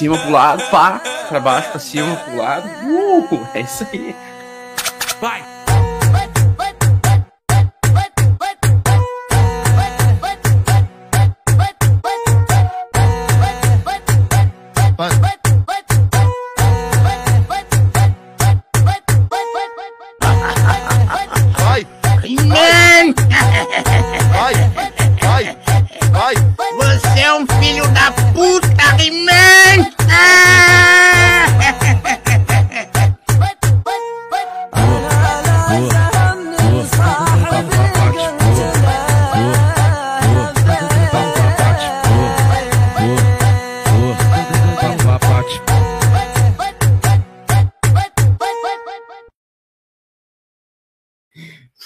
cima 0.00 0.16
pro 0.16 0.30
lado, 0.30 0.62
pá, 0.70 1.00
pra 1.28 1.40
baixo, 1.40 1.70
pra 1.70 1.78
cima, 1.78 2.16
pro 2.16 2.36
lado. 2.36 2.66
Uh, 2.86 3.46
é 3.52 3.60
isso 3.60 3.86
aí. 3.92 4.16
Vai! 5.20 5.59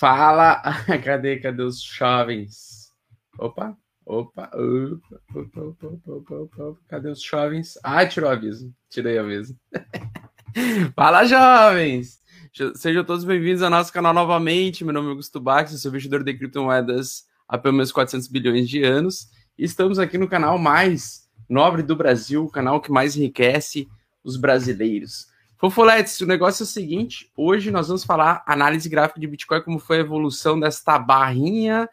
Fala! 0.05 0.61
Cadê, 1.03 1.39
cadê 1.39 1.63
os 1.63 1.81
jovens? 1.81 2.91
Opa, 3.39 3.75
opa, 4.05 4.51
opa, 4.53 5.21
opa, 5.35 5.61
opa, 5.63 5.87
opa, 5.87 6.35
opa, 6.35 6.63
opa. 6.63 6.81
Cadê 6.87 7.09
os 7.09 7.23
jovens? 7.23 7.79
Ah, 7.83 8.05
tirou 8.05 8.29
o 8.29 8.33
aviso. 8.35 8.71
Tirei 8.91 9.17
o 9.17 9.23
aviso. 9.23 9.57
Fala, 10.95 11.25
jovens! 11.25 12.21
Sejam 12.75 13.03
todos 13.03 13.25
bem-vindos 13.25 13.63
ao 13.63 13.71
nosso 13.71 13.91
canal 13.91 14.13
novamente. 14.13 14.85
Meu 14.85 14.93
nome 14.93 15.07
é 15.07 15.11
Augusto 15.13 15.41
Bax, 15.41 15.73
eu 15.73 15.79
sou 15.79 15.89
investidor 15.89 16.23
de 16.23 16.35
criptomoedas 16.35 17.25
há 17.49 17.57
pelo 17.57 17.73
menos 17.73 17.91
400 17.91 18.29
bilhões 18.29 18.69
de 18.69 18.83
anos. 18.83 19.31
E 19.57 19.65
estamos 19.65 19.99
aqui 19.99 20.19
no 20.19 20.29
canal 20.29 20.59
mais 20.59 21.31
nobre 21.49 21.83
do 21.83 21.97
Brasil, 21.97 22.45
o 22.45 22.51
canal 22.51 22.79
que 22.79 22.93
mais 22.93 23.17
enriquece 23.17 23.89
os 24.23 24.37
brasileiros. 24.37 25.33
Fofoletes, 25.65 26.21
o 26.21 26.27
negócio 26.27 26.63
é 26.63 26.65
o 26.65 26.67
seguinte: 26.67 27.33
hoje 27.35 27.71
nós 27.71 27.87
vamos 27.89 28.05
falar 28.05 28.43
análise 28.47 28.87
gráfica 28.87 29.19
de 29.19 29.27
Bitcoin, 29.27 29.63
como 29.63 29.79
foi 29.79 29.97
a 29.97 30.01
evolução 30.01 30.61
desta 30.61 30.99
barrinha, 30.99 31.89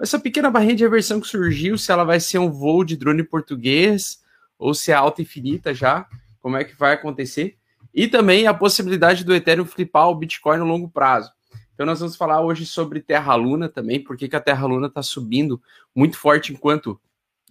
essa 0.00 0.20
pequena 0.20 0.48
barrinha 0.48 0.76
de 0.76 0.84
reversão 0.84 1.20
que 1.20 1.26
surgiu, 1.26 1.76
se 1.76 1.90
ela 1.90 2.04
vai 2.04 2.20
ser 2.20 2.38
um 2.38 2.48
voo 2.48 2.84
de 2.84 2.96
drone 2.96 3.24
português 3.24 4.22
ou 4.56 4.72
se 4.72 4.92
é 4.92 4.94
alta 4.94 5.20
infinita 5.20 5.74
já, 5.74 6.06
como 6.40 6.56
é 6.56 6.62
que 6.62 6.76
vai 6.76 6.92
acontecer, 6.92 7.56
e 7.92 8.06
também 8.06 8.46
a 8.46 8.54
possibilidade 8.54 9.24
do 9.24 9.34
Ethereum 9.34 9.64
flipar 9.64 10.08
o 10.08 10.14
Bitcoin 10.14 10.58
no 10.58 10.64
longo 10.64 10.88
prazo. 10.88 11.32
Então 11.74 11.84
nós 11.84 11.98
vamos 11.98 12.14
falar 12.14 12.40
hoje 12.40 12.64
sobre 12.64 13.00
Terra 13.00 13.34
Luna 13.34 13.68
também, 13.68 13.98
porque 13.98 14.28
que 14.28 14.36
a 14.36 14.40
Terra 14.40 14.64
Luna 14.64 14.86
está 14.86 15.02
subindo 15.02 15.60
muito 15.92 16.16
forte 16.16 16.52
enquanto 16.52 17.00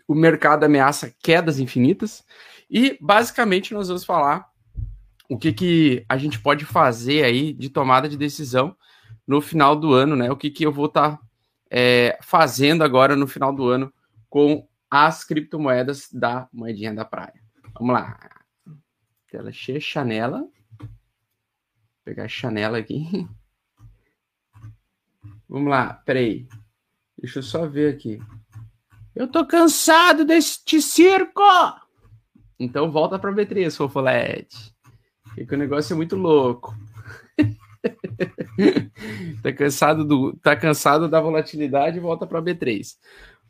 o 0.08 0.16
mercado 0.16 0.64
ameaça 0.64 1.14
quedas 1.22 1.60
infinitas. 1.60 2.24
E 2.70 2.98
basicamente 3.02 3.74
nós 3.74 3.90
vamos 3.90 4.06
falar 4.06 4.50
o 5.30 5.38
que, 5.38 5.52
que 5.52 6.06
a 6.08 6.18
gente 6.18 6.40
pode 6.40 6.66
fazer 6.66 7.24
aí 7.24 7.54
de 7.54 7.70
tomada 7.70 8.08
de 8.08 8.18
decisão 8.18 8.76
no 9.26 9.42
final 9.42 9.76
do 9.76 9.94
ano, 9.94 10.16
né? 10.16 10.32
O 10.32 10.38
que, 10.38 10.50
que 10.50 10.66
eu 10.66 10.72
vou 10.72 10.86
estar 10.86 11.18
tá, 11.18 11.24
é, 11.70 12.18
fazendo 12.22 12.84
agora 12.84 13.16
no 13.16 13.28
final 13.28 13.54
do 13.54 13.68
ano 13.68 13.94
com 14.30 14.68
as 14.90 15.24
criptomoedas 15.24 16.10
da 16.12 16.48
moedinha 16.52 16.94
da 16.94 17.04
praia. 17.04 17.42
Vamos 17.78 17.94
lá. 17.94 18.18
Tela 19.30 19.52
cheia, 19.52 19.80
chanela. 19.80 20.40
Vou 20.80 20.90
pegar 22.06 22.24
a 22.24 22.30
chanela 22.30 22.78
aqui. 22.78 23.28
Vamos 25.50 25.70
lá, 25.70 25.94
peraí. 26.06 26.48
Deixa 27.18 27.40
eu 27.40 27.44
só 27.44 27.68
ver 27.68 27.94
aqui. 27.94 28.22
Eu 29.16 29.28
tô 29.28 29.46
cansado 29.46 30.24
deste 30.24 30.82
circo! 30.82 31.42
Então 32.60 32.92
volta 32.92 33.18
para 33.18 33.32
B3, 33.32 33.76
Fofolete. 33.76 34.77
Porque 35.38 35.56
o 35.56 35.58
negócio 35.58 35.94
é 35.94 35.96
muito 35.96 36.16
louco. 36.16 36.76
tá 39.44 39.54
cansado 39.54 40.04
do, 40.04 40.36
tá 40.38 40.56
cansado 40.56 41.08
da 41.08 41.22
volatilidade, 41.22 42.00
volta 42.00 42.26
para 42.26 42.42
B3. 42.42 42.96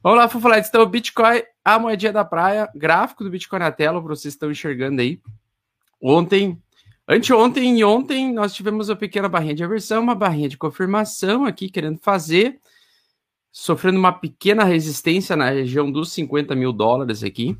Vamos 0.03 0.19
lá, 0.19 0.29
Fofoletes. 0.29 0.69
Então, 0.69 0.83
o 0.83 0.85
Bitcoin, 0.85 1.41
a 1.63 1.79
moedinha 1.79 2.13
da 2.13 2.23
praia, 2.23 2.69
gráfico 2.75 3.23
do 3.23 3.29
Bitcoin 3.29 3.59
na 3.59 3.71
tela, 3.71 3.99
vocês 3.99 4.33
estão 4.33 4.51
enxergando 4.51 5.01
aí. 5.01 5.19
Ontem, 6.01 6.61
anteontem 7.07 7.79
e 7.79 7.83
ontem, 7.83 8.31
nós 8.31 8.53
tivemos 8.53 8.89
uma 8.89 8.95
pequena 8.95 9.27
barrinha 9.27 9.55
de 9.55 9.63
aversão, 9.63 10.03
uma 10.03 10.15
barrinha 10.15 10.49
de 10.49 10.57
confirmação 10.57 11.45
aqui, 11.45 11.69
querendo 11.69 11.99
fazer, 11.99 12.59
sofrendo 13.51 13.97
uma 13.97 14.13
pequena 14.13 14.63
resistência 14.63 15.35
na 15.35 15.49
região 15.49 15.91
dos 15.91 16.11
50 16.11 16.55
mil 16.55 16.71
dólares 16.71 17.23
aqui. 17.23 17.57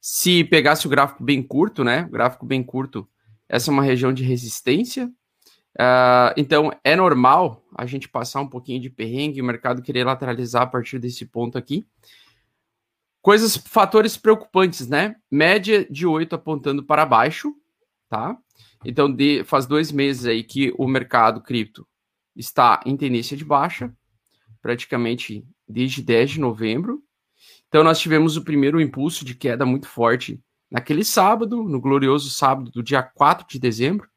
Se 0.00 0.44
pegasse 0.44 0.86
o 0.86 0.90
gráfico 0.90 1.22
bem 1.22 1.42
curto, 1.42 1.84
né? 1.84 2.04
O 2.08 2.10
gráfico 2.10 2.44
bem 2.44 2.62
curto, 2.62 3.06
essa 3.50 3.70
é 3.70 3.72
uma 3.72 3.82
região 3.82 4.12
de 4.12 4.22
resistência. 4.22 5.06
Uh, 5.74 6.32
então, 6.36 6.70
é 6.84 6.94
normal 6.94 7.64
a 7.76 7.84
gente 7.84 8.08
passar 8.08 8.40
um 8.40 8.48
pouquinho 8.48 8.80
de 8.80 8.88
perrengue, 8.88 9.42
o 9.42 9.44
mercado 9.44 9.82
querer 9.82 10.04
lateralizar 10.04 10.62
a 10.62 10.66
partir 10.66 11.00
desse 11.00 11.26
ponto 11.26 11.58
aqui. 11.58 11.84
Coisas, 13.20 13.56
fatores 13.56 14.16
preocupantes, 14.16 14.88
né? 14.88 15.16
Média 15.30 15.84
de 15.90 16.06
8 16.06 16.34
apontando 16.34 16.84
para 16.84 17.04
baixo, 17.04 17.52
tá? 18.08 18.38
Então, 18.84 19.12
de, 19.12 19.42
faz 19.44 19.66
dois 19.66 19.90
meses 19.90 20.26
aí 20.26 20.44
que 20.44 20.72
o 20.78 20.86
mercado 20.86 21.42
cripto 21.42 21.86
está 22.36 22.80
em 22.86 22.96
tendência 22.96 23.36
de 23.36 23.44
baixa, 23.44 23.92
praticamente 24.62 25.44
desde 25.68 26.02
10 26.02 26.30
de 26.32 26.40
novembro. 26.40 27.02
Então, 27.68 27.82
nós 27.82 27.98
tivemos 27.98 28.36
o 28.36 28.44
primeiro 28.44 28.80
impulso 28.80 29.24
de 29.24 29.34
queda 29.34 29.66
muito 29.66 29.88
forte 29.88 30.40
naquele 30.70 31.04
sábado, 31.04 31.64
no 31.64 31.80
glorioso 31.80 32.30
sábado 32.30 32.70
do 32.70 32.82
dia 32.82 33.02
4 33.02 33.46
de 33.48 33.58
dezembro, 33.58 34.08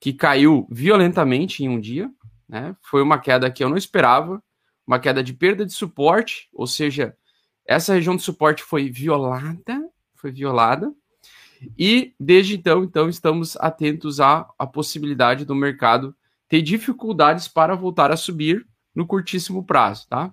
que 0.00 0.12
caiu 0.12 0.66
violentamente 0.70 1.62
em 1.62 1.68
um 1.68 1.80
dia. 1.80 2.10
Né? 2.48 2.76
Foi 2.82 3.02
uma 3.02 3.18
queda 3.18 3.50
que 3.50 3.62
eu 3.62 3.68
não 3.68 3.76
esperava, 3.76 4.42
uma 4.86 4.98
queda 4.98 5.22
de 5.22 5.32
perda 5.32 5.64
de 5.64 5.72
suporte, 5.72 6.48
ou 6.52 6.66
seja, 6.66 7.16
essa 7.66 7.94
região 7.94 8.16
de 8.16 8.22
suporte 8.22 8.62
foi 8.62 8.90
violada, 8.90 9.88
foi 10.14 10.30
violada. 10.30 10.92
E 11.78 12.14
desde 12.20 12.56
então, 12.56 12.84
então 12.84 13.08
estamos 13.08 13.56
atentos 13.56 14.20
à, 14.20 14.46
à 14.58 14.66
possibilidade 14.66 15.44
do 15.44 15.54
mercado 15.54 16.14
ter 16.48 16.60
dificuldades 16.60 17.48
para 17.48 17.74
voltar 17.74 18.12
a 18.12 18.16
subir 18.16 18.66
no 18.94 19.06
curtíssimo 19.06 19.64
prazo, 19.64 20.06
tá? 20.08 20.30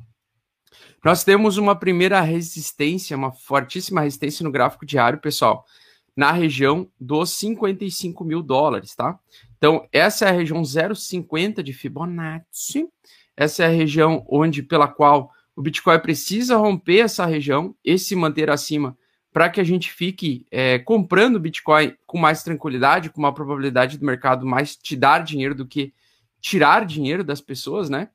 Nós 1.04 1.24
temos 1.24 1.58
uma 1.58 1.76
primeira 1.76 2.22
resistência, 2.22 3.18
uma 3.18 3.32
fortíssima 3.32 4.02
resistência 4.02 4.44
no 4.44 4.52
gráfico 4.52 4.86
diário, 4.86 5.20
pessoal, 5.20 5.66
na 6.16 6.32
região 6.32 6.90
dos 7.00 7.32
55 7.32 8.24
mil 8.24 8.42
dólares, 8.42 8.96
tá? 8.96 9.20
Então, 9.58 9.88
essa 9.92 10.26
é 10.26 10.30
a 10.30 10.34
região 10.34 10.62
0,50 10.62 11.64
de 11.64 11.74
Fibonacci. 11.74 12.88
Essa 13.36 13.64
é 13.64 13.68
a 13.68 13.70
região 13.70 14.26
onde 14.30 14.62
pela 14.62 14.88
qual 14.88 15.32
o 15.56 15.62
Bitcoin 15.62 16.00
precisa 16.00 16.58
romper 16.58 17.00
essa 17.00 17.26
região 17.26 17.76
e 17.84 17.98
se 17.98 18.16
manter 18.16 18.50
acima 18.50 18.98
para 19.34 19.50
que 19.50 19.62
a 19.62 19.64
gente 19.64 19.92
fique 19.92 20.46
é, 20.52 20.80
comprando 20.80 21.40
Bitcoin 21.40 21.96
com 22.06 22.18
mais 22.18 22.44
tranquilidade, 22.44 23.10
com 23.10 23.20
uma 23.20 23.34
probabilidade 23.34 23.98
do 23.98 24.06
mercado 24.06 24.46
mais 24.46 24.76
te 24.76 24.96
dar 24.96 25.24
dinheiro 25.24 25.56
do 25.56 25.66
que 25.66 25.94
tirar 26.42 26.86
dinheiro 26.86 27.24
das 27.24 27.40
pessoas, 27.40 27.90
né? 27.90 28.10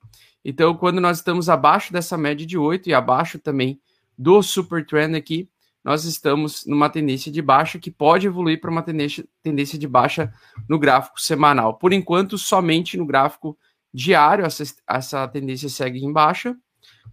Então, 0.48 0.76
quando 0.76 1.00
nós 1.00 1.18
estamos 1.18 1.48
abaixo 1.48 1.92
dessa 1.92 2.16
média 2.16 2.46
de 2.46 2.56
8 2.56 2.88
e 2.88 2.94
abaixo 2.94 3.36
também 3.36 3.80
do 4.16 4.40
super 4.42 4.86
trend 4.86 5.16
aqui, 5.16 5.50
nós 5.84 6.04
estamos 6.04 6.64
numa 6.64 6.88
tendência 6.88 7.32
de 7.32 7.42
baixa 7.42 7.80
que 7.80 7.90
pode 7.90 8.28
evoluir 8.28 8.60
para 8.60 8.70
uma 8.70 8.82
tendência, 8.82 9.26
tendência 9.42 9.76
de 9.76 9.88
baixa 9.88 10.32
no 10.68 10.78
gráfico 10.78 11.20
semanal. 11.20 11.74
Por 11.74 11.92
enquanto, 11.92 12.38
somente 12.38 12.96
no 12.96 13.04
gráfico 13.04 13.58
diário 13.92 14.44
essa, 14.44 14.62
essa 14.88 15.26
tendência 15.26 15.68
segue 15.68 16.04
em 16.04 16.12
baixa. 16.12 16.56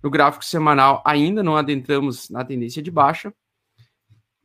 No 0.04 0.12
gráfico 0.12 0.46
semanal 0.46 1.02
ainda 1.04 1.42
não 1.42 1.58
adentramos 1.58 2.30
na 2.30 2.46
tendência 2.46 2.84
de 2.84 2.92
baixa 2.92 3.34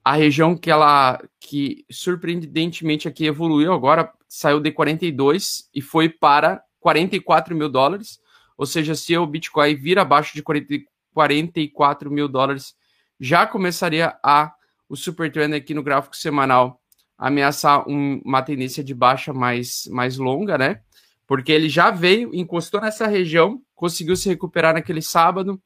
a 0.09 0.15
região 0.15 0.57
que 0.57 0.71
ela 0.71 1.23
que 1.39 1.85
surpreendentemente 1.91 3.07
aqui 3.07 3.27
evoluiu 3.27 3.75
agora 3.75 4.11
saiu 4.27 4.59
de 4.59 4.73
42 4.73 5.69
e 5.75 5.83
foi 5.83 6.09
para 6.09 6.63
44 6.81 7.55
mil 7.55 7.69
dólares. 7.69 8.19
Ou 8.59 8.67
seja, 8.67 8.97
se 8.97 9.17
o 9.17 9.25
Bitcoin 9.25 9.77
vir 9.77 10.01
abaixo 10.01 10.35
de 10.35 10.43
40, 10.43 10.75
44 11.15 12.11
mil 12.11 12.29
dólares, 12.29 12.75
já 13.19 13.47
começaria 13.47 14.19
a 14.23 14.53
o 14.89 14.97
super 14.97 15.31
trend 15.31 15.55
aqui 15.55 15.75
no 15.75 15.83
gráfico 15.83 16.17
semanal 16.17 16.81
ameaçar 17.17 17.89
um, 17.89 18.21
uma 18.25 18.43
tendência 18.43 18.83
de 18.83 18.95
baixa 18.95 19.33
mais, 19.33 19.87
mais 19.91 20.17
longa, 20.19 20.57
né? 20.57 20.81
Porque 21.27 21.53
ele 21.53 21.69
já 21.69 21.91
veio, 21.91 22.35
encostou 22.35 22.81
nessa 22.81 23.07
região, 23.07 23.61
conseguiu 23.75 24.17
se 24.17 24.29
recuperar 24.29 24.73
naquele 24.73 25.03
sábado, 25.03 25.61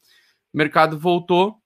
o 0.52 0.58
mercado 0.58 0.98
voltou 0.98 1.56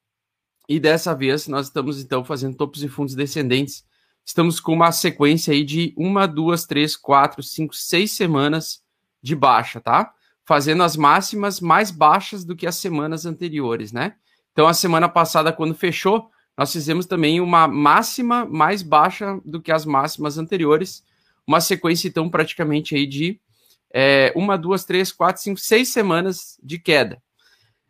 e 0.68 0.78
dessa 0.78 1.14
vez 1.14 1.48
nós 1.48 1.66
estamos 1.66 2.00
então 2.00 2.24
fazendo 2.24 2.56
topos 2.56 2.82
e 2.82 2.88
fundos 2.88 3.14
descendentes. 3.14 3.84
Estamos 4.24 4.60
com 4.60 4.72
uma 4.72 4.92
sequência 4.92 5.52
aí 5.52 5.64
de 5.64 5.94
uma, 5.96 6.26
duas, 6.26 6.66
três, 6.66 6.96
quatro, 6.96 7.42
cinco, 7.42 7.74
seis 7.74 8.12
semanas 8.12 8.82
de 9.22 9.34
baixa, 9.34 9.80
tá? 9.80 10.12
Fazendo 10.46 10.82
as 10.82 10.96
máximas 10.96 11.60
mais 11.60 11.90
baixas 11.90 12.44
do 12.44 12.54
que 12.54 12.66
as 12.66 12.76
semanas 12.76 13.26
anteriores, 13.26 13.92
né? 13.92 14.14
Então 14.52 14.66
a 14.66 14.72
semana 14.72 15.08
passada, 15.08 15.52
quando 15.52 15.74
fechou, 15.74 16.30
nós 16.56 16.72
fizemos 16.72 17.04
também 17.04 17.40
uma 17.40 17.68
máxima 17.68 18.46
mais 18.46 18.82
baixa 18.82 19.38
do 19.44 19.60
que 19.60 19.70
as 19.70 19.84
máximas 19.84 20.38
anteriores. 20.38 21.04
Uma 21.46 21.60
sequência, 21.60 22.08
então, 22.08 22.30
praticamente 22.30 22.94
aí 22.94 23.06
de 23.06 23.38
é, 23.92 24.32
uma, 24.34 24.56
duas, 24.56 24.84
três, 24.84 25.12
quatro, 25.12 25.42
cinco, 25.42 25.60
seis 25.60 25.88
semanas 25.88 26.58
de 26.62 26.78
queda. 26.78 27.22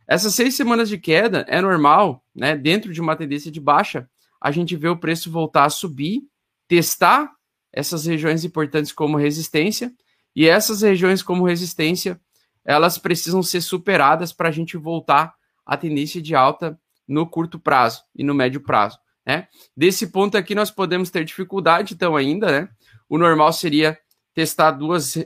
Essas 0.08 0.34
seis 0.34 0.54
semanas 0.54 0.88
de 0.88 0.98
queda 0.98 1.44
é 1.48 1.60
normal, 1.60 2.24
né? 2.34 2.56
Dentro 2.56 2.92
de 2.92 3.00
uma 3.00 3.16
tendência 3.16 3.50
de 3.50 3.60
baixa, 3.60 4.08
a 4.40 4.50
gente 4.50 4.76
vê 4.76 4.88
o 4.88 4.96
preço 4.96 5.30
voltar 5.30 5.64
a 5.64 5.70
subir, 5.70 6.22
testar 6.68 7.32
essas 7.72 8.06
regiões 8.06 8.44
importantes 8.44 8.92
como 8.92 9.16
resistência, 9.16 9.92
e 10.34 10.46
essas 10.46 10.82
regiões 10.82 11.22
como 11.22 11.44
resistência, 11.44 12.20
elas 12.66 12.98
precisam 12.98 13.42
ser 13.42 13.60
superadas 13.60 14.32
para 14.32 14.48
a 14.48 14.52
gente 14.52 14.76
voltar 14.76 15.34
à 15.64 15.76
tendência 15.76 16.20
de 16.20 16.34
alta 16.34 16.78
no 17.06 17.26
curto 17.26 17.60
prazo 17.60 18.02
e 18.14 18.24
no 18.24 18.34
médio 18.34 18.60
prazo. 18.60 18.98
Né? 19.24 19.46
Desse 19.76 20.08
ponto 20.08 20.36
aqui, 20.36 20.54
nós 20.54 20.70
podemos 20.70 21.08
ter 21.08 21.24
dificuldade, 21.24 21.94
então, 21.94 22.16
ainda, 22.16 22.50
né? 22.50 22.68
O 23.08 23.16
normal 23.16 23.52
seria 23.52 23.96
testar 24.34 24.72
duas, 24.72 25.16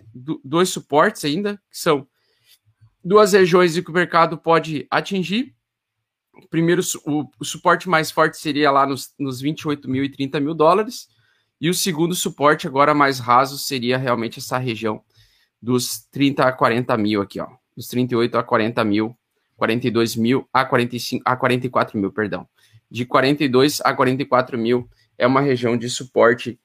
dois 0.45 0.69
suportes 0.69 1.25
ainda, 1.25 1.57
que 1.71 1.79
são 1.79 2.07
duas 3.03 3.33
regiões 3.33 3.79
que 3.79 3.91
o 3.91 3.95
mercado 3.95 4.37
pode 4.37 4.87
atingir. 4.91 5.55
Primeiro, 6.51 6.83
o, 7.07 7.25
o 7.39 7.45
suporte 7.45 7.89
mais 7.89 8.11
forte 8.11 8.37
seria 8.37 8.71
lá 8.71 8.87
nos, 8.87 9.15
nos 9.19 9.41
28 9.41 9.89
mil 9.89 10.05
e 10.05 10.11
30 10.11 10.41
mil 10.41 10.55
dólares. 10.55 11.09
E 11.61 11.69
o 11.69 11.75
segundo 11.75 12.15
suporte, 12.15 12.67
agora 12.67 12.95
mais 12.95 13.19
raso, 13.19 13.59
seria 13.59 13.99
realmente 13.99 14.39
essa 14.39 14.59
região 14.59 15.03
dos 15.61 16.07
30 16.11 16.45
a 16.45 16.53
40 16.53 16.97
mil 16.97 17.23
aqui, 17.23 17.41
ó. 17.41 17.49
Dos 17.77 17.89
38 17.89 18.39
a 18.39 18.43
40 18.43 18.85
mil, 18.85 19.17
42 19.57 20.17
mil 20.17 20.49
a 20.53 20.65
45 20.65 21.23
a 21.25 21.37
44 21.37 21.99
mil, 21.99 22.13
perdão. 22.13 22.49
De 22.91 23.05
42 23.05 23.81
a 23.83 23.95
44 23.95 24.59
mil 24.59 24.89
é 25.17 25.27
uma 25.27 25.41
região 25.41 25.77
de 25.77 25.89
suporte 25.89 26.59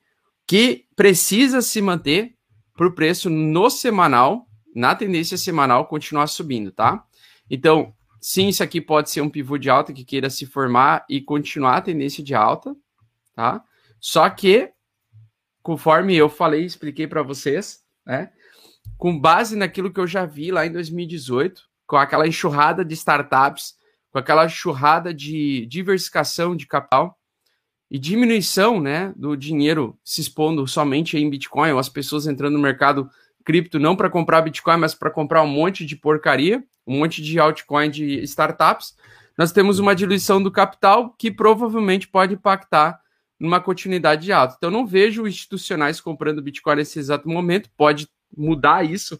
que 0.47 0.86
precisa 0.95 1.62
se 1.62 1.81
manter 1.81 2.36
para 2.75 2.88
o 2.88 2.94
preço 2.94 3.30
no 3.30 3.69
semanal 3.69 4.47
na 4.75 4.94
tendência 4.94 5.38
semanal 5.38 5.88
continuar 5.88 6.27
subindo, 6.27 6.69
tá? 6.69 7.06
Então, 7.50 7.94
sim, 8.19 8.50
isso 8.50 8.62
aqui 8.62 8.81
pode 8.81 9.09
ser 9.09 9.21
um 9.21 9.30
pivô 9.30 9.57
de 9.57 9.69
alta 9.69 9.94
que 9.94 10.03
queira 10.03 10.30
se 10.30 10.45
formar 10.45 11.06
e 11.09 11.21
continuar 11.21 11.77
a 11.77 11.81
tendência 11.81 12.21
de 12.21 12.36
alta, 12.36 12.75
tá? 13.33 13.63
Só 14.01 14.30
que, 14.30 14.71
conforme 15.63 16.13
eu 16.13 16.27
falei, 16.27 16.65
expliquei 16.65 17.07
para 17.07 17.24
vocês, 17.24 17.83
né? 18.06 18.31
Com 18.97 19.19
base 19.19 19.56
naquilo 19.56 19.92
que 19.92 20.00
eu 20.00 20.07
já 20.07 20.25
vi 20.25 20.51
lá 20.51 20.65
em 20.65 20.71
2018, 20.71 21.62
com 21.86 21.97
aquela 21.97 22.27
enxurrada 22.27 22.83
de 22.83 22.94
startups, 22.94 23.75
com 24.12 24.19
aquela 24.19 24.45
enxurrada 24.45 25.13
de 25.13 25.65
diversificação 25.68 26.56
de 26.56 26.65
capital 26.65 27.18
e 27.92 27.99
diminuição, 27.99 28.80
né, 28.80 29.14
do 29.16 29.35
dinheiro 29.35 29.97
se 30.04 30.21
expondo 30.21 30.66
somente 30.68 31.18
em 31.18 31.30
Bitcoin, 31.30 31.71
ou 31.71 31.80
as 31.80 31.90
pessoas 31.90 32.25
entrando 32.25 32.54
no 32.54 32.64
mercado 32.64 33.09
cripto 33.45 33.78
não 33.78 33.95
para 33.95 34.09
comprar 34.09 34.42
Bitcoin, 34.42 34.78
mas 34.78 34.95
para 34.95 35.11
comprar 35.11 35.44
um 35.44 35.47
monte 35.47 35.85
de 35.85 35.95
porcaria, 35.95 36.64
um 36.87 36.99
monte 36.99 37.21
de 37.21 37.40
altcoin 37.40 37.90
de 37.90 38.21
startups, 38.23 38.95
nós 39.37 39.52
temos 39.52 39.80
uma 39.80 39.95
diluição 39.95 40.42
do 40.42 40.52
capital 40.52 41.14
que 41.18 41.30
provavelmente 41.30 42.07
pode 42.07 42.33
impactar 42.33 42.99
numa 43.40 43.59
continuidade 43.59 44.23
de 44.23 44.31
alta. 44.31 44.56
Então, 44.57 44.71
não 44.71 44.87
vejo 44.87 45.28
institucionais 45.28 45.99
comprando 45.99 46.42
Bitcoin 46.42 46.78
nesse 46.78 46.97
exato 46.97 47.28
momento, 47.28 47.69
pode 47.78 48.07
mudar 48.37 48.83
isso 48.83 49.19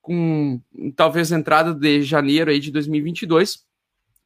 com 0.00 0.60
talvez 0.94 1.32
entrada 1.32 1.74
de 1.74 2.02
janeiro 2.02 2.50
aí 2.50 2.60
de 2.60 2.70
2022, 2.70 3.64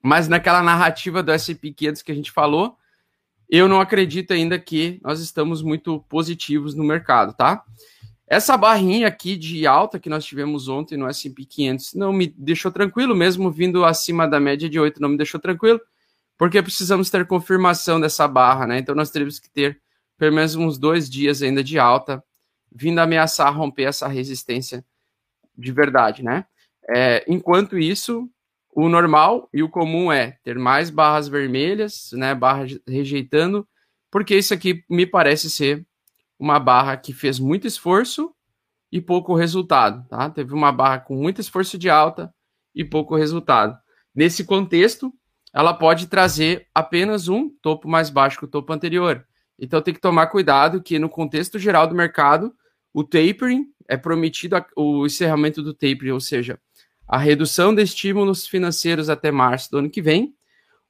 mas 0.02 0.28
naquela 0.28 0.62
narrativa 0.62 1.22
do 1.22 1.32
S&P 1.32 1.72
500 1.72 2.02
que 2.02 2.12
a 2.12 2.14
gente 2.14 2.30
falou, 2.30 2.76
eu 3.48 3.66
não 3.66 3.80
acredito 3.80 4.32
ainda 4.32 4.58
que 4.58 5.00
nós 5.02 5.20
estamos 5.20 5.62
muito 5.62 6.00
positivos 6.08 6.74
no 6.74 6.84
mercado, 6.84 7.34
tá? 7.34 7.64
Essa 8.26 8.56
barrinha 8.56 9.08
aqui 9.08 9.36
de 9.36 9.66
alta 9.66 9.98
que 9.98 10.08
nós 10.08 10.24
tivemos 10.24 10.68
ontem 10.68 10.96
no 10.96 11.08
S&P 11.08 11.44
500 11.44 11.94
não 11.94 12.12
me 12.12 12.28
deixou 12.28 12.70
tranquilo, 12.70 13.14
mesmo 13.14 13.50
vindo 13.50 13.84
acima 13.84 14.28
da 14.28 14.38
média 14.38 14.68
de 14.68 14.78
8, 14.78 15.02
não 15.02 15.08
me 15.08 15.16
deixou 15.16 15.40
tranquilo, 15.40 15.80
porque 16.38 16.62
precisamos 16.62 17.10
ter 17.10 17.26
confirmação 17.26 18.00
dessa 18.00 18.28
barra, 18.28 18.66
né? 18.66 18.78
Então 18.78 18.94
nós 18.94 19.10
teremos 19.10 19.38
que 19.38 19.50
ter 19.50 19.80
pelo 20.16 20.34
menos 20.34 20.54
uns 20.54 20.78
dois 20.78 21.08
dias 21.08 21.42
ainda 21.42 21.64
de 21.64 21.78
alta, 21.78 22.22
vindo 22.72 22.98
ameaçar 22.98 23.54
romper 23.54 23.84
essa 23.84 24.08
resistência 24.08 24.84
de 25.56 25.72
verdade, 25.72 26.22
né? 26.22 26.46
É, 26.88 27.24
enquanto 27.28 27.78
isso, 27.78 28.28
o 28.74 28.88
normal 28.88 29.48
e 29.52 29.62
o 29.62 29.68
comum 29.68 30.10
é 30.10 30.38
ter 30.42 30.58
mais 30.58 30.90
barras 30.90 31.28
vermelhas, 31.28 32.10
né? 32.12 32.34
Barras 32.34 32.78
rejeitando, 32.86 33.66
porque 34.10 34.36
isso 34.36 34.54
aqui 34.54 34.84
me 34.88 35.06
parece 35.06 35.50
ser 35.50 35.86
uma 36.38 36.58
barra 36.58 36.96
que 36.96 37.12
fez 37.12 37.38
muito 37.38 37.66
esforço 37.66 38.34
e 38.90 39.00
pouco 39.00 39.34
resultado, 39.34 40.06
tá? 40.08 40.30
Teve 40.30 40.54
uma 40.54 40.72
barra 40.72 40.98
com 41.00 41.14
muito 41.14 41.40
esforço 41.40 41.78
de 41.78 41.90
alta 41.90 42.32
e 42.74 42.84
pouco 42.84 43.16
resultado. 43.16 43.78
Nesse 44.14 44.44
contexto, 44.44 45.12
ela 45.52 45.74
pode 45.74 46.06
trazer 46.06 46.66
apenas 46.74 47.28
um 47.28 47.50
topo 47.60 47.88
mais 47.88 48.10
baixo 48.10 48.38
que 48.38 48.44
o 48.44 48.48
topo 48.48 48.72
anterior. 48.72 49.26
Então 49.58 49.82
tem 49.82 49.92
que 49.92 50.00
tomar 50.00 50.28
cuidado 50.28 50.82
que 50.82 50.98
no 50.98 51.08
contexto 51.08 51.58
geral 51.58 51.86
do 51.86 51.94
mercado, 51.94 52.54
o 52.92 53.04
tapering 53.04 53.66
é 53.88 53.96
prometido 53.96 54.56
o 54.76 55.06
encerramento 55.06 55.62
do 55.62 55.74
tapering, 55.74 56.10
ou 56.10 56.20
seja, 56.20 56.58
a 57.06 57.18
redução 57.18 57.74
de 57.74 57.82
estímulos 57.82 58.46
financeiros 58.46 59.08
até 59.08 59.30
março 59.30 59.70
do 59.70 59.78
ano 59.78 59.90
que 59.90 60.00
vem, 60.00 60.34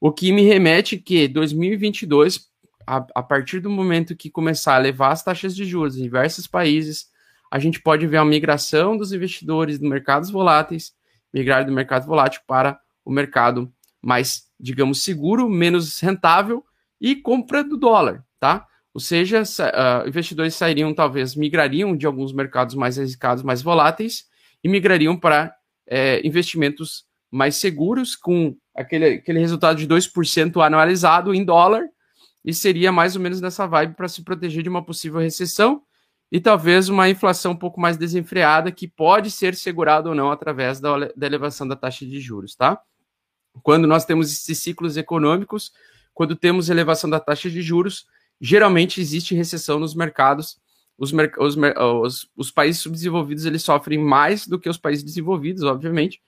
o 0.00 0.12
que 0.12 0.32
me 0.32 0.42
remete 0.42 0.98
que 0.98 1.26
2022 1.28 2.50
a, 2.86 3.06
a 3.14 3.22
partir 3.22 3.60
do 3.60 3.70
momento 3.70 4.16
que 4.16 4.30
começar 4.30 4.74
a 4.74 4.78
levar 4.78 5.12
as 5.12 5.22
taxas 5.22 5.54
de 5.54 5.64
juros 5.64 5.96
em 5.96 6.02
diversos 6.02 6.46
países, 6.46 7.08
a 7.50 7.58
gente 7.58 7.80
pode 7.80 8.06
ver 8.06 8.16
a 8.16 8.24
migração 8.24 8.96
dos 8.96 9.12
investidores 9.12 9.78
do 9.78 9.88
mercados 9.88 10.30
voláteis, 10.30 10.92
migrar 11.32 11.64
do 11.64 11.72
mercado 11.72 12.06
volátil 12.06 12.40
para 12.46 12.80
o 13.04 13.10
mercado 13.10 13.72
mais, 14.02 14.48
digamos, 14.58 15.02
seguro, 15.02 15.48
menos 15.48 16.00
rentável 16.00 16.64
e 17.00 17.14
compra 17.16 17.62
do 17.62 17.76
dólar, 17.76 18.24
tá? 18.38 18.66
Ou 18.92 19.00
seja, 19.00 19.42
uh, 19.42 20.08
investidores 20.08 20.54
sairiam, 20.54 20.92
talvez, 20.92 21.36
migrariam 21.36 21.96
de 21.96 22.06
alguns 22.06 22.32
mercados 22.32 22.74
mais 22.74 22.98
arriscados, 22.98 23.42
mais 23.42 23.62
voláteis, 23.62 24.24
e 24.62 24.68
migrariam 24.68 25.16
para 25.16 25.54
é, 25.86 26.24
investimentos 26.26 27.04
mais 27.30 27.56
seguros, 27.56 28.16
com 28.16 28.56
aquele, 28.74 29.06
aquele 29.06 29.38
resultado 29.38 29.78
de 29.78 29.86
2% 29.86 30.64
anualizado 30.64 31.32
em 31.32 31.44
dólar, 31.44 31.82
e 32.44 32.52
seria 32.52 32.90
mais 32.90 33.14
ou 33.16 33.22
menos 33.22 33.40
nessa 33.40 33.66
vibe 33.66 33.94
para 33.94 34.08
se 34.08 34.22
proteger 34.24 34.62
de 34.62 34.68
uma 34.68 34.84
possível 34.84 35.20
recessão 35.20 35.82
e 36.32 36.40
talvez 36.40 36.88
uma 36.88 37.08
inflação 37.08 37.52
um 37.52 37.56
pouco 37.56 37.80
mais 37.80 37.96
desenfreada 37.96 38.70
que 38.70 38.86
pode 38.86 39.30
ser 39.30 39.54
segurada 39.54 40.08
ou 40.08 40.14
não 40.14 40.30
através 40.30 40.80
da, 40.80 40.96
da 41.14 41.26
elevação 41.26 41.66
da 41.66 41.76
taxa 41.76 42.06
de 42.06 42.20
juros, 42.20 42.54
tá? 42.54 42.80
Quando 43.62 43.86
nós 43.86 44.04
temos 44.04 44.32
esses 44.32 44.58
ciclos 44.58 44.96
econômicos, 44.96 45.72
quando 46.14 46.36
temos 46.36 46.70
elevação 46.70 47.10
da 47.10 47.18
taxa 47.18 47.50
de 47.50 47.60
juros, 47.60 48.06
geralmente 48.40 49.00
existe 49.00 49.34
recessão 49.34 49.78
nos 49.78 49.94
mercados. 49.94 50.58
Os, 50.96 51.12
os, 51.12 51.56
os, 51.56 52.28
os 52.36 52.50
países 52.50 52.82
subdesenvolvidos 52.82 53.46
eles 53.46 53.62
sofrem 53.62 53.98
mais 53.98 54.46
do 54.46 54.58
que 54.58 54.68
os 54.68 54.78
países 54.78 55.02
desenvolvidos, 55.04 55.62
obviamente, 55.62 56.20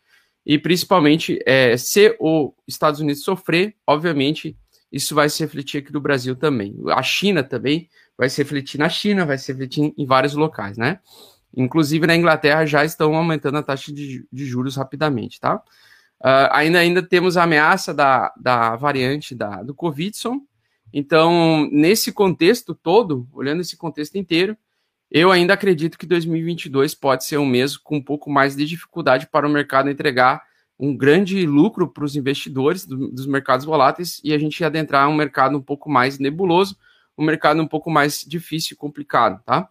e 0.44 0.58
principalmente 0.58 1.38
é, 1.46 1.76
se 1.76 2.16
os 2.18 2.52
Estados 2.66 3.00
Unidos 3.00 3.22
sofrer, 3.22 3.76
obviamente 3.86 4.56
isso 4.90 5.14
vai 5.14 5.28
se 5.30 5.42
refletir 5.42 5.78
aqui 5.78 5.92
no 5.92 6.00
Brasil 6.00 6.36
também. 6.36 6.76
A 6.90 7.02
China 7.02 7.42
também 7.42 7.88
vai 8.16 8.28
se 8.28 8.42
refletir 8.42 8.78
na 8.78 8.90
China, 8.90 9.24
vai 9.24 9.38
se 9.38 9.50
refletir 9.50 9.94
em 9.96 10.06
vários 10.06 10.34
locais, 10.34 10.76
né? 10.76 11.00
Inclusive 11.56 12.06
na 12.06 12.14
Inglaterra 12.14 12.66
já 12.66 12.84
estão 12.84 13.14
aumentando 13.14 13.56
a 13.58 13.62
taxa 13.62 13.92
de, 13.92 14.26
de 14.30 14.46
juros 14.46 14.76
rapidamente, 14.76 15.40
tá? 15.40 15.56
Uh, 16.20 16.48
ainda, 16.52 16.78
ainda 16.78 17.02
temos 17.02 17.36
a 17.36 17.44
ameaça 17.44 17.92
da, 17.92 18.32
da 18.36 18.76
variante 18.76 19.34
da, 19.34 19.62
do 19.62 19.74
Covidson. 19.74 20.40
Então, 20.92 21.68
nesse 21.72 22.12
contexto 22.12 22.74
todo, 22.74 23.26
olhando 23.32 23.60
esse 23.60 23.76
contexto 23.76 24.16
inteiro, 24.16 24.56
eu 25.10 25.30
ainda 25.30 25.54
acredito 25.54 25.98
que 25.98 26.06
2022 26.06 26.94
pode 26.94 27.24
ser 27.24 27.38
um 27.38 27.46
mês 27.46 27.76
com 27.76 27.96
um 27.96 28.02
pouco 28.02 28.30
mais 28.30 28.56
de 28.56 28.64
dificuldade 28.64 29.28
para 29.30 29.46
o 29.46 29.50
mercado 29.50 29.90
entregar 29.90 30.42
um 30.78 30.96
grande 30.96 31.46
lucro 31.46 31.86
para 31.86 32.04
os 32.04 32.16
investidores 32.16 32.86
do, 32.86 33.08
dos 33.08 33.26
mercados 33.26 33.64
voláteis 33.64 34.20
e 34.24 34.32
a 34.32 34.38
gente 34.38 34.64
adentrar 34.64 35.08
um 35.08 35.14
mercado 35.14 35.56
um 35.56 35.60
pouco 35.62 35.90
mais 35.90 36.18
nebuloso, 36.18 36.76
um 37.16 37.24
mercado 37.24 37.62
um 37.62 37.68
pouco 37.68 37.90
mais 37.90 38.24
difícil 38.26 38.74
e 38.74 38.76
complicado, 38.76 39.42
tá? 39.44 39.68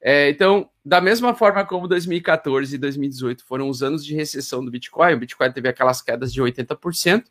É, 0.00 0.28
então, 0.30 0.68
da 0.84 1.00
mesma 1.00 1.32
forma 1.32 1.64
como 1.64 1.86
2014 1.86 2.74
e 2.74 2.78
2018 2.78 3.44
foram 3.44 3.68
os 3.68 3.84
anos 3.84 4.04
de 4.04 4.16
recessão 4.16 4.64
do 4.64 4.70
Bitcoin, 4.70 5.14
o 5.14 5.18
Bitcoin 5.18 5.52
teve 5.52 5.68
aquelas 5.68 6.02
quedas 6.02 6.32
de 6.32 6.42
80%. 6.42 7.24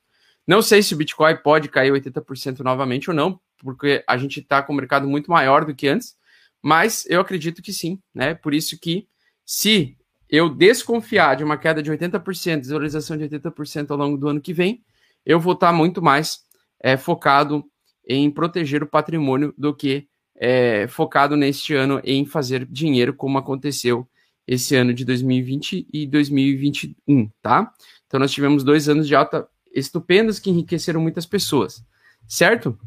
Não 0.47 0.61
sei 0.61 0.81
se 0.81 0.93
o 0.93 0.97
Bitcoin 0.97 1.37
pode 1.37 1.69
cair 1.69 1.91
80% 1.91 2.59
novamente 2.59 3.09
ou 3.09 3.15
não, 3.15 3.39
porque 3.57 4.03
a 4.07 4.17
gente 4.17 4.39
está 4.39 4.61
com 4.61 4.73
um 4.73 4.75
mercado 4.75 5.07
muito 5.07 5.29
maior 5.29 5.65
do 5.65 5.75
que 5.75 5.87
antes, 5.87 6.15
mas 6.61 7.05
eu 7.09 7.21
acredito 7.21 7.61
que 7.61 7.71
sim, 7.71 7.99
né? 8.13 8.33
Por 8.33 8.53
isso 8.53 8.79
que 8.79 9.07
se 9.45 9.97
eu 10.29 10.49
desconfiar 10.49 11.35
de 11.35 11.43
uma 11.43 11.57
queda 11.57 11.81
de 11.83 11.91
80%, 11.91 12.61
desvalorização 12.61 13.17
de 13.17 13.27
80% 13.27 13.91
ao 13.91 13.97
longo 13.97 14.17
do 14.17 14.29
ano 14.29 14.41
que 14.41 14.53
vem, 14.53 14.83
eu 15.25 15.39
vou 15.39 15.53
estar 15.53 15.71
muito 15.71 16.01
mais 16.01 16.39
é, 16.79 16.97
focado 16.97 17.63
em 18.07 18.29
proteger 18.31 18.81
o 18.81 18.87
patrimônio 18.87 19.53
do 19.57 19.75
que 19.75 20.07
é, 20.35 20.87
focado 20.87 21.35
neste 21.35 21.75
ano 21.75 22.01
em 22.03 22.25
fazer 22.25 22.65
dinheiro, 22.65 23.13
como 23.13 23.37
aconteceu 23.37 24.07
esse 24.47 24.75
ano 24.75 24.93
de 24.93 25.05
2020 25.05 25.87
e 25.93 26.07
2021, 26.07 27.29
tá? 27.41 27.71
Então 28.07 28.19
nós 28.19 28.31
tivemos 28.31 28.63
dois 28.63 28.89
anos 28.89 29.07
de 29.07 29.15
alta 29.15 29.47
estupendos 29.73 30.39
que 30.39 30.49
enriqueceram 30.49 31.01
muitas 31.01 31.25
pessoas, 31.25 31.83
certo? 32.27 32.77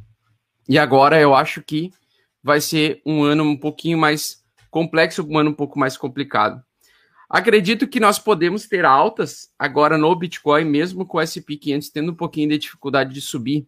E 0.69 0.79
agora 0.79 1.21
eu 1.21 1.35
acho 1.35 1.63
que 1.63 1.91
vai 2.43 2.61
ser 2.61 3.01
um 3.05 3.23
ano 3.23 3.45
um 3.45 3.57
pouquinho 3.57 3.99
mais 3.99 4.43
complexo, 4.71 5.27
um 5.29 5.39
ano 5.39 5.51
um 5.51 5.55
pouco 5.55 5.79
mais 5.79 5.97
complicado. 5.97 6.63
Acredito 7.29 7.89
que 7.89 7.99
nós 7.99 8.19
podemos 8.19 8.67
ter 8.67 8.85
altas 8.85 9.51
agora 9.59 9.97
no 9.97 10.15
Bitcoin, 10.15 10.65
mesmo 10.65 11.07
com 11.07 11.19
o 11.19 11.21
SP500 11.21 11.91
tendo 11.93 12.13
um 12.13 12.15
pouquinho 12.15 12.51
de 12.51 12.59
dificuldade 12.59 13.13
de 13.13 13.21
subir, 13.21 13.67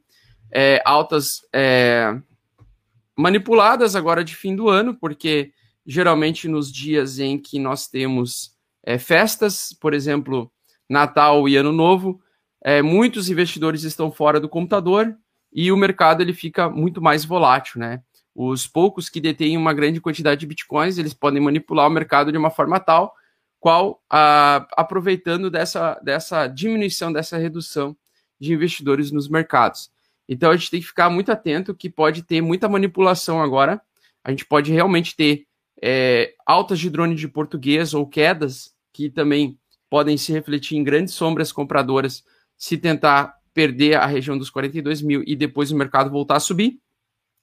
é, 0.52 0.80
altas 0.84 1.40
é, 1.52 2.16
manipuladas 3.16 3.96
agora 3.96 4.22
de 4.22 4.36
fim 4.36 4.54
do 4.54 4.68
ano, 4.68 4.94
porque 4.94 5.52
geralmente 5.86 6.48
nos 6.48 6.70
dias 6.70 7.18
em 7.18 7.38
que 7.38 7.58
nós 7.58 7.88
temos 7.88 8.54
é, 8.84 8.98
festas, 8.98 9.76
por 9.80 9.94
exemplo, 9.94 10.50
Natal 10.88 11.48
e 11.48 11.56
Ano 11.56 11.72
Novo, 11.72 12.20
é, 12.66 12.82
muitos 12.82 13.30
investidores 13.30 13.84
estão 13.84 14.10
fora 14.10 14.40
do 14.40 14.48
computador 14.48 15.16
e 15.52 15.70
o 15.70 15.76
mercado 15.76 16.20
ele 16.20 16.32
fica 16.32 16.68
muito 16.68 17.00
mais 17.00 17.24
volátil, 17.24 17.78
né? 17.78 18.02
Os 18.34 18.66
poucos 18.66 19.08
que 19.08 19.20
detêm 19.20 19.56
uma 19.56 19.72
grande 19.72 20.00
quantidade 20.00 20.40
de 20.40 20.46
bitcoins, 20.48 20.98
eles 20.98 21.14
podem 21.14 21.40
manipular 21.40 21.86
o 21.86 21.90
mercado 21.90 22.32
de 22.32 22.36
uma 22.36 22.50
forma 22.50 22.80
tal 22.80 23.14
qual 23.60 24.02
aproveitando 24.76 25.48
dessa, 25.48 25.94
dessa 26.02 26.48
diminuição, 26.48 27.12
dessa 27.12 27.38
redução 27.38 27.96
de 28.38 28.52
investidores 28.52 29.12
nos 29.12 29.28
mercados. 29.28 29.88
Então 30.28 30.50
a 30.50 30.56
gente 30.56 30.70
tem 30.70 30.80
que 30.80 30.88
ficar 30.88 31.08
muito 31.08 31.30
atento 31.30 31.72
que 31.72 31.88
pode 31.88 32.24
ter 32.24 32.40
muita 32.40 32.68
manipulação 32.68 33.40
agora. 33.40 33.80
A 34.24 34.30
gente 34.30 34.44
pode 34.44 34.72
realmente 34.72 35.14
ter 35.14 35.46
é, 35.80 36.34
altas 36.44 36.80
de 36.80 36.90
drone 36.90 37.14
de 37.14 37.28
português 37.28 37.94
ou 37.94 38.08
quedas 38.08 38.74
que 38.92 39.08
também 39.08 39.56
podem 39.88 40.16
se 40.16 40.32
refletir 40.32 40.76
em 40.76 40.82
grandes 40.82 41.14
sombras 41.14 41.52
compradoras 41.52 42.24
se 42.56 42.78
tentar 42.78 43.34
perder 43.52 43.94
a 43.94 44.06
região 44.06 44.36
dos 44.36 44.50
42 44.50 45.00
mil 45.02 45.22
e 45.26 45.34
depois 45.34 45.70
o 45.70 45.76
mercado 45.76 46.10
voltar 46.10 46.36
a 46.36 46.40
subir. 46.40 46.78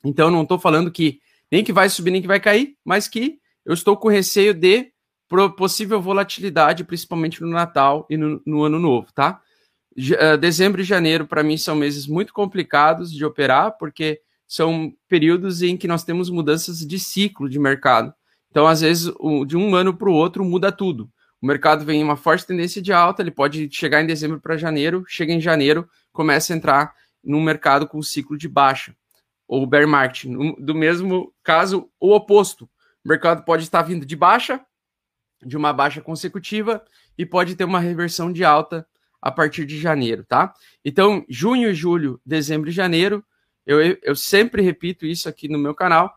Então 0.03 0.29
não 0.29 0.43
estou 0.43 0.59
falando 0.59 0.91
que 0.91 1.19
nem 1.51 1.63
que 1.63 1.73
vai 1.73 1.89
subir 1.89 2.11
nem 2.11 2.21
que 2.21 2.27
vai 2.27 2.39
cair, 2.39 2.75
mas 2.83 3.07
que 3.07 3.39
eu 3.65 3.73
estou 3.73 3.95
com 3.95 4.09
receio 4.09 4.53
de 4.53 4.91
possível 5.57 5.99
volatilidade, 6.01 6.83
principalmente 6.83 7.41
no 7.41 7.47
Natal 7.47 8.05
e 8.09 8.17
no, 8.17 8.41
no 8.45 8.63
Ano 8.63 8.77
Novo, 8.77 9.07
tá? 9.13 9.41
Uh, 9.97 10.37
dezembro 10.37 10.81
e 10.81 10.83
janeiro, 10.83 11.25
para 11.25 11.43
mim, 11.43 11.57
são 11.57 11.75
meses 11.75 12.07
muito 12.07 12.33
complicados 12.33 13.11
de 13.11 13.23
operar, 13.25 13.77
porque 13.77 14.21
são 14.47 14.93
períodos 15.07 15.61
em 15.61 15.77
que 15.77 15.87
nós 15.87 16.03
temos 16.03 16.29
mudanças 16.29 16.79
de 16.79 16.99
ciclo 16.99 17.49
de 17.49 17.57
mercado. 17.57 18.13
Então, 18.51 18.67
às 18.67 18.81
vezes, 18.81 19.11
de 19.47 19.57
um 19.57 19.73
ano 19.73 19.95
para 19.95 20.09
o 20.09 20.13
outro, 20.13 20.43
muda 20.45 20.71
tudo. 20.71 21.09
O 21.43 21.45
mercado 21.45 21.83
vem 21.83 21.99
em 21.99 22.03
uma 22.05 22.15
forte 22.15 22.47
tendência 22.47 22.81
de 22.81 22.93
alta, 22.93 23.21
ele 23.21 23.29
pode 23.29 23.69
chegar 23.69 24.01
em 24.01 24.07
dezembro 24.07 24.39
para 24.39 24.55
janeiro, 24.55 25.03
chega 25.09 25.33
em 25.33 25.41
janeiro, 25.41 25.89
começa 26.13 26.53
a 26.53 26.55
entrar 26.55 26.95
num 27.21 27.43
mercado 27.43 27.85
com 27.85 28.01
ciclo 28.01 28.37
de 28.37 28.47
baixa, 28.47 28.95
ou 29.45 29.67
bear 29.67 29.85
market. 29.85 30.31
Do 30.57 30.73
mesmo 30.73 31.33
caso, 31.43 31.91
o 31.99 32.15
oposto. 32.15 32.63
O 33.03 33.09
mercado 33.09 33.43
pode 33.43 33.63
estar 33.63 33.81
vindo 33.81 34.05
de 34.05 34.15
baixa, 34.15 34.65
de 35.45 35.57
uma 35.57 35.73
baixa 35.73 35.99
consecutiva 35.99 36.81
e 37.17 37.25
pode 37.25 37.57
ter 37.57 37.65
uma 37.65 37.81
reversão 37.81 38.31
de 38.31 38.45
alta 38.45 38.87
a 39.21 39.29
partir 39.29 39.65
de 39.65 39.77
janeiro, 39.77 40.23
tá? 40.23 40.53
Então, 40.83 41.25
junho, 41.27 41.73
julho, 41.73 42.21
dezembro 42.25 42.69
e 42.69 42.73
janeiro, 42.73 43.21
eu, 43.65 43.81
eu 44.01 44.15
sempre 44.15 44.61
repito 44.61 45.05
isso 45.05 45.27
aqui 45.27 45.49
no 45.49 45.59
meu 45.59 45.75
canal, 45.75 46.09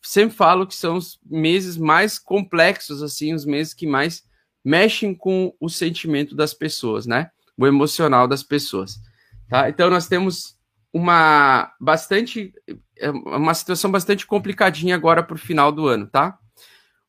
sempre 0.00 0.36
falo 0.36 0.64
que 0.64 0.76
são 0.76 0.94
os 0.94 1.18
meses 1.26 1.76
mais 1.76 2.20
complexos, 2.20 3.02
assim, 3.02 3.34
os 3.34 3.44
meses 3.44 3.74
que 3.74 3.84
mais 3.84 4.29
mexem 4.64 5.14
com 5.14 5.54
o 5.60 5.68
sentimento 5.68 6.34
das 6.34 6.54
pessoas, 6.54 7.06
né? 7.06 7.30
O 7.56 7.66
emocional 7.66 8.26
das 8.26 8.42
pessoas, 8.42 9.00
tá? 9.48 9.68
Então, 9.68 9.90
nós 9.90 10.06
temos 10.06 10.58
uma 10.92 11.72
bastante, 11.80 12.52
é, 12.98 13.10
uma 13.10 13.54
situação 13.54 13.90
bastante 13.90 14.26
complicadinha 14.26 14.94
agora 14.94 15.22
para 15.22 15.34
o 15.36 15.38
final 15.38 15.70
do 15.70 15.86
ano, 15.86 16.06
tá? 16.06 16.38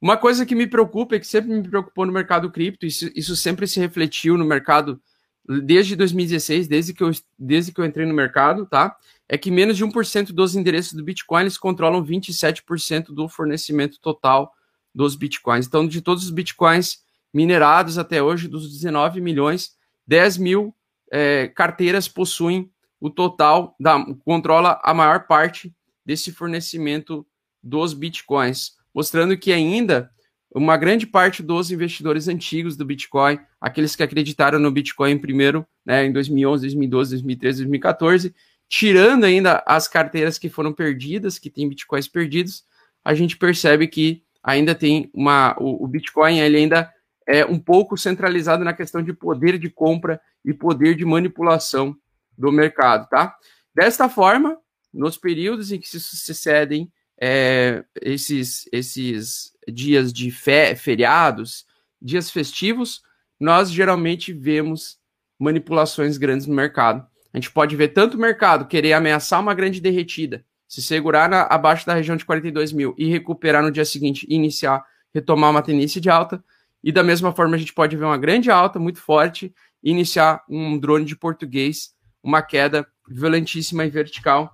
Uma 0.01 0.17
coisa 0.17 0.45
que 0.45 0.55
me 0.55 0.65
preocupa 0.65 1.15
e 1.15 1.19
que 1.19 1.27
sempre 1.27 1.51
me 1.51 1.67
preocupou 1.67 2.05
no 2.05 2.11
mercado 2.11 2.49
cripto, 2.51 2.85
isso, 2.85 3.09
isso 3.15 3.35
sempre 3.35 3.67
se 3.67 3.79
refletiu 3.79 4.37
no 4.37 4.45
mercado 4.45 4.99
desde 5.47 5.95
2016, 5.95 6.67
desde 6.67 6.93
que, 6.93 7.03
eu, 7.03 7.11
desde 7.37 7.71
que 7.71 7.81
eu 7.81 7.85
entrei 7.85 8.05
no 8.05 8.13
mercado, 8.13 8.65
tá? 8.65 8.95
É 9.27 9.37
que 9.37 9.51
menos 9.51 9.77
de 9.77 9.85
1% 9.85 10.31
dos 10.31 10.55
endereços 10.55 10.93
do 10.93 11.03
Bitcoin 11.03 11.41
eles 11.41 11.57
controlam 11.57 12.03
27% 12.03 13.13
do 13.13 13.27
fornecimento 13.27 13.99
total 13.99 14.51
dos 14.93 15.15
Bitcoins. 15.15 15.67
Então, 15.67 15.87
de 15.87 16.01
todos 16.01 16.25
os 16.25 16.31
Bitcoins 16.31 16.99
minerados 17.33 17.97
até 17.97 18.21
hoje, 18.21 18.47
dos 18.47 18.71
19 18.71 19.21
milhões, 19.21 19.71
10 20.07 20.37
mil 20.37 20.75
é, 21.11 21.47
carteiras 21.47 22.07
possuem 22.07 22.69
o 22.99 23.09
total, 23.09 23.75
da, 23.79 24.03
controla 24.23 24.79
a 24.83 24.93
maior 24.93 25.27
parte 25.27 25.73
desse 26.05 26.31
fornecimento 26.31 27.25
dos 27.63 27.93
Bitcoins 27.93 28.79
mostrando 28.93 29.37
que 29.37 29.51
ainda 29.51 30.11
uma 30.53 30.75
grande 30.75 31.07
parte 31.07 31.41
dos 31.41 31.71
investidores 31.71 32.27
antigos 32.27 32.75
do 32.75 32.83
Bitcoin, 32.83 33.39
aqueles 33.59 33.95
que 33.95 34.03
acreditaram 34.03 34.59
no 34.59 34.69
Bitcoin 34.69 35.17
primeiro, 35.17 35.65
né, 35.85 36.05
em 36.05 36.11
2011, 36.11 36.63
2012, 36.63 37.11
2013, 37.11 37.57
2014, 37.59 38.35
tirando 38.67 39.23
ainda 39.23 39.63
as 39.65 39.87
carteiras 39.87 40.37
que 40.37 40.49
foram 40.49 40.73
perdidas, 40.73 41.39
que 41.39 41.49
tem 41.49 41.69
Bitcoins 41.69 42.07
perdidos, 42.07 42.65
a 43.03 43.13
gente 43.13 43.37
percebe 43.37 43.87
que 43.87 44.23
ainda 44.43 44.75
tem 44.75 45.09
uma 45.13 45.55
o, 45.57 45.85
o 45.85 45.87
Bitcoin 45.87 46.39
ele 46.39 46.57
ainda 46.57 46.91
é 47.31 47.45
um 47.45 47.57
pouco 47.57 47.97
centralizado 47.97 48.63
na 48.63 48.73
questão 48.73 49.01
de 49.01 49.13
poder 49.13 49.57
de 49.57 49.69
compra 49.69 50.19
e 50.43 50.53
poder 50.53 50.95
de 50.95 51.05
manipulação 51.05 51.95
do 52.37 52.51
mercado, 52.51 53.07
tá? 53.07 53.35
Desta 53.73 54.09
forma, 54.09 54.57
nos 54.93 55.17
períodos 55.17 55.71
em 55.71 55.79
que 55.79 55.87
se 55.87 55.99
sucedem 55.99 56.91
é, 57.19 57.85
esses, 58.01 58.67
esses 58.73 59.53
dias 59.65 60.11
de 60.11 60.29
fé, 60.29 60.75
feriados, 60.75 61.65
dias 62.01 62.29
festivos, 62.29 63.01
nós 63.39 63.71
geralmente 63.71 64.33
vemos 64.33 64.97
manipulações 65.39 66.17
grandes 66.17 66.47
no 66.47 66.53
mercado. 66.53 67.07
A 67.33 67.37
gente 67.37 67.51
pode 67.51 67.75
ver 67.77 67.89
tanto 67.89 68.17
o 68.17 68.19
mercado 68.19 68.67
querer 68.67 68.91
ameaçar 68.91 69.39
uma 69.39 69.53
grande 69.53 69.79
derretida, 69.79 70.43
Se 70.67 70.81
segurar 70.81 71.29
na, 71.29 71.43
abaixo 71.43 71.85
da 71.85 71.93
região 71.93 72.17
de 72.17 72.25
42 72.25 72.73
mil 72.73 72.93
e 72.97 73.07
recuperar 73.07 73.63
no 73.63 73.71
dia 73.71 73.85
seguinte 73.85 74.27
e 74.29 74.35
iniciar, 74.35 74.83
retomar 75.13 75.51
uma 75.51 75.61
tendência 75.61 76.01
de 76.01 76.09
alta. 76.09 76.43
E 76.83 76.91
da 76.91 77.03
mesma 77.03 77.31
forma, 77.31 77.55
a 77.55 77.59
gente 77.59 77.73
pode 77.73 77.95
ver 77.95 78.05
uma 78.05 78.17
grande 78.17 78.49
alta 78.49 78.79
muito 78.79 78.99
forte 78.99 79.53
e 79.83 79.91
iniciar 79.91 80.43
um 80.49 80.77
drone 80.79 81.05
de 81.05 81.15
português, 81.15 81.93
uma 82.23 82.41
queda 82.41 82.87
violentíssima 83.07 83.85
e 83.85 83.89
vertical, 83.89 84.51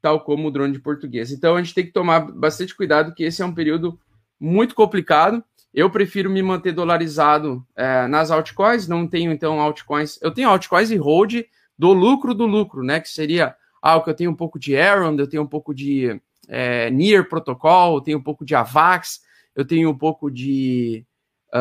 tal 0.00 0.20
como 0.20 0.48
o 0.48 0.50
drone 0.50 0.72
de 0.72 0.78
português. 0.78 1.30
Então 1.30 1.56
a 1.56 1.62
gente 1.62 1.74
tem 1.74 1.84
que 1.84 1.92
tomar 1.92 2.20
bastante 2.20 2.74
cuidado, 2.74 3.14
que 3.14 3.24
esse 3.24 3.42
é 3.42 3.46
um 3.46 3.54
período 3.54 3.98
muito 4.38 4.74
complicado. 4.74 5.44
Eu 5.72 5.90
prefiro 5.90 6.30
me 6.30 6.42
manter 6.42 6.72
dolarizado 6.72 7.64
é, 7.76 8.06
nas 8.08 8.30
altcoins, 8.30 8.88
não 8.88 9.06
tenho 9.06 9.30
então 9.30 9.60
altcoins. 9.60 10.18
Eu 10.20 10.32
tenho 10.32 10.48
altcoins 10.48 10.90
e 10.90 10.96
hold 10.96 11.42
do 11.78 11.92
lucro 11.92 12.34
do 12.34 12.46
lucro, 12.46 12.82
né? 12.82 13.00
Que 13.00 13.08
seria 13.08 13.54
algo 13.80 14.04
que 14.04 14.10
eu 14.10 14.14
tenho 14.14 14.30
um 14.30 14.36
pouco 14.36 14.58
de 14.58 14.76
Aaron, 14.76 15.16
eu 15.16 15.28
tenho 15.28 15.42
um 15.42 15.46
pouco 15.46 15.74
de 15.74 16.20
é, 16.48 16.90
Near 16.90 17.28
Protocol, 17.28 17.96
eu 17.96 18.00
tenho 18.00 18.18
um 18.18 18.22
pouco 18.22 18.44
de 18.44 18.54
Avax, 18.54 19.20
eu 19.54 19.64
tenho 19.64 19.90
um 19.90 19.96
pouco 19.96 20.30
de. 20.30 21.06
O 21.52 21.56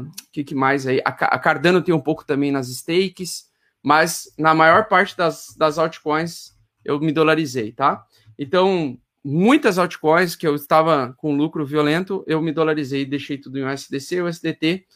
uh, 0.00 0.10
que, 0.32 0.42
que, 0.42 0.54
mais 0.54 0.86
aí? 0.86 1.00
A, 1.04 1.10
a, 1.10 1.38
Cardano 1.38 1.82
tem 1.82 1.94
um 1.94 2.00
pouco 2.00 2.24
também 2.24 2.50
nas 2.50 2.68
stakes, 2.68 3.44
mas 3.82 4.32
na 4.38 4.54
maior 4.54 4.88
parte 4.88 5.16
das, 5.16 5.54
das 5.56 5.78
altcoins 5.78 6.56
eu 6.84 6.98
me 6.98 7.12
dolarizei, 7.12 7.72
tá? 7.72 8.04
Então, 8.38 8.98
muitas 9.22 9.78
altcoins 9.78 10.34
que 10.34 10.46
eu 10.46 10.54
estava 10.54 11.14
com 11.18 11.36
lucro 11.36 11.64
violento, 11.66 12.24
eu 12.26 12.40
me 12.40 12.52
dolarizei 12.52 13.02
e 13.02 13.06
deixei 13.06 13.38
tudo 13.38 13.58
em 13.58 13.64
USDC, 13.64 14.22
USDT 14.22 14.86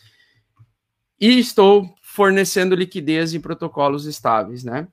e 1.20 1.38
estou 1.38 1.94
fornecendo 2.02 2.74
liquidez 2.74 3.34
em 3.34 3.40
protocolos 3.40 4.06
estáveis, 4.06 4.64
né? 4.64 4.88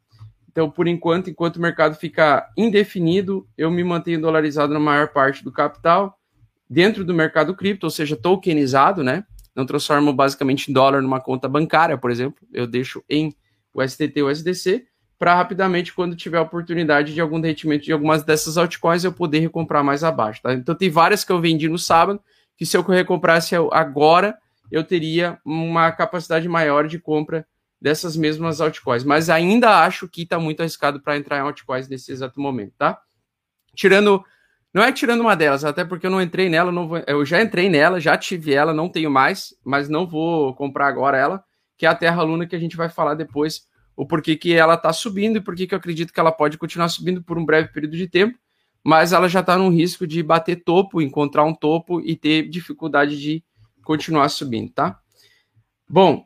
Então, 0.50 0.70
por 0.70 0.88
enquanto, 0.88 1.30
enquanto 1.30 1.56
o 1.56 1.62
mercado 1.62 1.96
fica 1.96 2.48
indefinido, 2.56 3.48
eu 3.58 3.72
me 3.72 3.84
mantenho 3.84 4.22
dolarizado 4.22 4.72
na 4.72 4.80
maior 4.80 5.08
parte 5.08 5.44
do 5.44 5.51
capital 5.51 6.20
dentro 6.74 7.06
do 7.06 7.13
mercado 7.13 7.56
cripto, 7.56 7.86
ou 7.86 7.92
seja, 7.92 8.15
tokenizado, 8.15 9.03
né? 9.03 9.24
Não 9.56 9.65
transformo 9.65 10.12
basicamente 10.12 10.70
em 10.70 10.74
dólar 10.74 11.01
numa 11.01 11.22
conta 11.22 11.48
bancária, 11.48 11.98
por 11.98 12.10
exemplo. 12.10 12.46
Eu 12.51 12.65
deixo 12.65 13.03
em 13.08 13.36
USDT 13.74 14.24
ou 14.24 14.30
USDC 14.30 14.88
para 15.20 15.36
rapidamente, 15.36 15.94
quando 15.94 16.15
tiver 16.15 16.39
oportunidade 16.39 17.13
de 17.13 17.22
algum 17.22 17.39
derretimento 17.39 17.86
de 17.86 17.94
algumas 17.94 18.24
dessas 18.24 18.58
altcoins, 18.58 19.03
eu 19.03 19.13
poder 19.13 19.39
recomprar 19.39 19.84
mais 19.84 20.03
abaixo, 20.03 20.42
tá? 20.42 20.53
Então, 20.53 20.75
tem 20.75 20.89
várias 20.89 21.24
que 21.24 21.32
eu 21.32 21.39
vendi 21.39 21.70
no 21.70 21.77
sábado, 21.77 22.20
que 22.58 22.65
se 22.65 22.75
eu 22.75 22.82
recomprasse 22.82 23.56
agora, 23.72 24.38
eu 24.70 24.84
teria 24.84 25.39
uma 25.46 25.92
capacidade 25.92 26.50
maior 26.50 26.88
de 26.88 27.00
compra 27.00 27.48
dessas 27.80 28.18
mesmas 28.18 28.60
altcoins. 28.60 29.03
Mas 29.03 29.30
ainda 29.30 29.86
acho 29.86 30.10
que 30.10 30.24
está 30.24 30.39
muito 30.39 30.60
arriscado 30.60 31.00
para 31.00 31.15
entrar 31.15 31.38
em 31.38 31.42
altcoins 31.42 31.88
nesse 31.88 32.12
exato 32.12 32.42
momento, 32.42 32.74
tá? 32.77 33.00
Tirando. 33.75 34.25
Não 34.74 34.84
é 34.84 34.92
tirando 34.92 35.22
uma 35.22 35.36
delas, 35.36 35.63
até 35.63 35.86
porque 35.86 36.08
eu 36.08 36.12
não 36.12 36.21
entrei 36.21 36.50
nela, 36.50 36.71
não 36.71 36.88
vou, 36.88 37.04
eu 37.06 37.24
já 37.26 37.41
entrei 37.41 37.69
nela, 37.69 38.00
já 38.00 38.17
tive 38.17 38.54
ela, 38.54 38.74
não 38.74 38.89
tenho 38.89 39.12
mais, 39.12 39.54
mas 39.63 39.88
não 39.88 40.08
vou 40.08 40.54
comprar 40.56 40.88
agora 40.88 41.17
ela, 41.17 41.43
que 41.78 41.86
é 41.86 41.89
a 41.89 41.95
Terra 41.95 42.24
Luna 42.24 42.48
que 42.48 42.56
a 42.56 42.60
gente 42.60 42.76
vai 42.76 42.89
falar 42.89 43.13
depois, 43.13 43.67
o 43.95 44.06
porquê 44.06 44.36
que 44.36 44.54
ela 44.54 44.74
está 44.74 44.91
subindo 44.91 45.38
e 45.38 45.41
porquê 45.41 45.67
que 45.67 45.76
eu 45.76 45.78
acredito 45.78 46.12
que 46.12 46.19
ela 46.19 46.32
pode 46.32 46.58
continuar 46.58 46.89
subindo 46.89 47.21
por 47.21 47.38
um 47.38 47.45
breve 47.45 47.69
período 47.71 47.95
de 47.95 48.08
tempo, 48.08 48.38
mas 48.84 49.13
ela 49.13 49.30
já 49.30 49.41
está 49.41 49.58
no 49.58 49.69
risco 49.69 50.08
de 50.08 50.24
bater 50.24 50.63
topo, 50.63 51.02
encontrar 51.02 51.43
um 51.43 51.54
topo 51.54 52.02
e 52.02 52.15
ter 52.15 52.50
dificuldade 52.50 53.21
de 53.21 53.43
continuar 53.84 54.28
subindo, 54.30 54.71
tá? 54.71 55.00
Bom, 55.88 56.26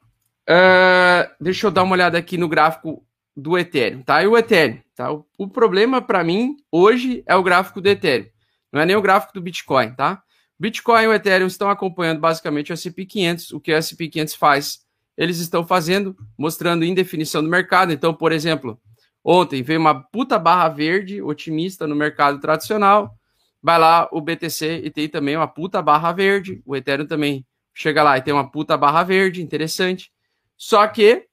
Uh, 0.49 1.27
deixa 1.41 1.67
eu 1.67 1.71
dar 1.71 1.83
uma 1.83 1.91
olhada 1.91 2.17
aqui 2.17 2.37
no 2.37 2.47
gráfico 2.47 3.05
do 3.35 3.57
Ethereum, 3.57 4.01
tá? 4.01 4.23
E 4.23 4.27
o 4.27 4.37
Ethereum, 4.37 4.79
tá? 4.95 5.11
O, 5.11 5.25
o 5.37 5.47
problema 5.49 6.01
para 6.01 6.23
mim 6.23 6.55
hoje 6.71 7.21
é 7.27 7.35
o 7.35 7.43
gráfico 7.43 7.81
do 7.81 7.89
Ethereum, 7.89 8.29
não 8.71 8.81
é 8.81 8.85
nem 8.85 8.95
o 8.95 9.01
gráfico 9.01 9.33
do 9.33 9.41
Bitcoin, 9.41 9.93
tá? 9.93 10.21
Bitcoin 10.59 11.03
e 11.03 11.07
o 11.07 11.13
Ethereum 11.13 11.47
estão 11.47 11.69
acompanhando 11.69 12.19
basicamente 12.19 12.71
o 12.71 12.73
S&P 12.73 13.05
500. 13.05 13.51
O 13.51 13.59
que 13.59 13.71
o 13.71 13.75
S&P 13.75 14.07
500 14.07 14.35
faz? 14.35 14.79
Eles 15.15 15.37
estão 15.37 15.65
fazendo, 15.65 16.15
mostrando 16.37 16.83
indefinição 16.83 17.43
do 17.43 17.49
mercado. 17.49 17.91
Então, 17.91 18.13
por 18.13 18.31
exemplo, 18.31 18.79
ontem 19.23 19.61
veio 19.61 19.79
uma 19.79 20.03
puta 20.03 20.39
barra 20.39 20.69
verde 20.69 21.21
otimista 21.21 21.85
no 21.85 21.95
mercado 21.95 22.39
tradicional. 22.39 23.15
Vai 23.61 23.79
lá 23.79 24.07
o 24.11 24.21
BTC 24.21 24.81
e 24.83 24.89
tem 24.89 25.07
também 25.07 25.35
uma 25.35 25.47
puta 25.47 25.81
barra 25.81 26.11
verde. 26.11 26.61
O 26.65 26.75
Ethereum 26.75 27.05
também 27.05 27.45
chega 27.73 28.01
lá 28.01 28.17
e 28.17 28.21
tem 28.21 28.33
uma 28.33 28.49
puta 28.49 28.75
barra 28.75 29.03
verde, 29.03 29.41
interessante. 29.41 30.11
Só 30.55 30.87
que 30.87 31.27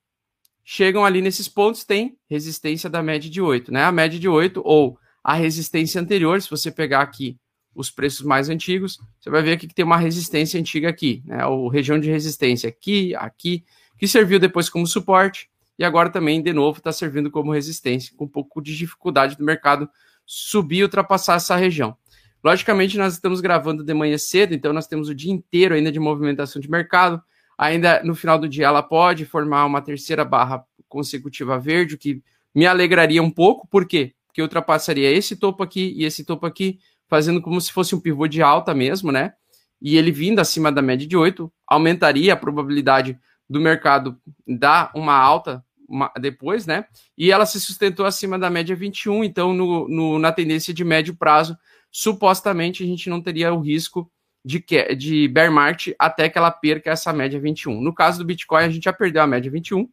chegam 0.62 1.04
ali 1.04 1.22
nesses 1.22 1.48
pontos, 1.48 1.84
tem 1.84 2.16
resistência 2.28 2.90
da 2.90 3.02
média 3.02 3.30
de 3.30 3.40
8, 3.40 3.72
né? 3.72 3.84
A 3.84 3.92
média 3.92 4.18
de 4.18 4.28
8 4.28 4.60
ou 4.64 4.98
a 5.24 5.32
resistência 5.32 5.98
anterior, 5.98 6.40
se 6.42 6.50
você 6.50 6.70
pegar 6.70 7.00
aqui 7.00 7.38
os 7.74 7.90
preços 7.90 8.20
mais 8.24 8.50
antigos, 8.50 9.00
você 9.18 9.30
vai 9.30 9.42
ver 9.42 9.56
que 9.56 9.66
tem 9.66 9.84
uma 9.84 9.96
resistência 9.96 10.60
antiga 10.60 10.90
aqui, 10.90 11.22
né? 11.24 11.44
O 11.46 11.66
região 11.66 11.98
de 11.98 12.10
resistência 12.10 12.68
aqui, 12.68 13.14
aqui, 13.16 13.64
que 13.98 14.06
serviu 14.06 14.38
depois 14.38 14.68
como 14.68 14.86
suporte 14.86 15.48
e 15.78 15.84
agora 15.84 16.10
também, 16.10 16.42
de 16.42 16.52
novo, 16.52 16.78
está 16.78 16.92
servindo 16.92 17.30
como 17.30 17.52
resistência, 17.52 18.14
com 18.16 18.26
um 18.26 18.28
pouco 18.28 18.60
de 18.60 18.76
dificuldade 18.76 19.36
do 19.36 19.44
mercado 19.44 19.88
subir 20.26 20.78
e 20.78 20.82
ultrapassar 20.82 21.36
essa 21.36 21.56
região. 21.56 21.96
Logicamente, 22.44 22.98
nós 22.98 23.14
estamos 23.14 23.40
gravando 23.40 23.82
de 23.82 23.94
manhã 23.94 24.18
cedo, 24.18 24.54
então 24.54 24.72
nós 24.72 24.86
temos 24.86 25.08
o 25.08 25.14
dia 25.14 25.32
inteiro 25.32 25.74
ainda 25.74 25.90
de 25.90 25.98
movimentação 25.98 26.60
de 26.60 26.70
mercado. 26.70 27.20
Ainda 27.56 28.02
no 28.04 28.14
final 28.14 28.38
do 28.38 28.48
dia, 28.48 28.66
ela 28.66 28.82
pode 28.82 29.24
formar 29.24 29.64
uma 29.64 29.80
terceira 29.80 30.24
barra 30.24 30.64
consecutiva 30.86 31.58
verde, 31.58 31.94
o 31.94 31.98
que 31.98 32.22
me 32.54 32.66
alegraria 32.66 33.22
um 33.22 33.30
pouco, 33.30 33.66
por 33.66 33.86
quê? 33.86 34.14
Porque 34.34 34.42
ultrapassaria 34.42 35.12
esse 35.12 35.36
topo 35.36 35.62
aqui 35.62 35.94
e 35.96 36.04
esse 36.04 36.24
topo 36.24 36.44
aqui, 36.44 36.80
fazendo 37.08 37.40
como 37.40 37.60
se 37.60 37.70
fosse 37.70 37.94
um 37.94 38.00
pivô 38.00 38.26
de 38.26 38.42
alta 38.42 38.74
mesmo, 38.74 39.12
né? 39.12 39.34
E 39.80 39.96
ele 39.96 40.10
vindo 40.10 40.40
acima 40.40 40.72
da 40.72 40.82
média 40.82 41.06
de 41.06 41.16
8, 41.16 41.52
aumentaria 41.64 42.32
a 42.32 42.36
probabilidade 42.36 43.16
do 43.48 43.60
mercado 43.60 44.20
dar 44.44 44.90
uma 44.92 45.14
alta 45.14 45.64
uma, 45.88 46.10
depois, 46.20 46.66
né? 46.66 46.84
E 47.16 47.30
ela 47.30 47.46
se 47.46 47.60
sustentou 47.60 48.04
acima 48.04 48.36
da 48.36 48.50
média 48.50 48.74
21, 48.74 49.22
então 49.22 49.54
no, 49.54 49.86
no, 49.88 50.18
na 50.18 50.32
tendência 50.32 50.74
de 50.74 50.82
médio 50.82 51.14
prazo, 51.14 51.56
supostamente 51.88 52.82
a 52.82 52.86
gente 52.86 53.08
não 53.08 53.22
teria 53.22 53.54
o 53.54 53.60
risco 53.60 54.10
de, 54.44 54.58
de 54.98 55.28
bear 55.28 55.52
market 55.52 55.94
até 55.96 56.28
que 56.28 56.36
ela 56.36 56.50
perca 56.50 56.90
essa 56.90 57.12
média 57.12 57.38
21. 57.38 57.80
No 57.80 57.94
caso 57.94 58.18
do 58.18 58.24
Bitcoin, 58.24 58.64
a 58.64 58.68
gente 58.68 58.82
já 58.82 58.92
perdeu 58.92 59.22
a 59.22 59.28
média 59.28 59.48
21, 59.48 59.88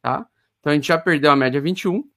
tá? 0.00 0.24
Então 0.60 0.70
a 0.70 0.76
gente 0.76 0.86
já 0.86 0.96
perdeu 0.96 1.32
a 1.32 1.36
média 1.36 1.60
21. 1.60 2.13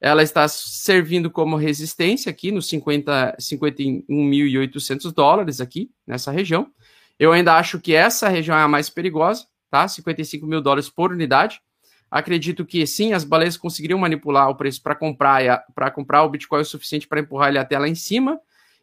Ela 0.00 0.22
está 0.22 0.48
servindo 0.48 1.30
como 1.30 1.56
resistência 1.56 2.30
aqui 2.30 2.50
nos 2.50 2.68
50, 2.68 3.36
51.800 3.38 5.12
dólares 5.12 5.60
aqui 5.60 5.90
nessa 6.06 6.30
região. 6.30 6.70
Eu 7.18 7.32
ainda 7.32 7.56
acho 7.56 7.78
que 7.78 7.94
essa 7.94 8.28
região 8.28 8.56
é 8.56 8.62
a 8.62 8.68
mais 8.68 8.88
perigosa, 8.88 9.44
tá? 9.70 9.86
55 9.86 10.46
mil 10.46 10.62
dólares 10.62 10.88
por 10.88 11.12
unidade. 11.12 11.60
Acredito 12.10 12.64
que 12.64 12.86
sim, 12.86 13.12
as 13.12 13.24
baleias 13.24 13.56
conseguiriam 13.56 13.98
manipular 13.98 14.48
o 14.48 14.56
preço 14.56 14.82
para 14.82 14.94
comprar 14.94 15.64
para 15.74 15.90
comprar 15.90 16.24
o 16.24 16.30
Bitcoin 16.30 16.62
o 16.62 16.64
suficiente 16.64 17.06
para 17.06 17.20
empurrar 17.20 17.50
ele 17.50 17.58
até 17.58 17.78
lá 17.78 17.86
em 17.86 17.94
cima 17.94 18.40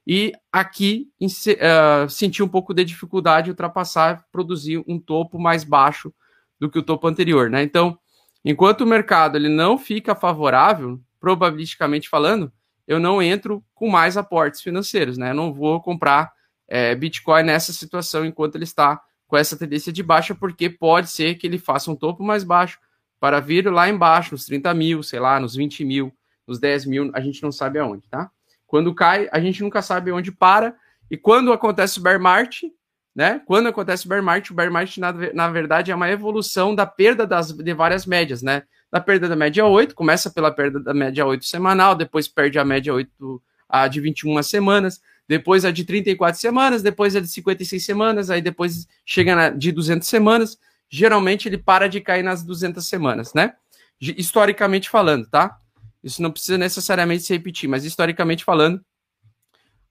e 0.09 0.31
aqui 0.49 1.09
uh, 1.21 2.09
sentir 2.09 2.41
um 2.41 2.47
pouco 2.47 2.73
de 2.73 2.85
dificuldade 2.85 3.45
de 3.45 3.51
ultrapassar, 3.51 4.25
produzir 4.31 4.81
um 4.87 4.97
topo 4.97 5.37
mais 5.37 5.65
baixo 5.65 6.13
do 6.57 6.69
que 6.71 6.79
o 6.79 6.83
topo 6.83 7.07
anterior, 7.07 7.49
né? 7.49 7.61
Então, 7.61 7.99
enquanto 8.45 8.81
o 8.81 8.87
mercado 8.87 9.35
ele 9.35 9.49
não 9.49 9.77
fica 9.77 10.15
favorável, 10.15 10.97
probabilisticamente 11.19 12.09
falando, 12.09 12.51
eu 12.87 12.99
não 12.99 13.21
entro 13.21 13.63
com 13.75 13.89
mais 13.89 14.15
aportes 14.15 14.61
financeiros, 14.61 15.17
né? 15.17 15.31
Eu 15.31 15.35
não 15.35 15.53
vou 15.53 15.81
comprar 15.81 16.31
é, 16.67 16.95
Bitcoin 16.95 17.43
nessa 17.43 17.73
situação 17.73 18.25
enquanto 18.25 18.55
ele 18.55 18.63
está 18.63 19.01
com 19.27 19.35
essa 19.35 19.57
tendência 19.57 19.91
de 19.91 20.01
baixa, 20.01 20.33
porque 20.33 20.69
pode 20.69 21.09
ser 21.09 21.35
que 21.35 21.45
ele 21.45 21.57
faça 21.57 21.91
um 21.91 21.95
topo 21.95 22.23
mais 22.23 22.43
baixo 22.43 22.79
para 23.19 23.39
vir 23.39 23.69
lá 23.71 23.89
embaixo, 23.89 24.33
nos 24.33 24.45
30 24.45 24.73
mil, 24.73 25.03
sei 25.03 25.19
lá, 25.19 25.39
nos 25.39 25.55
20 25.55 25.83
mil, 25.83 26.13
nos 26.45 26.59
10 26.59 26.85
mil, 26.85 27.11
a 27.13 27.19
gente 27.19 27.43
não 27.43 27.51
sabe 27.51 27.77
aonde, 27.79 28.07
tá? 28.07 28.31
Quando 28.65 28.93
cai, 28.93 29.27
a 29.31 29.39
gente 29.39 29.61
nunca 29.61 29.81
sabe 29.81 30.11
onde 30.11 30.31
para. 30.31 30.75
E 31.09 31.17
quando 31.17 31.51
acontece 31.51 31.99
o 31.99 32.01
bear 32.01 32.19
market, 32.19 32.69
né? 33.15 33.41
Quando 33.45 33.67
acontece 33.67 34.05
o 34.05 34.09
bear 34.09 34.23
market, 34.23 34.51
o 34.51 34.53
bear 34.53 34.71
market, 34.71 34.97
na, 34.97 35.11
na 35.33 35.49
verdade, 35.49 35.91
é 35.91 35.95
uma 35.95 36.09
evolução 36.09 36.75
da 36.75 36.85
perda 36.85 37.25
das, 37.25 37.51
de 37.51 37.73
várias 37.73 38.05
médias, 38.05 38.41
né? 38.41 38.63
Da 38.91 39.01
perda 39.01 39.27
da 39.27 39.35
média 39.35 39.65
8, 39.65 39.93
começa 39.93 40.29
pela 40.29 40.51
perda 40.51 40.79
da 40.79 40.93
média 40.93 41.25
8 41.25 41.45
semanal, 41.45 41.93
depois 41.93 42.27
perde 42.27 42.57
a 42.57 42.63
média 42.63 42.93
8 42.93 43.41
a 43.67 43.87
de 43.87 43.99
21 43.99 44.41
semanas, 44.43 45.01
depois 45.27 45.65
a 45.65 45.71
de 45.71 45.83
34 45.83 46.39
semanas, 46.39 46.81
depois 46.81 47.15
a 47.15 47.19
de 47.19 47.27
56 47.27 47.85
semanas, 47.85 48.29
aí 48.29 48.41
depois 48.41 48.87
chega 49.05 49.35
na 49.35 49.49
de 49.49 49.71
200 49.71 50.07
semanas. 50.07 50.57
Geralmente 50.89 51.49
ele 51.49 51.57
para 51.57 51.89
de 51.89 51.99
cair 51.99 52.23
nas 52.23 52.43
200 52.43 52.85
semanas, 52.87 53.33
né? 53.33 53.53
Historicamente 53.99 54.89
falando, 54.89 55.27
tá? 55.27 55.59
Isso 56.01 56.21
não 56.21 56.31
precisa 56.31 56.57
necessariamente 56.57 57.23
se 57.23 57.33
repetir, 57.33 57.67
mas 57.67 57.83
historicamente 57.83 58.45
falando, 58.45 58.81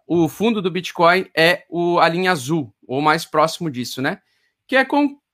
o 0.07 0.29
fundo 0.29 0.63
do 0.63 0.71
Bitcoin 0.71 1.29
é 1.37 1.65
o, 1.69 1.99
a 1.99 2.09
linha 2.09 2.33
azul, 2.33 2.73
ou 2.87 3.03
mais 3.03 3.27
próximo 3.27 3.71
disso, 3.71 4.01
né? 4.01 4.21
Que 4.67 4.77
é 4.77 4.85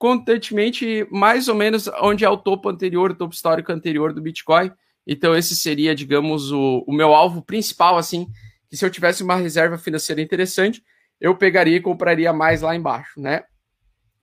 constantemente 0.02 1.06
mais 1.12 1.46
ou 1.46 1.54
menos 1.54 1.88
onde 2.00 2.24
é 2.24 2.28
o 2.28 2.36
topo 2.36 2.68
anterior, 2.68 3.12
o 3.12 3.14
topo 3.14 3.32
histórico 3.32 3.70
anterior 3.70 4.12
do 4.12 4.20
Bitcoin, 4.20 4.72
Então, 5.06 5.32
esse 5.32 5.54
seria, 5.54 5.94
digamos, 5.94 6.50
o, 6.50 6.82
o 6.88 6.92
meu 6.92 7.14
alvo 7.14 7.40
principal, 7.40 7.96
assim, 7.96 8.26
que 8.68 8.76
se 8.76 8.84
eu 8.84 8.90
tivesse 8.90 9.22
uma 9.22 9.36
reserva 9.36 9.78
financeira 9.78 10.20
interessante, 10.20 10.82
eu 11.20 11.36
pegaria 11.36 11.76
e 11.76 11.80
compraria 11.80 12.32
mais 12.32 12.62
lá 12.62 12.74
embaixo, 12.74 13.20
né? 13.20 13.44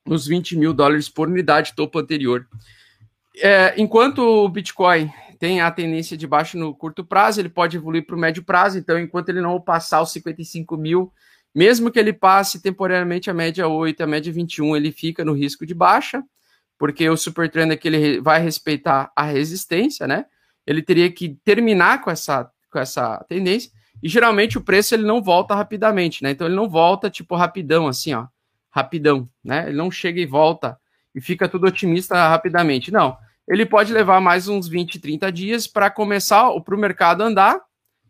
Nos 0.06 0.28
20 0.28 0.58
mil 0.58 0.74
dólares 0.74 1.08
por 1.08 1.30
unidade, 1.30 1.74
topo 1.74 1.98
anterior. 1.98 2.46
É, 3.38 3.74
enquanto 3.78 4.20
o 4.20 4.50
Bitcoin 4.50 5.10
tem 5.40 5.62
a 5.62 5.72
tendência 5.72 6.18
de 6.18 6.28
baixo 6.28 6.58
no 6.58 6.76
curto 6.76 7.06
prazo, 7.06 7.40
ele 7.40 7.48
pode 7.48 7.78
evoluir 7.78 8.06
para 8.06 8.18
o 8.18 8.20
médio 8.20 8.44
prazo, 8.44 8.78
então, 8.78 9.00
enquanto 9.00 9.30
ele 9.30 9.40
não 9.40 9.62
passar 9.62 10.02
os 10.02 10.12
55 10.12 10.76
mil, 10.76 11.14
mesmo 11.54 11.92
que 11.92 12.00
ele 12.00 12.14
passe 12.14 12.62
temporariamente 12.62 13.30
a 13.30 13.34
média 13.34 13.68
8, 13.68 14.04
a 14.04 14.08
média 14.08 14.32
21, 14.32 14.76
ele 14.76 14.92
fica 14.92 15.26
no 15.26 15.34
risco 15.34 15.66
de 15.66 15.74
baixa, 15.74 16.24
porque 16.78 17.10
o 17.10 17.18
super 17.18 17.50
trend 17.50 17.72
é 17.72 17.78
que 17.78 17.88
ele 17.88 18.22
vai 18.22 18.42
respeitar 18.42 19.12
a 19.16 19.24
resistência, 19.24 20.08
né? 20.08 20.26
ele 20.70 20.84
teria 20.84 21.12
que 21.12 21.30
terminar 21.44 22.00
com 22.00 22.12
essa, 22.12 22.48
com 22.72 22.78
essa 22.78 23.26
tendência, 23.28 23.72
e 24.04 24.08
geralmente 24.08 24.56
o 24.56 24.62
preço 24.62 24.94
ele 24.94 25.04
não 25.04 25.20
volta 25.20 25.56
rapidamente, 25.56 26.24
né? 26.24 26.30
Então 26.30 26.46
ele 26.46 26.56
não 26.56 26.70
volta 26.70 27.10
tipo 27.10 27.36
rapidão, 27.36 27.88
assim, 27.88 28.14
ó, 28.14 28.28
rapidão, 28.70 29.28
né? 29.44 29.68
Ele 29.68 29.76
não 29.76 29.90
chega 29.90 30.22
e 30.22 30.28
volta 30.28 30.78
e 31.16 31.20
fica 31.20 31.50
tudo 31.50 31.66
otimista 31.66 32.16
rapidamente. 32.30 32.92
Não, 32.92 33.18
ele 33.48 33.66
pode 33.66 33.92
levar 33.92 34.22
mais 34.22 34.48
uns 34.48 34.68
20, 34.68 35.00
30 35.00 35.32
dias 35.32 35.66
para 35.66 35.90
começar 35.90 36.48
para 36.62 36.76
o 36.76 36.80
mercado 36.80 37.24
andar. 37.24 37.60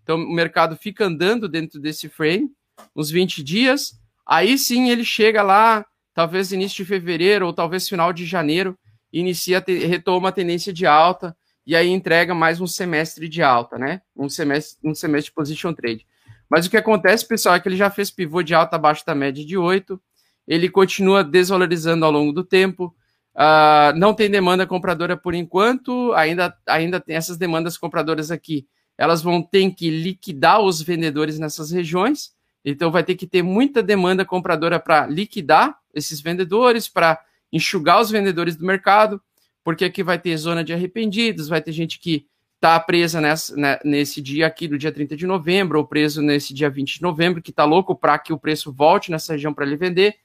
Então 0.03 0.17
o 0.17 0.33
mercado 0.33 0.75
fica 0.75 1.05
andando 1.05 1.47
dentro 1.47 1.79
desse 1.79 2.09
frame, 2.09 2.49
uns 2.95 3.09
20 3.09 3.43
dias. 3.43 3.93
Aí 4.27 4.57
sim 4.57 4.89
ele 4.89 5.03
chega 5.03 5.41
lá, 5.41 5.85
talvez 6.13 6.51
início 6.51 6.77
de 6.77 6.85
fevereiro 6.85 7.45
ou 7.45 7.53
talvez 7.53 7.87
final 7.87 8.13
de 8.13 8.25
janeiro, 8.25 8.77
inicia 9.11 9.63
retoma 9.65 10.29
a 10.29 10.31
tendência 10.31 10.71
de 10.71 10.85
alta 10.85 11.35
e 11.65 11.75
aí 11.75 11.89
entrega 11.89 12.33
mais 12.33 12.59
um 12.59 12.67
semestre 12.67 13.27
de 13.27 13.43
alta, 13.43 13.77
né? 13.77 14.01
Um 14.15 14.29
semestre, 14.29 14.77
um 14.83 14.95
semestre 14.95 15.29
de 15.29 15.35
position 15.35 15.73
trade. 15.73 16.05
Mas 16.49 16.65
o 16.65 16.69
que 16.69 16.77
acontece, 16.77 17.27
pessoal, 17.27 17.55
é 17.55 17.59
que 17.59 17.69
ele 17.69 17.75
já 17.75 17.91
fez 17.91 18.09
pivô 18.09 18.41
de 18.41 18.55
alta 18.55 18.75
abaixo 18.75 19.05
da 19.05 19.13
média 19.13 19.45
de 19.45 19.55
8, 19.55 20.01
ele 20.47 20.67
continua 20.67 21.23
desvalorizando 21.23 22.03
ao 22.03 22.11
longo 22.11 22.33
do 22.33 22.43
tempo, 22.43 22.95
uh, 23.35 23.95
não 23.95 24.15
tem 24.15 24.31
demanda 24.31 24.65
compradora 24.65 25.15
por 25.15 25.35
enquanto, 25.35 26.11
ainda, 26.13 26.57
ainda 26.67 26.99
tem 26.99 27.15
essas 27.15 27.37
demandas 27.37 27.77
compradoras 27.77 28.31
aqui, 28.31 28.67
elas 28.97 29.21
vão 29.21 29.43
ter 29.43 29.69
que 29.75 29.91
liquidar 29.91 30.59
os 30.59 30.81
vendedores 30.81 31.37
nessas 31.37 31.69
regiões, 31.69 32.31
então 32.63 32.91
vai 32.91 33.03
ter 33.03 33.15
que 33.15 33.27
ter 33.27 33.41
muita 33.41 33.81
demanda 33.81 34.25
compradora 34.25 34.79
para 34.79 35.07
liquidar 35.07 35.77
esses 35.93 36.21
vendedores, 36.21 36.87
para 36.87 37.19
enxugar 37.51 38.01
os 38.01 38.11
vendedores 38.11 38.55
do 38.55 38.65
mercado, 38.65 39.21
porque 39.63 39.85
aqui 39.85 40.03
vai 40.03 40.19
ter 40.19 40.35
zona 40.37 40.63
de 40.63 40.73
arrependidos, 40.73 41.47
vai 41.47 41.61
ter 41.61 41.71
gente 41.71 41.99
que 41.99 42.27
está 42.55 42.79
presa 42.79 43.21
nessa, 43.21 43.55
né, 43.55 43.79
nesse 43.83 44.21
dia 44.21 44.45
aqui, 44.45 44.67
do 44.67 44.77
dia 44.77 44.91
30 44.91 45.15
de 45.15 45.25
novembro, 45.25 45.79
ou 45.79 45.87
preso 45.87 46.21
nesse 46.21 46.53
dia 46.53 46.69
20 46.69 46.95
de 46.95 47.01
novembro, 47.01 47.41
que 47.41 47.51
está 47.51 47.63
louco 47.63 47.95
para 47.95 48.19
que 48.19 48.33
o 48.33 48.37
preço 48.37 48.71
volte 48.71 49.09
nessa 49.09 49.33
região 49.33 49.53
para 49.53 49.65
ele 49.65 49.77
vender. 49.77 50.15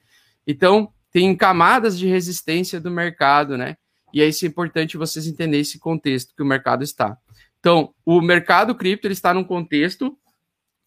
Então, 0.45 0.91
tem 1.11 1.33
camadas 1.35 1.97
de 1.97 2.07
resistência 2.07 2.79
do 2.79 2.91
mercado, 2.91 3.57
né? 3.57 3.77
E 4.13 4.21
é 4.21 4.27
isso 4.27 4.45
é 4.45 4.49
importante 4.49 4.97
vocês 4.97 5.27
entenderem 5.27 5.61
esse 5.61 5.79
contexto 5.79 6.35
que 6.35 6.43
o 6.43 6.45
mercado 6.45 6.83
está. 6.83 7.17
Então, 7.59 7.93
o 8.05 8.21
mercado 8.21 8.75
cripto 8.75 9.07
ele 9.07 9.13
está 9.13 9.33
num 9.33 9.43
contexto 9.43 10.17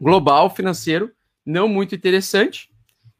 global, 0.00 0.54
financeiro, 0.54 1.10
não 1.48 1.66
muito 1.66 1.94
interessante, 1.94 2.70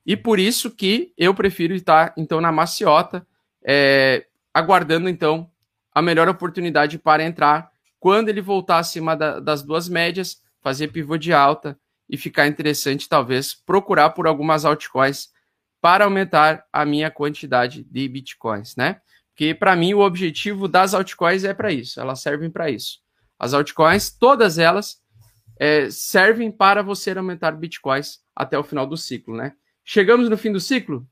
e 0.05 0.15
por 0.15 0.39
isso 0.39 0.71
que 0.71 1.15
eu 1.17 1.35
prefiro 1.35 1.75
estar, 1.75 2.13
então, 2.15 2.43
na 2.43 2.53
maciota, 2.53 3.27
é, 3.65 4.27
aguardando 4.53 5.09
então 5.09 5.51
a 5.95 6.03
melhor 6.03 6.29
oportunidade 6.29 6.99
para 6.99 7.25
entrar 7.25 7.71
quando 7.99 8.29
ele 8.29 8.43
voltar 8.43 8.79
acima 8.79 9.17
da, 9.17 9.41
das 9.41 9.63
duas 9.63 9.89
médias, 9.89 10.43
fazer 10.61 10.89
pivô 10.89 11.17
de 11.17 11.33
alta 11.33 11.79
e 12.09 12.19
ficar 12.19 12.47
interessante 12.47 13.09
talvez 13.09 13.55
procurar 13.55 14.11
por 14.11 14.27
algumas 14.27 14.67
altcoins 14.67 15.31
para 15.81 16.05
aumentar 16.05 16.67
a 16.71 16.85
minha 16.85 17.11
quantidade 17.11 17.83
de 17.83 18.09
bitcoins, 18.09 18.77
né? 18.77 19.01
Porque 19.31 19.55
para 19.55 19.75
mim 19.75 19.95
o 19.95 20.01
objetivo 20.01 20.69
das 20.69 20.93
altcoins 20.93 21.45
é 21.45 21.55
para 21.55 21.73
isso, 21.73 21.99
elas 21.99 22.21
servem 22.21 22.51
para 22.51 22.71
isso. 22.71 22.99
As 23.39 23.55
altcoins, 23.55 24.11
todas 24.11 24.59
elas 24.59 25.01
é, 25.59 25.91
servem 25.91 26.51
para 26.51 26.83
você 26.83 27.11
aumentar 27.11 27.53
bitcoins 27.53 28.21
até 28.35 28.59
o 28.59 28.63
final 28.63 28.87
do 28.87 28.97
ciclo, 28.97 29.37
né? 29.37 29.55
Chegamos 29.85 30.29
no 30.29 30.37
fim 30.37 30.53
do 30.53 30.61
ciclo? 30.61 31.07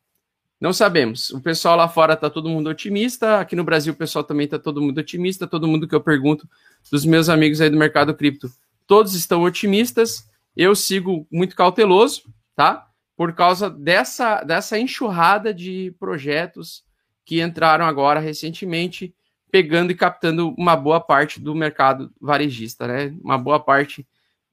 Não 0.61 0.73
sabemos. 0.73 1.31
O 1.31 1.41
pessoal 1.41 1.77
lá 1.77 1.89
fora 1.89 2.15
está 2.15 2.31
todo 2.31 2.49
mundo 2.49 2.69
otimista. 2.69 3.41
Aqui 3.41 3.55
no 3.55 3.65
Brasil 3.65 3.93
o 3.93 3.97
pessoal 3.97 4.25
também 4.25 4.45
está 4.45 4.59
todo 4.59 4.81
mundo 4.81 4.99
otimista. 4.99 5.47
Todo 5.47 5.69
mundo 5.69 5.87
que 5.87 5.95
eu 5.95 6.01
pergunto 6.01 6.49
dos 6.91 7.05
meus 7.05 7.29
amigos 7.29 7.61
aí 7.61 7.69
do 7.69 7.77
mercado 7.77 8.15
cripto, 8.15 8.49
todos 8.87 9.15
estão 9.15 9.43
otimistas. 9.43 10.29
Eu 10.57 10.75
sigo 10.75 11.27
muito 11.31 11.55
cauteloso, 11.55 12.23
tá? 12.55 12.87
Por 13.17 13.35
causa 13.35 13.69
dessa, 13.69 14.43
dessa 14.43 14.79
enxurrada 14.79 15.53
de 15.53 15.95
projetos 15.99 16.85
que 17.25 17.43
entraram 17.43 17.85
agora 17.85 18.21
recentemente, 18.21 19.15
pegando 19.51 19.91
e 19.91 19.95
captando 19.95 20.55
uma 20.57 20.77
boa 20.77 21.01
parte 21.01 21.41
do 21.41 21.55
mercado 21.55 22.11
varejista, 22.21 22.87
né? 22.87 23.15
Uma 23.23 23.37
boa 23.37 23.61
parte 23.61 24.07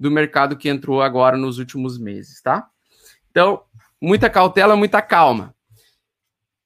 do 0.03 0.11
mercado 0.11 0.57
que 0.57 0.67
entrou 0.67 1.01
agora 1.01 1.37
nos 1.37 1.59
últimos 1.59 1.97
meses, 1.97 2.41
tá? 2.41 2.67
Então, 3.31 3.63
muita 4.01 4.29
cautela, 4.29 4.75
muita 4.75 5.01
calma. 5.01 5.55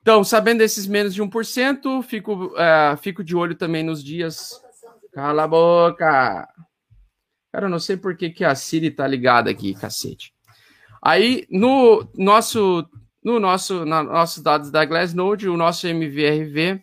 Então, 0.02 0.24
sabendo 0.24 0.58
desses 0.58 0.88
menos 0.88 1.14
de 1.14 1.22
1%, 1.22 2.02
fico, 2.02 2.46
uh, 2.46 2.98
fico 3.00 3.24
de 3.24 3.36
olho 3.36 3.54
também 3.54 3.84
nos 3.84 4.04
dias. 4.04 4.60
Cala 5.14 5.44
a 5.44 5.48
boca! 5.48 6.50
Cara, 7.52 7.68
eu 7.68 7.70
não 7.70 7.78
sei 7.78 7.96
por 7.96 8.18
que, 8.18 8.32
que 8.32 8.44
a 8.44 8.56
Siri 8.56 8.90
tá 8.90 9.06
ligada 9.06 9.52
aqui, 9.52 9.76
cacete. 9.76 10.34
Aí, 11.00 11.46
no 11.48 12.10
nosso, 12.16 12.90
no 13.24 13.40
nosso, 13.40 13.86
na, 13.86 14.02
nossos 14.02 14.42
dados 14.42 14.72
da 14.72 14.84
Glassnode, 14.84 15.48
o 15.48 15.56
nosso 15.56 15.88
MVRV, 15.88 16.82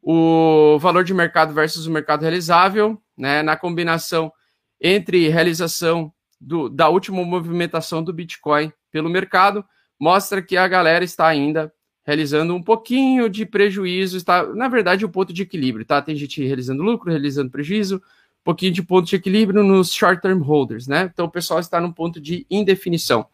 o 0.00 0.78
valor 0.78 1.04
de 1.04 1.12
mercado 1.12 1.52
versus 1.52 1.84
o 1.86 1.90
mercado 1.90 2.22
realizável, 2.22 2.98
né, 3.14 3.42
na 3.42 3.58
combinação 3.58 4.32
entre 4.80 5.28
realização 5.28 6.12
do, 6.40 6.68
da 6.68 6.88
última 6.88 7.24
movimentação 7.24 8.02
do 8.02 8.12
Bitcoin 8.12 8.72
pelo 8.90 9.08
mercado, 9.08 9.64
mostra 9.98 10.42
que 10.42 10.56
a 10.56 10.68
galera 10.68 11.04
está 11.04 11.26
ainda 11.26 11.72
realizando 12.04 12.54
um 12.54 12.62
pouquinho 12.62 13.28
de 13.28 13.44
prejuízo, 13.44 14.16
está, 14.16 14.46
na 14.54 14.68
verdade, 14.68 15.04
o 15.04 15.08
um 15.08 15.10
ponto 15.10 15.32
de 15.32 15.42
equilíbrio, 15.42 15.84
tá? 15.84 16.00
Tem 16.00 16.14
gente 16.14 16.44
realizando 16.44 16.82
lucro, 16.82 17.10
realizando 17.10 17.50
prejuízo, 17.50 17.96
um 17.96 18.44
pouquinho 18.44 18.72
de 18.72 18.82
ponto 18.82 19.08
de 19.08 19.16
equilíbrio 19.16 19.64
nos 19.64 19.92
short-term 19.92 20.40
holders, 20.40 20.86
né? 20.86 21.10
Então 21.12 21.26
o 21.26 21.30
pessoal 21.30 21.58
está 21.58 21.80
num 21.80 21.90
ponto 21.90 22.20
de 22.20 22.46
indefinição. 22.48 23.26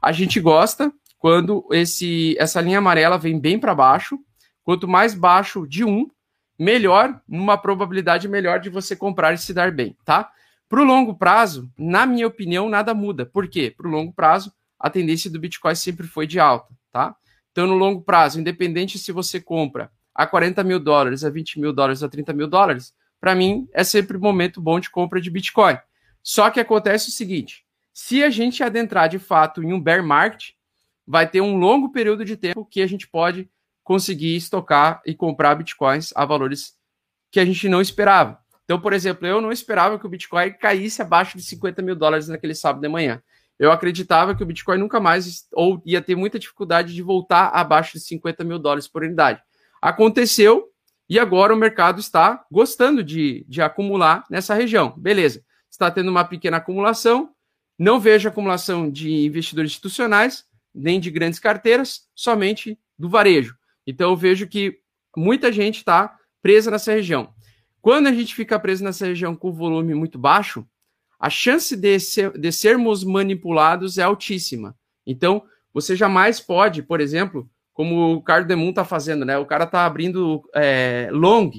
A 0.00 0.12
gente 0.12 0.38
gosta 0.38 0.92
quando 1.18 1.66
esse 1.72 2.36
essa 2.38 2.60
linha 2.60 2.78
amarela 2.78 3.18
vem 3.18 3.38
bem 3.38 3.58
para 3.58 3.74
baixo, 3.74 4.16
quanto 4.62 4.86
mais 4.86 5.12
baixo 5.12 5.66
de 5.66 5.84
um, 5.84 6.08
melhor, 6.56 7.20
uma 7.28 7.58
probabilidade 7.58 8.28
melhor 8.28 8.60
de 8.60 8.70
você 8.70 8.94
comprar 8.94 9.34
e 9.34 9.38
se 9.38 9.52
dar 9.52 9.72
bem, 9.72 9.96
tá? 10.04 10.30
Para 10.70 10.82
o 10.82 10.84
longo 10.84 11.16
prazo, 11.16 11.68
na 11.76 12.06
minha 12.06 12.28
opinião, 12.28 12.68
nada 12.68 12.94
muda. 12.94 13.26
Por 13.26 13.48
quê? 13.48 13.74
Para 13.76 13.88
o 13.88 13.90
longo 13.90 14.12
prazo, 14.12 14.52
a 14.78 14.88
tendência 14.88 15.28
do 15.28 15.40
Bitcoin 15.40 15.74
sempre 15.74 16.06
foi 16.06 16.28
de 16.28 16.38
alta, 16.38 16.72
tá? 16.92 17.16
Então, 17.50 17.66
no 17.66 17.74
longo 17.74 18.02
prazo, 18.02 18.38
independente 18.38 18.96
se 18.96 19.10
você 19.10 19.40
compra 19.40 19.90
a 20.14 20.28
40 20.28 20.62
mil 20.62 20.78
dólares, 20.78 21.24
a 21.24 21.28
20 21.28 21.58
mil 21.58 21.72
dólares, 21.72 22.04
a 22.04 22.08
30 22.08 22.32
mil 22.32 22.46
dólares, 22.46 22.94
para 23.20 23.34
mim 23.34 23.68
é 23.72 23.82
sempre 23.82 24.16
um 24.16 24.20
momento 24.20 24.60
bom 24.60 24.78
de 24.78 24.88
compra 24.88 25.20
de 25.20 25.28
Bitcoin. 25.28 25.76
Só 26.22 26.48
que 26.50 26.60
acontece 26.60 27.08
o 27.08 27.12
seguinte: 27.12 27.64
se 27.92 28.22
a 28.22 28.30
gente 28.30 28.62
adentrar 28.62 29.08
de 29.08 29.18
fato 29.18 29.64
em 29.64 29.72
um 29.72 29.80
bear 29.80 30.04
market, 30.04 30.50
vai 31.04 31.28
ter 31.28 31.40
um 31.40 31.58
longo 31.58 31.90
período 31.90 32.24
de 32.24 32.36
tempo 32.36 32.64
que 32.64 32.80
a 32.80 32.86
gente 32.86 33.08
pode 33.08 33.50
conseguir 33.82 34.36
estocar 34.36 35.02
e 35.04 35.16
comprar 35.16 35.56
bitcoins 35.56 36.12
a 36.14 36.24
valores 36.24 36.76
que 37.28 37.40
a 37.40 37.44
gente 37.44 37.68
não 37.68 37.80
esperava. 37.80 38.38
Então, 38.70 38.80
por 38.80 38.92
exemplo, 38.92 39.26
eu 39.26 39.40
não 39.40 39.50
esperava 39.50 39.98
que 39.98 40.06
o 40.06 40.08
Bitcoin 40.08 40.52
caísse 40.52 41.02
abaixo 41.02 41.36
de 41.36 41.42
50 41.42 41.82
mil 41.82 41.96
dólares 41.96 42.28
naquele 42.28 42.54
sábado 42.54 42.80
de 42.80 42.88
manhã 42.88 43.20
eu 43.60 43.70
acreditava 43.70 44.34
que 44.34 44.42
o 44.42 44.46
Bitcoin 44.46 44.78
nunca 44.78 44.98
mais 44.98 45.46
ou 45.52 45.82
ia 45.84 46.00
ter 46.00 46.16
muita 46.16 46.38
dificuldade 46.38 46.94
de 46.94 47.02
voltar 47.02 47.48
abaixo 47.48 47.92
de 47.92 48.00
50 48.00 48.42
mil 48.42 48.58
dólares 48.58 48.88
por 48.88 49.02
unidade. 49.02 49.42
Aconteceu 49.82 50.70
e 51.06 51.18
agora 51.18 51.52
o 51.52 51.58
mercado 51.58 52.00
está 52.00 52.42
gostando 52.50 53.04
de, 53.04 53.44
de 53.46 53.60
acumular 53.60 54.24
nessa 54.30 54.54
região. 54.54 54.94
Beleza, 54.96 55.44
está 55.70 55.90
tendo 55.90 56.10
uma 56.10 56.24
pequena 56.24 56.56
acumulação. 56.56 57.34
Não 57.78 58.00
vejo 58.00 58.30
acumulação 58.30 58.90
de 58.90 59.26
investidores 59.26 59.72
institucionais, 59.72 60.46
nem 60.74 60.98
de 60.98 61.10
grandes 61.10 61.38
carteiras, 61.38 62.08
somente 62.14 62.78
do 62.98 63.10
varejo. 63.10 63.54
Então 63.86 64.08
eu 64.08 64.16
vejo 64.16 64.46
que 64.46 64.78
muita 65.14 65.52
gente 65.52 65.76
está 65.76 66.16
presa 66.40 66.70
nessa 66.70 66.92
região. 66.92 67.34
Quando 67.80 68.08
a 68.08 68.12
gente 68.12 68.34
fica 68.34 68.58
preso 68.58 68.84
nessa 68.84 69.06
região 69.06 69.34
com 69.34 69.52
volume 69.52 69.94
muito 69.94 70.18
baixo, 70.18 70.66
a 71.18 71.30
chance 71.30 71.76
de, 71.76 71.98
ser, 71.98 72.30
de 72.38 72.52
sermos 72.52 73.04
manipulados 73.04 73.98
é 73.98 74.02
altíssima. 74.02 74.76
Então, 75.06 75.42
você 75.72 75.94
jamais 75.94 76.40
pode, 76.40 76.82
por 76.82 77.00
exemplo, 77.00 77.48
como 77.72 78.14
o 78.14 78.22
Carlos 78.22 78.48
Demun 78.48 78.70
está 78.70 78.84
fazendo, 78.84 79.24
né? 79.24 79.38
O 79.38 79.46
cara 79.46 79.64
está 79.64 79.86
abrindo 79.86 80.42
é, 80.54 81.08
long 81.12 81.50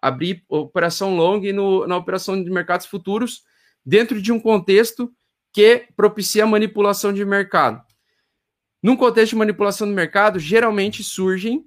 abrir 0.00 0.44
operação 0.48 1.16
long 1.16 1.40
no, 1.52 1.86
na 1.86 1.96
operação 1.96 2.42
de 2.42 2.50
mercados 2.50 2.86
futuros 2.86 3.42
dentro 3.84 4.20
de 4.20 4.32
um 4.32 4.40
contexto 4.40 5.12
que 5.52 5.86
propicia 5.96 6.46
manipulação 6.46 7.12
de 7.12 7.24
mercado. 7.24 7.82
Num 8.82 8.96
contexto 8.96 9.30
de 9.30 9.36
manipulação 9.36 9.88
do 9.88 9.94
mercado, 9.94 10.38
geralmente 10.38 11.02
surgem 11.02 11.66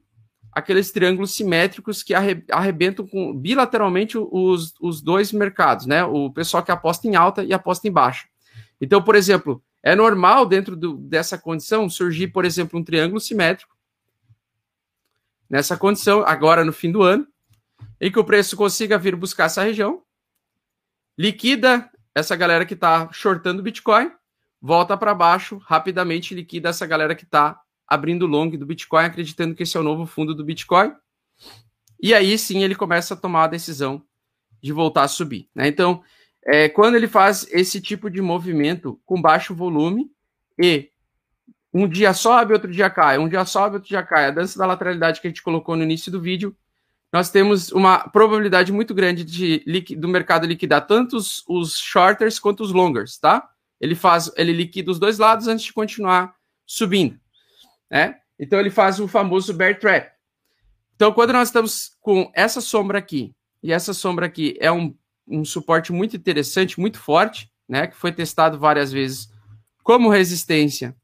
aqueles 0.52 0.92
triângulos 0.92 1.34
simétricos 1.34 2.04
que 2.04 2.14
arrebentam 2.14 3.08
com, 3.08 3.36
bilateralmente 3.36 4.18
os, 4.18 4.74
os 4.82 5.02
dois 5.02 5.32
mercados, 5.32 5.86
né? 5.86 6.04
O 6.04 6.32
pessoal 6.32 6.64
que 6.64 6.72
aposta 6.72 7.08
em 7.08 7.16
alta 7.16 7.44
e 7.44 7.54
aposta 7.54 7.88
em 7.88 7.92
baixa. 7.92 8.28
Então, 8.80 9.02
por 9.02 9.16
exemplo, 9.16 9.64
é 9.82 9.96
normal 9.96 10.46
dentro 10.46 10.76
do, 10.76 10.98
dessa 10.98 11.38
condição 11.38 11.90
surgir, 11.90 12.28
por 12.28 12.46
exemplo, 12.46 12.80
um 12.80 12.84
triângulo 12.84 13.20
simétrico 13.20 13.76
nessa 15.50 15.76
condição, 15.76 16.24
agora 16.26 16.64
no 16.64 16.72
fim 16.72 16.92
do 16.92 17.04
ano, 17.04 17.28
em 18.00 18.10
que 18.12 18.20
o 18.20 18.24
preço 18.24 18.56
consiga 18.56 18.98
vir 18.98 19.16
buscar 19.16 19.46
essa 19.46 19.64
região, 19.64 20.02
liquida 21.18 21.90
essa 22.16 22.36
galera 22.36 22.66
que 22.66 22.74
está 22.74 23.12
shortando 23.12 23.62
Bitcoin, 23.62 24.12
volta 24.62 24.96
para 24.96 25.14
baixo, 25.14 25.58
rapidamente 25.58 26.34
liquida 26.34 26.70
essa 26.70 26.86
galera 26.86 27.16
que 27.16 27.24
está 27.24 27.60
abrindo 27.92 28.26
long 28.26 28.50
do 28.52 28.66
Bitcoin, 28.66 29.04
acreditando 29.04 29.54
que 29.54 29.64
esse 29.64 29.76
é 29.76 29.80
o 29.80 29.84
novo 29.84 30.06
fundo 30.06 30.34
do 30.34 30.46
Bitcoin. 30.46 30.94
E 32.02 32.14
aí 32.14 32.38
sim 32.38 32.64
ele 32.64 32.74
começa 32.74 33.14
a 33.14 33.18
tomar 33.18 33.44
a 33.44 33.48
decisão 33.48 34.02
de 34.64 34.72
voltar 34.72 35.04
a 35.04 35.10
subir. 35.10 35.50
Né? 35.54 35.68
Então, 35.68 36.02
é, 36.46 36.70
quando 36.70 36.96
ele 36.96 37.08
faz 37.10 37.46
esse 37.52 37.82
tipo 37.82 38.10
de 38.10 38.22
movimento 38.22 38.98
com 39.06 39.22
baixo 39.22 39.54
volume 39.54 40.10
e 40.58 40.90
um 41.74 41.86
dia 41.86 42.14
sobe, 42.14 42.54
outro 42.54 42.72
dia 42.72 42.90
cai, 42.90 43.18
um 43.18 43.28
dia 43.28 43.44
sobe, 43.44 43.76
outro 43.76 43.90
dia 43.90 44.04
cai, 44.04 44.28
a 44.28 44.32
dança 44.32 44.58
da 44.58 44.66
lateralidade 44.66 45.20
que 45.20 45.28
a 45.28 45.30
gente 45.30 45.44
colocou 45.44 45.76
no 45.76 45.84
início 45.84 46.10
do 46.10 46.22
vídeo, 46.22 46.56
nós 47.12 47.30
temos 47.30 47.74
uma 47.74 48.08
probabilidade 48.08 48.72
muito 48.72 48.94
grande 48.94 49.26
de 49.26 49.66
do 49.98 50.08
mercado 50.08 50.48
liquidar 50.48 50.88
tanto 50.88 51.18
os, 51.18 51.44
os 51.46 51.78
shorters 51.78 52.40
quanto 52.40 52.64
os 52.64 52.72
longers, 52.72 53.18
tá? 53.18 53.50
Ele 53.82 53.96
faz, 53.96 54.32
ele 54.38 54.54
liquida 54.54 54.92
os 54.92 54.98
dois 54.98 55.18
lados 55.18 55.50
antes 55.50 55.66
de 55.66 55.74
continuar 55.74 56.34
subindo 56.66 57.20
né? 57.92 58.16
Então 58.40 58.60
ele 58.60 58.70
faz 58.70 59.00
o 59.00 59.08
famoso 59.08 59.54
bear 59.54 59.78
trap. 59.78 60.10
Então 60.96 61.12
quando 61.12 61.34
nós 61.34 61.50
estamos 61.50 61.98
com 62.00 62.32
essa 62.34 62.62
sombra 62.62 62.98
aqui 62.98 63.36
e 63.62 63.74
essa 63.74 63.94
sombra 63.94 64.26
aqui 64.26 64.56
é 64.60 64.72
um, 64.72 64.96
um 65.28 65.44
suporte 65.44 65.92
muito 65.92 66.16
interessante, 66.16 66.80
muito 66.80 66.98
forte, 66.98 67.52
né? 67.68 67.88
Que 67.88 67.96
foi 67.98 68.14
testado 68.14 68.58
várias 68.58 68.92
vezes 68.92 69.30
como 69.84 70.10
resistência 70.10 70.96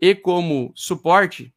e 0.00 0.14
como 0.14 0.72
suporte, 0.74 1.52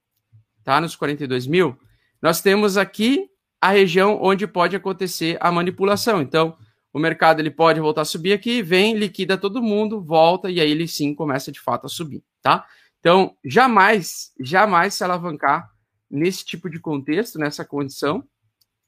tá? 0.64 0.82
Nos 0.82 0.96
42 0.96 1.46
mil, 1.46 1.78
nós 2.22 2.42
temos 2.42 2.78
aqui 2.78 3.30
a 3.62 3.70
região 3.70 4.20
onde 4.22 4.46
pode 4.46 4.76
acontecer 4.76 5.38
a 5.40 5.52
manipulação. 5.52 6.22
Então, 6.22 6.58
o 6.92 7.00
mercado 7.00 7.40
ele 7.40 7.50
pode 7.50 7.80
voltar 7.80 8.02
a 8.02 8.06
subir 8.06 8.34
aqui, 8.34 8.62
vem, 8.62 8.96
liquida 8.96 9.38
todo 9.38 9.64
mundo, 9.64 10.02
volta 10.02 10.50
e 10.50 10.60
aí 10.60 10.70
ele 10.70 10.88
sim 10.88 11.16
começa 11.16 11.52
de 11.52 11.60
fato 11.60 11.86
a 11.86 11.90
subir, 11.90 12.24
tá? 12.42 12.66
Então, 13.04 13.36
jamais, 13.44 14.32
jamais 14.40 14.94
se 14.94 15.04
alavancar 15.04 15.70
nesse 16.10 16.46
tipo 16.46 16.70
de 16.70 16.80
contexto, 16.80 17.38
nessa 17.38 17.66
condição, 17.66 18.24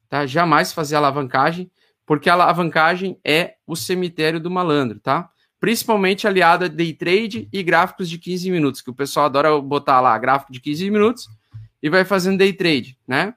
tá? 0.08 0.24
Jamais 0.24 0.72
fazer 0.72 0.96
alavancagem, 0.96 1.70
porque 2.06 2.30
a 2.30 2.32
alavancagem 2.32 3.20
é 3.22 3.56
o 3.66 3.76
cemitério 3.76 4.40
do 4.40 4.50
malandro, 4.50 4.98
tá? 5.00 5.28
Principalmente 5.60 6.26
aliada 6.26 6.64
a 6.64 6.68
day 6.68 6.94
trade 6.94 7.46
e 7.52 7.62
gráficos 7.62 8.08
de 8.08 8.16
15 8.16 8.50
minutos, 8.50 8.80
que 8.80 8.88
o 8.88 8.94
pessoal 8.94 9.26
adora 9.26 9.60
botar 9.60 10.00
lá 10.00 10.16
gráfico 10.16 10.50
de 10.50 10.60
15 10.60 10.90
minutos 10.90 11.28
e 11.82 11.90
vai 11.90 12.02
fazendo 12.02 12.38
day 12.38 12.54
trade, 12.54 12.98
né? 13.06 13.34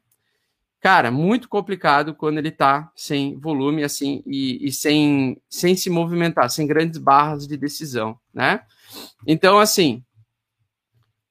Cara, 0.80 1.12
muito 1.12 1.50
complicado 1.50 2.16
quando 2.16 2.38
ele 2.38 2.52
tá 2.52 2.90
sem 2.96 3.38
volume 3.38 3.84
assim 3.84 4.24
e, 4.26 4.66
e 4.66 4.72
sem, 4.72 5.42
sem 5.50 5.76
se 5.76 5.90
movimentar, 5.90 6.50
sem 6.50 6.66
grandes 6.66 6.98
barras 6.98 7.46
de 7.46 7.58
decisão, 7.58 8.18
né? 8.34 8.62
Então, 9.28 9.60
assim, 9.60 10.06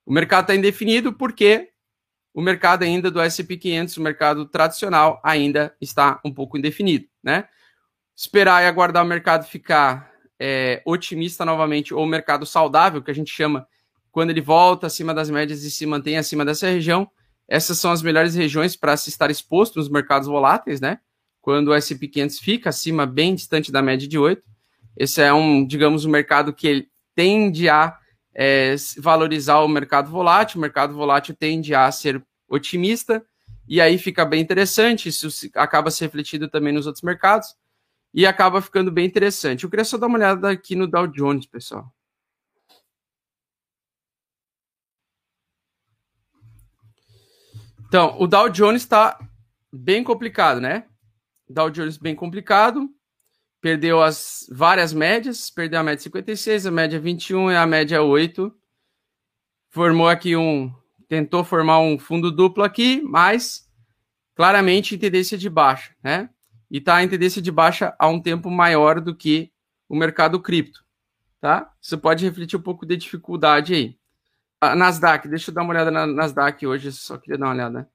o 0.09 0.13
mercado 0.13 0.45
está 0.45 0.55
indefinido 0.55 1.13
porque 1.13 1.69
o 2.33 2.41
mercado 2.41 2.83
ainda 2.83 3.11
do 3.11 3.21
S&P 3.21 3.59
500, 3.59 3.99
o 3.99 4.01
mercado 4.01 4.47
tradicional, 4.47 5.21
ainda 5.23 5.77
está 5.83 6.19
um 6.25 6.33
pouco 6.33 6.57
indefinido, 6.57 7.05
né? 7.23 7.47
Esperar 8.17 8.63
e 8.63 8.67
aguardar 8.67 9.05
o 9.05 9.07
mercado 9.07 9.45
ficar 9.45 10.11
é, 10.41 10.81
otimista 10.87 11.45
novamente, 11.45 11.93
ou 11.93 12.05
o 12.05 12.07
mercado 12.07 12.47
saudável, 12.47 13.03
que 13.03 13.11
a 13.11 13.15
gente 13.15 13.31
chama 13.31 13.69
quando 14.11 14.31
ele 14.31 14.41
volta 14.41 14.87
acima 14.87 15.13
das 15.13 15.29
médias 15.29 15.63
e 15.63 15.71
se 15.71 15.85
mantém 15.85 16.17
acima 16.17 16.43
dessa 16.43 16.67
região. 16.69 17.11
Essas 17.47 17.79
são 17.79 17.93
as 17.93 18.01
melhores 18.01 18.35
regiões 18.35 18.75
para 18.75 18.97
se 18.97 19.11
estar 19.11 19.31
exposto 19.31 19.77
nos 19.77 19.91
mercados 19.91 20.27
voláteis, 20.27 20.81
né? 20.81 21.01
Quando 21.43 21.69
o 21.69 21.75
S&P 21.75 22.09
500 22.09 22.39
fica 22.39 22.71
acima, 22.71 23.05
bem 23.05 23.35
distante 23.35 23.71
da 23.71 23.83
média 23.83 24.09
de 24.09 24.17
8. 24.19 24.43
Esse 24.97 25.21
é 25.21 25.35
um, 25.35 25.67
digamos, 25.67 26.07
um 26.07 26.11
mercado 26.11 26.51
que 26.51 26.89
tende 27.15 27.69
a 27.69 27.95
é, 28.41 28.77
valorizar 28.99 29.59
o 29.59 29.69
mercado 29.69 30.13
volátil, 30.13 30.59
o 30.59 30.61
mercado 30.61 30.95
volátil 30.95 31.35
tende 31.35 31.75
a 31.75 31.91
ser 31.91 32.25
otimista, 32.49 33.27
e 33.67 33.81
aí 33.81 33.99
fica 33.99 34.25
bem 34.25 34.41
interessante, 34.41 35.09
isso 35.09 35.29
acaba 35.57 35.91
se 35.91 36.05
refletindo 36.05 36.49
também 36.49 36.73
nos 36.73 36.87
outros 36.87 37.03
mercados, 37.03 37.57
e 38.15 38.25
acaba 38.25 38.63
ficando 38.63 38.93
bem 38.93 39.05
interessante. 39.05 39.65
Eu 39.65 39.71
queria 39.71 39.85
só 39.85 39.99
dar 39.99 40.07
uma 40.07 40.19
olhada 40.19 40.51
aqui 40.51 40.77
no 40.77 40.87
Dow 40.87 41.09
Jones, 41.09 41.47
pessoal. 41.47 41.93
Então, 47.89 48.17
o 48.21 48.29
Dow 48.29 48.49
Jones 48.51 48.83
está 48.83 49.19
bem 49.73 50.05
complicado, 50.05 50.61
né? 50.61 50.87
Dow 51.51 51.71
Jones 51.71 51.97
bem 51.97 52.15
complicado 52.15 52.89
perdeu 53.61 54.03
as 54.03 54.47
várias 54.51 54.93
médias, 54.93 55.51
perdeu 55.51 55.81
a 55.81 55.83
média 55.83 56.03
56, 56.03 56.67
a 56.67 56.71
média 56.71 57.01
21 57.01 57.53
e 57.53 57.57
a 57.57 57.67
média 57.67 58.03
8. 58.03 58.55
Formou 59.71 60.09
aqui 60.09 60.37
um. 60.37 60.73
Tentou 61.09 61.43
formar 61.43 61.81
um 61.81 61.99
fundo 61.99 62.31
duplo 62.31 62.63
aqui, 62.63 63.01
mas 63.03 63.69
claramente 64.35 64.95
em 64.95 64.99
tendência 64.99 65.39
de 65.39 65.49
baixa, 65.49 65.95
né? 66.03 66.31
E 66.71 66.79
está 66.79 67.03
em 67.03 67.09
tendência 67.09 67.41
de 67.41 67.51
baixa 67.51 67.95
há 67.99 68.07
um 68.09 68.21
tempo 68.21 68.51
maior 68.51 69.01
do 69.01 69.15
que 69.15 69.51
o 69.89 69.97
mercado 69.97 70.39
cripto, 70.41 70.85
tá? 71.41 71.73
Isso 71.81 71.97
pode 71.97 72.25
refletir 72.25 72.57
um 72.57 72.63
pouco 72.63 72.85
de 72.85 72.97
dificuldade 72.97 73.75
aí. 73.75 73.99
A 74.61 74.75
Nasdaq, 74.75 75.27
deixa 75.29 75.51
eu 75.51 75.55
dar 75.55 75.63
uma 75.63 75.71
olhada 75.71 75.91
na 75.91 76.07
Nasdaq 76.07 76.67
hoje, 76.67 76.93
só 76.93 77.17
queria 77.17 77.39
dar 77.39 77.47
uma 77.47 77.55
olhada. 77.55 77.91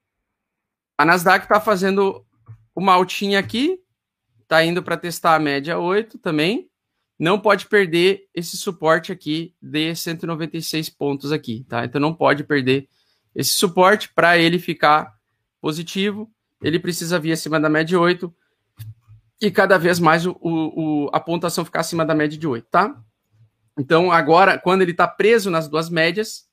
A 0.97 1.05
Nasdaq 1.05 1.45
está 1.45 1.59
fazendo 1.59 2.25
uma 2.75 2.93
altinha 2.93 3.37
aqui, 3.37 3.82
Está 4.53 4.63
indo 4.63 4.83
para 4.83 4.95
testar 4.95 5.33
a 5.33 5.39
média 5.39 5.79
8 5.79 6.19
também. 6.19 6.69
Não 7.17 7.39
pode 7.39 7.65
perder 7.65 8.27
esse 8.35 8.55
suporte 8.55 9.11
aqui 9.11 9.55
de 9.59 9.95
196 9.95 10.91
pontos 10.91 11.31
aqui, 11.31 11.65
tá? 11.67 11.83
Então 11.83 11.99
não 11.99 12.13
pode 12.13 12.43
perder 12.43 12.87
esse 13.35 13.49
suporte 13.49 14.13
para 14.13 14.37
ele 14.37 14.59
ficar 14.59 15.11
positivo. 15.59 16.31
Ele 16.61 16.79
precisa 16.79 17.19
vir 17.19 17.31
acima 17.31 17.59
da 17.59 17.67
média 17.67 17.99
8 17.99 18.31
e 19.41 19.49
cada 19.49 19.79
vez 19.79 19.99
mais 19.99 20.23
o, 20.27 20.37
o, 20.39 21.09
a 21.11 21.19
pontuação 21.19 21.65
ficar 21.65 21.79
acima 21.79 22.05
da 22.05 22.13
média 22.13 22.37
de 22.37 22.47
8, 22.47 22.67
tá? 22.69 22.95
Então, 23.75 24.11
agora, 24.11 24.59
quando 24.59 24.83
ele 24.83 24.91
está 24.91 25.07
preso 25.07 25.49
nas 25.49 25.67
duas 25.67 25.89
médias, 25.89 26.47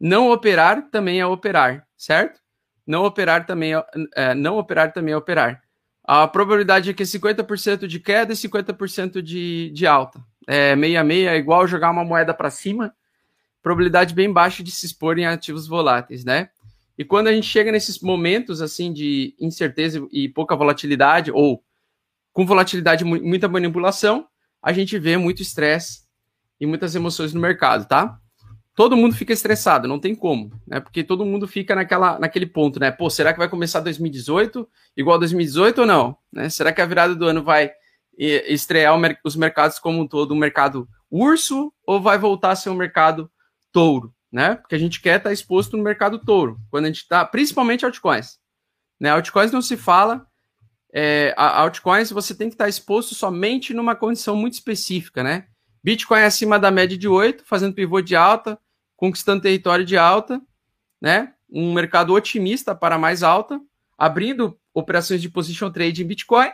não 0.00 0.30
operar 0.30 0.88
também 0.88 1.20
é 1.20 1.26
operar, 1.26 1.86
certo? 1.98 2.40
Não 2.86 3.04
operar 3.04 3.44
também 3.44 3.74
é, 3.74 3.84
é 4.14 4.34
não 4.34 4.56
operar 4.56 4.90
também 4.90 5.12
é 5.12 5.16
operar 5.18 5.65
a 6.06 6.28
probabilidade 6.28 6.90
é 6.90 6.92
que 6.92 7.02
é 7.02 7.06
50% 7.06 7.86
de 7.86 7.98
queda 7.98 8.32
e 8.32 8.36
50% 8.36 9.20
de, 9.20 9.70
de 9.70 9.86
alta. 9.86 10.20
É 10.46 10.76
meia 10.76 11.02
meia 11.02 11.30
é 11.30 11.36
igual 11.36 11.66
jogar 11.66 11.90
uma 11.90 12.04
moeda 12.04 12.32
para 12.32 12.50
cima, 12.50 12.94
probabilidade 13.60 14.14
bem 14.14 14.32
baixa 14.32 14.62
de 14.62 14.70
se 14.70 14.86
expor 14.86 15.18
em 15.18 15.26
ativos 15.26 15.66
voláteis, 15.66 16.24
né? 16.24 16.50
E 16.96 17.04
quando 17.04 17.26
a 17.26 17.32
gente 17.32 17.48
chega 17.48 17.72
nesses 17.72 18.00
momentos 18.00 18.62
assim 18.62 18.92
de 18.92 19.34
incerteza 19.40 20.06
e 20.12 20.28
pouca 20.28 20.54
volatilidade 20.54 21.32
ou 21.32 21.62
com 22.32 22.46
volatilidade 22.46 23.04
muita 23.04 23.48
manipulação, 23.48 24.28
a 24.62 24.72
gente 24.72 24.98
vê 24.98 25.16
muito 25.16 25.42
estresse 25.42 26.02
e 26.60 26.66
muitas 26.66 26.94
emoções 26.94 27.34
no 27.34 27.40
mercado, 27.40 27.86
tá? 27.86 28.18
Todo 28.76 28.94
mundo 28.94 29.14
fica 29.14 29.32
estressado, 29.32 29.88
não 29.88 29.98
tem 29.98 30.14
como, 30.14 30.52
né? 30.66 30.78
Porque 30.80 31.02
todo 31.02 31.24
mundo 31.24 31.48
fica 31.48 31.74
naquela, 31.74 32.18
naquele 32.18 32.44
ponto, 32.44 32.78
né? 32.78 32.90
Pô, 32.92 33.08
será 33.08 33.32
que 33.32 33.38
vai 33.38 33.48
começar 33.48 33.80
2018 33.80 34.68
igual 34.94 35.18
2018 35.18 35.80
ou 35.80 35.86
não? 35.86 36.18
Né? 36.30 36.50
Será 36.50 36.70
que 36.74 36.82
a 36.82 36.86
virada 36.86 37.14
do 37.14 37.26
ano 37.26 37.42
vai 37.42 37.72
estrear 38.18 38.94
os 39.24 39.34
mercados 39.34 39.78
como 39.78 40.00
um 40.00 40.06
todo, 40.06 40.34
um 40.34 40.38
mercado 40.38 40.86
urso 41.10 41.72
ou 41.86 42.00
vai 42.00 42.18
voltar 42.18 42.50
a 42.50 42.56
ser 42.56 42.68
um 42.68 42.74
mercado 42.74 43.30
touro, 43.72 44.14
né? 44.30 44.56
Porque 44.56 44.74
a 44.74 44.78
gente 44.78 45.00
quer 45.00 45.16
estar 45.16 45.32
exposto 45.32 45.74
no 45.74 45.82
mercado 45.82 46.18
touro, 46.18 46.60
quando 46.70 46.84
a 46.84 46.88
gente 46.88 46.98
está, 46.98 47.24
principalmente 47.24 47.84
altcoins, 47.84 48.38
né? 49.00 49.08
Altcoins 49.08 49.52
não 49.52 49.62
se 49.62 49.78
fala, 49.78 50.26
é, 50.92 51.34
altcoins 51.36 52.10
você 52.10 52.34
tem 52.34 52.48
que 52.48 52.54
estar 52.54 52.68
exposto 52.68 53.14
somente 53.14 53.72
numa 53.72 53.96
condição 53.96 54.36
muito 54.36 54.54
específica, 54.54 55.22
né? 55.22 55.46
Bitcoin 55.82 56.20
é 56.20 56.24
acima 56.24 56.58
da 56.58 56.70
média 56.70 56.98
de 56.98 57.06
8, 57.06 57.44
fazendo 57.46 57.74
pivô 57.74 58.00
de 58.00 58.16
alta, 58.16 58.58
conquistando 58.96 59.42
território 59.42 59.84
de 59.84 59.96
alta, 59.96 60.40
né? 61.00 61.32
Um 61.48 61.72
mercado 61.72 62.12
otimista 62.12 62.74
para 62.74 62.98
mais 62.98 63.22
alta, 63.22 63.60
abrindo 63.96 64.58
operações 64.74 65.22
de 65.22 65.28
position 65.28 65.70
trade 65.70 66.02
em 66.02 66.06
Bitcoin. 66.06 66.50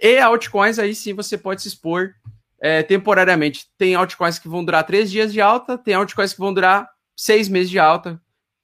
E 0.00 0.18
altcoins, 0.18 0.78
aí 0.78 0.94
sim 0.94 1.14
você 1.14 1.36
pode 1.36 1.62
se 1.62 1.68
expor 1.68 2.12
é, 2.60 2.82
temporariamente. 2.82 3.66
Tem 3.76 3.94
altcoins 3.94 4.38
que 4.38 4.48
vão 4.48 4.64
durar 4.64 4.84
três 4.84 5.10
dias 5.10 5.32
de 5.32 5.40
alta, 5.40 5.76
tem 5.76 5.94
altcoins 5.94 6.32
que 6.32 6.38
vão 6.38 6.52
durar 6.52 6.88
seis 7.16 7.48
meses 7.48 7.70
de 7.70 7.78
alta, 7.78 8.20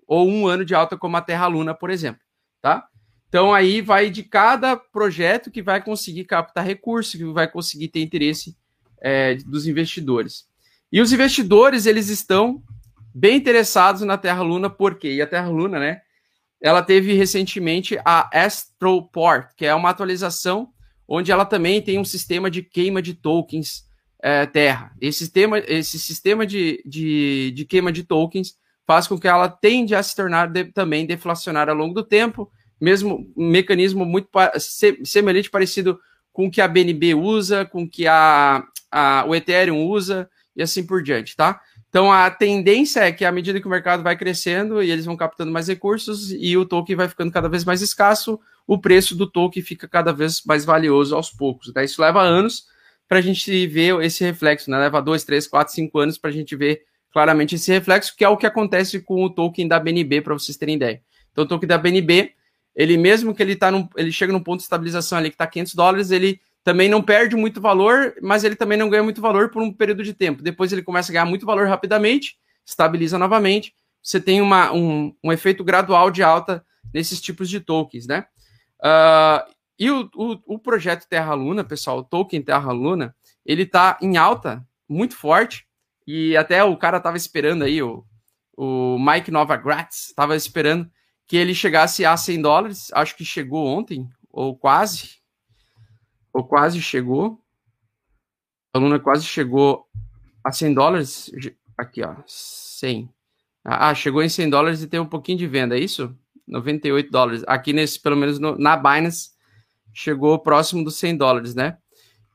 ou 0.06 0.28
um 0.28 0.46
ano 0.46 0.64
de 0.64 0.74
alta, 0.74 0.96
como 0.96 1.16
a 1.16 1.22
Terra 1.22 1.46
Luna, 1.46 1.74
por 1.74 1.90
exemplo. 1.90 2.20
Tá? 2.60 2.86
Então 3.28 3.52
aí 3.52 3.80
vai 3.80 4.10
de 4.10 4.22
cada 4.22 4.76
projeto 4.76 5.50
que 5.50 5.62
vai 5.62 5.82
conseguir 5.82 6.24
captar 6.24 6.64
recurso, 6.64 7.16
que 7.16 7.24
vai 7.24 7.50
conseguir 7.50 7.88
ter 7.88 8.00
interesse 8.00 8.56
é, 9.00 9.34
dos 9.36 9.66
investidores. 9.66 10.46
E 10.92 11.00
os 11.00 11.12
investidores, 11.12 11.86
eles 11.86 12.10
estão 12.10 12.62
bem 13.14 13.36
interessados 13.36 14.02
na 14.02 14.16
Terra 14.16 14.42
Luna, 14.42 14.70
por 14.70 14.96
quê? 14.96 15.14
E 15.14 15.22
a 15.22 15.26
Terra 15.26 15.48
Luna, 15.48 15.78
né? 15.78 16.00
Ela 16.60 16.82
teve 16.82 17.14
recentemente 17.14 17.98
a 18.04 18.30
Astroport, 18.32 19.48
que 19.56 19.66
é 19.66 19.74
uma 19.74 19.90
atualização 19.90 20.68
onde 21.08 21.32
ela 21.32 21.44
também 21.44 21.82
tem 21.82 21.98
um 21.98 22.04
sistema 22.04 22.50
de 22.50 22.62
queima 22.62 23.02
de 23.02 23.14
tokens 23.14 23.84
é, 24.22 24.46
Terra. 24.46 24.92
Esse 25.00 25.18
sistema, 25.18 25.58
esse 25.58 25.98
sistema 25.98 26.46
de, 26.46 26.82
de, 26.86 27.50
de, 27.50 27.64
queima 27.64 27.90
de 27.90 28.04
tokens 28.04 28.54
faz 28.86 29.06
com 29.06 29.18
que 29.18 29.26
ela 29.26 29.48
tende 29.48 29.94
a 29.94 30.02
se 30.02 30.14
tornar 30.14 30.46
de, 30.46 30.64
também 30.66 31.04
deflacionária 31.04 31.72
ao 31.72 31.76
longo 31.76 31.92
do 31.92 32.04
tempo, 32.04 32.50
mesmo 32.80 33.30
um 33.36 33.50
mecanismo 33.50 34.04
muito 34.04 34.28
semelhante, 35.04 35.50
parecido 35.50 35.98
com 36.32 36.46
o 36.46 36.50
que 36.50 36.60
a 36.60 36.68
BNB 36.68 37.14
usa, 37.14 37.64
com 37.64 37.82
o 37.82 37.88
que 37.88 38.06
a, 38.06 38.64
a, 38.90 39.24
o 39.26 39.34
Ethereum 39.34 39.86
usa 39.86 40.30
e 40.56 40.62
assim 40.62 40.86
por 40.86 41.02
diante, 41.02 41.36
tá? 41.36 41.60
Então 41.92 42.10
a 42.10 42.30
tendência 42.30 43.00
é 43.00 43.12
que 43.12 43.22
à 43.22 43.30
medida 43.30 43.60
que 43.60 43.66
o 43.66 43.70
mercado 43.70 44.02
vai 44.02 44.16
crescendo 44.16 44.82
e 44.82 44.90
eles 44.90 45.04
vão 45.04 45.14
captando 45.14 45.52
mais 45.52 45.68
recursos 45.68 46.32
e 46.32 46.56
o 46.56 46.64
token 46.64 46.96
vai 46.96 47.06
ficando 47.06 47.30
cada 47.30 47.50
vez 47.50 47.66
mais 47.66 47.82
escasso, 47.82 48.40
o 48.66 48.78
preço 48.78 49.14
do 49.14 49.30
token 49.30 49.62
fica 49.62 49.86
cada 49.86 50.10
vez 50.10 50.42
mais 50.46 50.64
valioso 50.64 51.14
aos 51.14 51.30
poucos. 51.30 51.70
Né? 51.74 51.84
Isso 51.84 52.00
leva 52.00 52.22
anos 52.22 52.64
para 53.06 53.18
a 53.18 53.20
gente 53.20 53.66
ver 53.66 54.02
esse 54.02 54.24
reflexo, 54.24 54.70
né? 54.70 54.78
Leva 54.78 55.02
dois, 55.02 55.22
três, 55.22 55.46
quatro, 55.46 55.74
cinco 55.74 55.98
anos 55.98 56.16
para 56.16 56.30
a 56.30 56.32
gente 56.32 56.56
ver 56.56 56.80
claramente 57.12 57.56
esse 57.56 57.70
reflexo, 57.70 58.16
que 58.16 58.24
é 58.24 58.28
o 58.30 58.38
que 58.38 58.46
acontece 58.46 58.98
com 59.00 59.22
o 59.22 59.28
token 59.28 59.68
da 59.68 59.78
BNB, 59.78 60.22
para 60.22 60.32
vocês 60.32 60.56
terem 60.56 60.76
ideia. 60.76 61.02
Então, 61.30 61.44
o 61.44 61.46
token 61.46 61.68
da 61.68 61.76
BNB, 61.76 62.32
ele 62.74 62.96
mesmo 62.96 63.34
que 63.34 63.42
ele 63.42 63.54
tá 63.54 63.70
num, 63.70 63.86
ele 63.98 64.10
chega 64.10 64.32
num 64.32 64.42
ponto 64.42 64.60
de 64.60 64.62
estabilização 64.62 65.18
ali 65.18 65.28
que 65.28 65.34
está 65.34 65.46
500 65.46 65.74
dólares, 65.74 66.10
ele 66.10 66.40
também 66.64 66.88
não 66.88 67.02
perde 67.02 67.34
muito 67.36 67.60
valor, 67.60 68.14
mas 68.22 68.44
ele 68.44 68.54
também 68.54 68.78
não 68.78 68.88
ganha 68.88 69.02
muito 69.02 69.20
valor 69.20 69.50
por 69.50 69.62
um 69.62 69.72
período 69.72 70.02
de 70.04 70.14
tempo. 70.14 70.42
Depois 70.42 70.72
ele 70.72 70.82
começa 70.82 71.10
a 71.10 71.14
ganhar 71.14 71.24
muito 71.24 71.44
valor 71.44 71.66
rapidamente, 71.66 72.36
estabiliza 72.64 73.18
novamente. 73.18 73.74
Você 74.02 74.20
tem 74.20 74.40
uma, 74.40 74.72
um, 74.72 75.14
um 75.22 75.32
efeito 75.32 75.64
gradual 75.64 76.10
de 76.10 76.22
alta 76.22 76.64
nesses 76.92 77.20
tipos 77.20 77.48
de 77.48 77.60
tokens, 77.60 78.06
né? 78.06 78.26
Uh, 78.80 79.52
e 79.78 79.90
o, 79.90 80.08
o, 80.14 80.54
o, 80.54 80.58
projeto 80.58 81.08
Terra 81.08 81.34
Luna, 81.34 81.64
pessoal, 81.64 81.98
o 81.98 82.04
token 82.04 82.42
Terra 82.42 82.72
Luna, 82.72 83.14
ele 83.44 83.64
tá 83.64 83.98
em 84.00 84.16
alta, 84.16 84.64
muito 84.88 85.16
forte, 85.16 85.66
e 86.06 86.36
até 86.36 86.62
o 86.62 86.76
cara 86.76 87.00
tava 87.00 87.16
esperando 87.16 87.64
aí, 87.64 87.82
o, 87.82 88.04
o 88.56 88.98
Mike 88.98 89.30
Nova 89.30 89.56
Gratz, 89.56 90.12
tava 90.14 90.36
esperando 90.36 90.90
que 91.26 91.36
ele 91.36 91.54
chegasse 91.54 92.04
a 92.04 92.16
100 92.16 92.42
dólares, 92.42 92.90
acho 92.92 93.16
que 93.16 93.24
chegou 93.24 93.66
ontem, 93.66 94.08
ou 94.30 94.56
quase, 94.56 95.21
ou 96.32 96.44
quase 96.44 96.80
chegou. 96.80 97.40
A 98.72 98.78
Luna 98.78 98.98
quase 98.98 99.24
chegou 99.24 99.86
a 100.44 100.50
100 100.50 100.74
dólares. 100.74 101.30
Aqui, 101.76 102.02
ó, 102.02 102.16
100. 102.26 103.08
Ah, 103.64 103.94
chegou 103.94 104.22
em 104.22 104.28
100 104.28 104.50
dólares 104.50 104.82
e 104.82 104.88
tem 104.88 104.98
um 104.98 105.06
pouquinho 105.06 105.38
de 105.38 105.46
venda, 105.46 105.76
é 105.76 105.80
isso? 105.80 106.16
98 106.46 107.10
dólares. 107.10 107.44
Aqui, 107.46 107.72
nesse, 107.72 108.00
pelo 108.00 108.16
menos 108.16 108.38
no, 108.38 108.58
na 108.58 108.76
Binance, 108.76 109.30
chegou 109.92 110.38
próximo 110.38 110.82
dos 110.82 110.96
100 110.96 111.16
dólares, 111.16 111.54
né? 111.54 111.78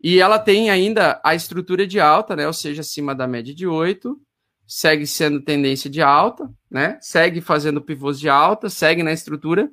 E 0.01 0.19
ela 0.19 0.39
tem 0.39 0.69
ainda 0.69 1.19
a 1.23 1.35
estrutura 1.35 1.85
de 1.87 1.99
alta, 1.99 2.35
né? 2.35 2.47
Ou 2.47 2.53
seja, 2.53 2.81
acima 2.81 3.15
da 3.15 3.27
média 3.27 3.53
de 3.53 3.67
8, 3.67 4.19
segue 4.65 5.07
sendo 5.07 5.41
tendência 5.41 5.89
de 5.89 6.01
alta, 6.01 6.49
né? 6.69 6.97
Segue 7.01 7.41
fazendo 7.41 7.81
pivôs 7.81 8.19
de 8.19 8.29
alta, 8.29 8.69
segue 8.69 9.03
na 9.03 9.11
estrutura. 9.11 9.69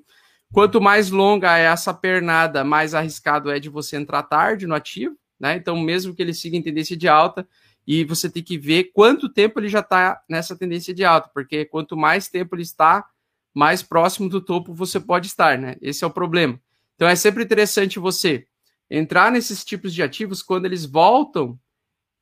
Quanto 0.55 0.81
mais 0.81 1.11
longa 1.11 1.59
é 1.59 1.65
essa 1.65 1.93
pernada, 1.93 2.63
mais 2.63 2.95
arriscado 2.95 3.51
é 3.51 3.59
de 3.59 3.69
você 3.69 3.97
entrar 3.97 4.23
tarde 4.23 4.69
no 4.69 4.75
ativo, 4.77 5.19
né? 5.39 5.57
Então, 5.57 5.77
mesmo 5.77 6.15
que 6.15 6.23
ele 6.23 6.33
siga 6.33 6.57
em 6.57 6.63
tendência 6.63 6.97
de 6.97 7.09
alta, 7.09 7.45
e 7.85 8.05
você 8.05 8.31
tem 8.31 8.41
que 8.41 8.57
ver 8.57 8.93
quanto 8.95 9.29
tempo 9.29 9.59
ele 9.59 9.69
já 9.69 9.81
está 9.81 10.23
nessa 10.31 10.57
tendência 10.57 10.95
de 10.95 11.05
alta, 11.05 11.29
porque 11.35 11.65
quanto 11.65 11.97
mais 11.97 12.29
tempo 12.29 12.55
ele 12.55 12.63
está, 12.63 13.05
mais 13.53 13.83
próximo 13.83 14.29
do 14.29 14.41
topo 14.41 14.73
você 14.73 15.01
pode 15.01 15.27
estar, 15.27 15.59
né? 15.59 15.75
Esse 15.83 16.05
é 16.05 16.07
o 16.07 16.11
problema. 16.11 16.61
Então, 16.95 17.09
é 17.09 17.17
sempre 17.17 17.43
interessante 17.43 17.99
você 17.99 18.47
entrar 18.89 19.33
nesses 19.33 19.65
tipos 19.65 19.93
de 19.93 20.05
ativos 20.05 20.41
quando 20.41 20.67
eles 20.67 20.85
voltam, 20.85 21.59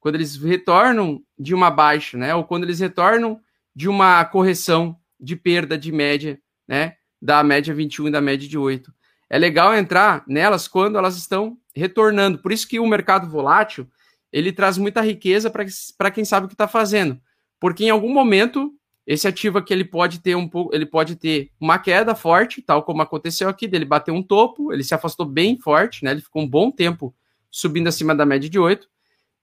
quando 0.00 0.14
eles 0.14 0.36
retornam 0.36 1.22
de 1.38 1.52
uma 1.52 1.70
baixa, 1.70 2.16
né? 2.16 2.34
Ou 2.34 2.44
quando 2.44 2.64
eles 2.64 2.80
retornam 2.80 3.38
de 3.76 3.90
uma 3.90 4.24
correção 4.24 4.96
de 5.20 5.36
perda 5.36 5.76
de 5.76 5.92
média, 5.92 6.40
né? 6.66 6.96
Da 7.22 7.44
média 7.44 7.72
21 7.72 8.08
e 8.08 8.10
da 8.10 8.20
média 8.20 8.48
de 8.48 8.58
8. 8.58 8.92
É 9.30 9.38
legal 9.38 9.72
entrar 9.74 10.24
nelas 10.26 10.66
quando 10.66 10.98
elas 10.98 11.16
estão 11.16 11.56
retornando. 11.74 12.38
Por 12.38 12.50
isso 12.50 12.66
que 12.68 12.80
o 12.80 12.86
mercado 12.86 13.30
volátil 13.30 13.88
ele 14.32 14.50
traz 14.50 14.76
muita 14.76 15.00
riqueza 15.00 15.50
para 15.96 16.10
quem 16.10 16.24
sabe 16.24 16.46
o 16.46 16.48
que 16.48 16.54
está 16.54 16.66
fazendo. 16.66 17.20
Porque 17.60 17.84
em 17.84 17.90
algum 17.90 18.12
momento 18.12 18.74
esse 19.06 19.28
ativo 19.28 19.58
aqui 19.58 19.72
ele 19.72 19.84
pode 19.84 20.20
ter 20.20 20.34
um 20.34 20.48
pouco, 20.48 20.74
ele 20.74 20.86
pode 20.86 21.16
ter 21.16 21.50
uma 21.60 21.78
queda 21.78 22.14
forte, 22.14 22.60
tal 22.60 22.82
como 22.82 23.02
aconteceu 23.02 23.48
aqui, 23.48 23.68
dele 23.68 23.84
bateu 23.84 24.14
um 24.14 24.22
topo, 24.22 24.72
ele 24.72 24.84
se 24.84 24.94
afastou 24.94 25.26
bem 25.26 25.58
forte, 25.58 26.04
né? 26.04 26.12
Ele 26.12 26.20
ficou 26.20 26.42
um 26.42 26.48
bom 26.48 26.70
tempo 26.70 27.14
subindo 27.50 27.88
acima 27.88 28.14
da 28.14 28.26
média 28.26 28.48
de 28.48 28.58
8. 28.58 28.88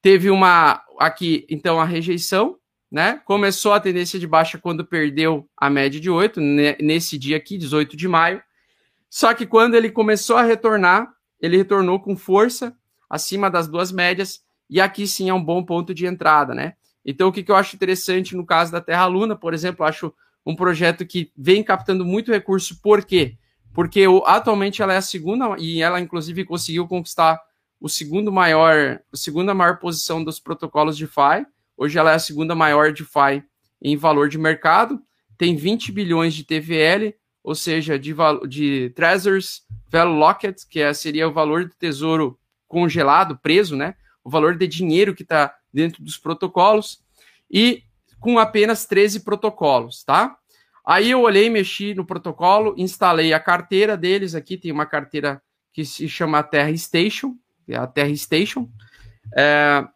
Teve 0.02 0.30
uma 0.30 0.82
aqui, 0.98 1.46
então, 1.50 1.80
a 1.80 1.86
rejeição, 1.86 2.58
né? 2.92 3.22
Começou 3.26 3.74
a 3.74 3.80
tendência 3.80 4.20
de 4.20 4.26
baixa 4.28 4.58
quando 4.58 4.86
perdeu 4.86 5.48
a 5.56 5.70
média 5.70 6.00
de 6.00 6.10
8, 6.10 6.42
né? 6.42 6.76
nesse 6.82 7.18
dia 7.18 7.38
aqui, 7.38 7.58
18 7.58 7.96
de 7.96 8.08
maio. 8.08 8.42
Só 9.10 9.34
que 9.34 9.46
quando 9.46 9.76
ele 9.76 9.90
começou 9.90 10.38
a 10.38 10.44
retornar, 10.44 11.12
ele 11.40 11.58
retornou 11.58 12.00
com 12.00 12.16
força 12.16 12.76
acima 13.10 13.50
das 13.50 13.68
duas 13.68 13.92
médias, 13.92 14.42
e 14.70 14.80
aqui 14.80 15.08
sim 15.08 15.30
é 15.30 15.34
um 15.34 15.44
bom 15.44 15.64
ponto 15.64 15.94
de 15.94 16.06
entrada, 16.06 16.54
né? 16.54 16.74
Então, 17.04 17.30
o 17.30 17.32
que, 17.32 17.44
eu 17.50 17.56
acho 17.56 17.76
interessante 17.76 18.36
no 18.36 18.46
caso 18.46 18.72
da 18.72 18.80
Terra 18.80 19.06
Luna, 19.08 19.36
por 19.36 19.54
exemplo, 19.54 19.84
acho 19.84 20.14
um 20.46 20.56
projeto 20.56 21.06
que 21.06 21.32
vem 21.36 21.64
captando 21.64 22.06
muito 22.06 22.32
recurso, 22.32 22.80
por 22.82 23.04
quê? 23.04 23.36
Porque 23.74 24.06
atualmente 24.26 24.82
ela 24.82 24.94
é 24.94 24.98
a 24.98 25.02
segunda, 25.02 25.56
e 25.58 25.82
ela 25.82 26.00
inclusive 26.00 26.46
conseguiu 26.46 26.88
conquistar 26.88 27.40
o 27.80 27.90
segundo 27.90 28.32
maior, 28.32 29.00
a 29.12 29.18
segunda 29.18 29.54
maior 29.54 29.80
posição 29.80 30.24
dos 30.24 30.40
protocolos 30.40 30.98
de 30.98 31.06
DeFi, 31.06 31.48
Hoje 31.82 31.98
ela 31.98 32.12
é 32.12 32.16
a 32.16 32.20
segunda 32.20 32.54
maior 32.54 32.92
DeFi 32.92 33.42
em 33.82 33.96
valor 33.96 34.28
de 34.28 34.38
mercado, 34.38 35.02
tem 35.38 35.56
20 35.56 35.94
bilhões 35.94 36.34
de 36.34 36.44
TVL, 36.44 37.16
ou 37.42 37.56
seja, 37.56 37.98
de, 37.98 38.14
de 38.50 38.90
Treasures 38.90 39.62
Value 39.90 40.18
Locket, 40.18 40.64
que 40.70 40.82
é, 40.82 40.94
seria 40.94 41.30
o 41.30 41.32
valor 41.32 41.64
do 41.64 41.74
tesouro 41.80 42.38
congelado, 42.68 43.40
preso, 43.42 43.78
né? 43.78 43.96
O 44.22 44.30
valor 44.30 44.58
de 44.58 44.68
dinheiro 44.68 45.16
que 45.16 45.24
está 45.24 45.56
dentro 45.74 46.04
dos 46.04 46.18
protocolos, 46.18 47.02
e 47.50 47.84
com 48.20 48.38
apenas 48.38 48.86
13 48.86 49.22
protocolos, 49.22 50.04
tá? 50.04 50.36
Aí 50.86 51.12
eu 51.12 51.22
olhei, 51.22 51.50
mexi 51.50 51.94
no 51.94 52.06
protocolo, 52.06 52.76
instalei 52.78 53.32
a 53.32 53.40
carteira 53.40 53.96
deles 53.96 54.36
aqui, 54.36 54.58
tem 54.58 54.74
uma 54.74 54.86
carteira 54.86 55.42
que 55.72 55.86
se 55.86 56.10
chama 56.10 56.44
Terra 56.44 56.76
Station, 56.76 57.38
é 57.70 57.78
a 57.78 57.88
Terra 57.88 58.14
Station. 58.18 58.70
É, 59.38 59.88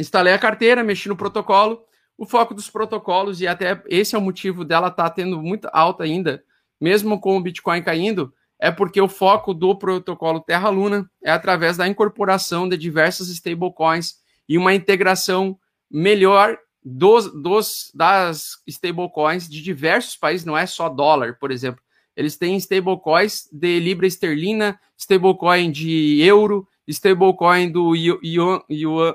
instalei 0.00 0.32
a 0.32 0.38
carteira, 0.38 0.82
mexi 0.82 1.08
no 1.08 1.16
protocolo. 1.16 1.84
O 2.16 2.26
foco 2.26 2.54
dos 2.54 2.68
protocolos, 2.68 3.40
e 3.40 3.46
até 3.46 3.82
esse 3.88 4.14
é 4.14 4.18
o 4.18 4.22
motivo 4.22 4.64
dela 4.64 4.88
estar 4.88 5.04
tá 5.04 5.10
tendo 5.10 5.40
muito 5.40 5.68
alta 5.72 6.04
ainda, 6.04 6.42
mesmo 6.80 7.18
com 7.18 7.36
o 7.36 7.40
Bitcoin 7.40 7.82
caindo, 7.82 8.32
é 8.58 8.70
porque 8.70 9.00
o 9.00 9.08
foco 9.08 9.54
do 9.54 9.74
protocolo 9.74 10.40
Terra 10.40 10.68
Luna 10.68 11.10
é 11.24 11.30
através 11.30 11.78
da 11.78 11.88
incorporação 11.88 12.68
de 12.68 12.76
diversas 12.76 13.28
stablecoins 13.28 14.16
e 14.46 14.58
uma 14.58 14.74
integração 14.74 15.58
melhor 15.90 16.58
dos, 16.84 17.32
dos 17.32 17.90
das 17.94 18.58
stablecoins 18.66 19.48
de 19.48 19.62
diversos 19.62 20.16
países, 20.16 20.44
não 20.44 20.56
é 20.56 20.66
só 20.66 20.88
dólar, 20.88 21.38
por 21.38 21.50
exemplo. 21.50 21.82
Eles 22.14 22.36
têm 22.36 22.56
stablecoins 22.56 23.48
de 23.50 23.80
libra 23.80 24.06
esterlina, 24.06 24.78
stablecoin 24.96 25.70
de 25.70 26.20
euro, 26.22 26.68
stablecoin 26.90 27.70
do 27.70 27.94
Yuan, 27.94 28.62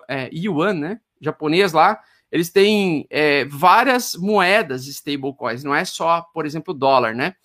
é, 0.07 0.29
Yuan, 0.33 0.73
né? 0.73 0.99
Japonês 1.19 1.73
lá. 1.73 1.99
Eles 2.31 2.49
têm 2.49 3.07
é, 3.09 3.45
várias 3.45 4.15
moedas 4.15 4.87
stablecoins, 4.87 5.63
não 5.63 5.73
é 5.73 5.85
só, 5.85 6.21
por 6.33 6.45
exemplo, 6.45 6.73
dólar, 6.73 7.15
né? 7.15 7.35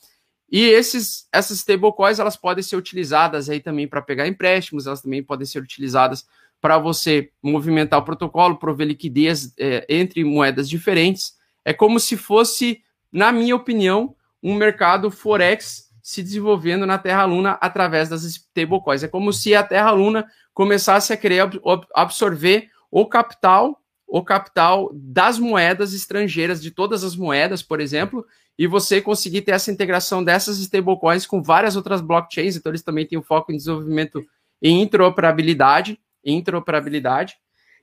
E 0.51 0.65
esses, 0.65 1.29
essas 1.33 1.59
stablecoins 1.59 2.19
elas 2.19 2.37
podem 2.37 2.63
ser 2.63 2.77
utilizadas 2.77 3.49
aí 3.49 3.61
também 3.61 3.87
para 3.87 4.03
pegar 4.03 4.27
empréstimos, 4.27 4.87
elas 4.87 5.01
também 5.01 5.23
podem 5.23 5.47
ser 5.47 5.63
utilizadas 5.63 6.27
para 6.61 6.77
você 6.77 7.31
movimentar 7.43 8.01
o 8.01 8.05
protocolo, 8.05 8.59
prover 8.59 8.89
liquidez 8.89 9.55
é, 9.59 9.87
entre 9.89 10.25
moedas 10.25 10.69
diferentes. 10.69 11.35
É 11.65 11.73
como 11.73 12.01
se 12.01 12.17
fosse, 12.17 12.83
na 13.13 13.33
minha 13.33 13.55
opinião, 13.55 14.15
um 14.43 14.55
mercado 14.55 15.11
forex 15.11 15.90
se 16.11 16.23
desenvolvendo 16.23 16.85
na 16.85 16.99
Terra 16.99 17.25
Luna 17.25 17.53
através 17.61 18.09
das 18.09 18.25
stablecoins. 18.25 19.03
É 19.03 19.09
como 19.09 19.33
se 19.33 19.55
a 19.55 19.63
Terra 19.63 19.93
Luna 19.93 20.27
começasse 20.53 21.13
a 21.13 21.17
querer 21.17 21.49
absorver 21.95 22.69
o 22.91 23.07
capital, 23.07 23.81
o 24.07 24.25
capital 24.25 24.91
das 24.93 25.39
moedas 25.39 25.95
estrangeiras, 25.95 26.61
de 26.61 26.73
todas 26.73 27.05
as 27.05 27.15
moedas, 27.15 27.63
por 27.63 27.81
exemplo, 27.81 28.27
e 28.59 28.67
você 28.67 29.01
conseguir 29.01 29.43
ter 29.43 29.53
essa 29.53 29.71
integração 29.71 30.23
dessas 30.23 30.59
stablecoins 30.59 31.27
com 31.27 31.41
várias 31.41 31.77
outras 31.77 32.01
blockchains. 32.01 32.57
Então, 32.57 32.71
eles 32.71 32.83
também 32.83 33.07
têm 33.07 33.19
o 33.19 33.23
foco 33.23 33.53
em 33.53 33.57
desenvolvimento 33.57 34.23
em 34.61 34.83
interoperabilidade, 34.83 35.99
interoperabilidade. 36.25 37.37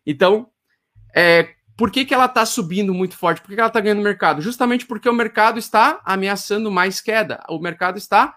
Então, 0.05 0.49
é, 1.15 1.55
por 1.77 1.91
que, 1.91 2.03
que 2.03 2.13
ela 2.13 2.25
está 2.25 2.43
subindo 2.43 2.91
muito 2.91 3.15
forte? 3.15 3.39
Por 3.39 3.49
que, 3.49 3.53
que 3.53 3.61
ela 3.61 3.67
está 3.67 3.79
ganhando 3.79 4.01
mercado? 4.01 4.41
Justamente 4.41 4.85
porque 4.85 5.07
o 5.07 5.13
mercado 5.13 5.59
está 5.59 6.01
ameaçando 6.03 6.71
mais 6.71 6.99
queda. 6.99 7.43
O 7.47 7.59
mercado 7.59 7.99
está 7.99 8.35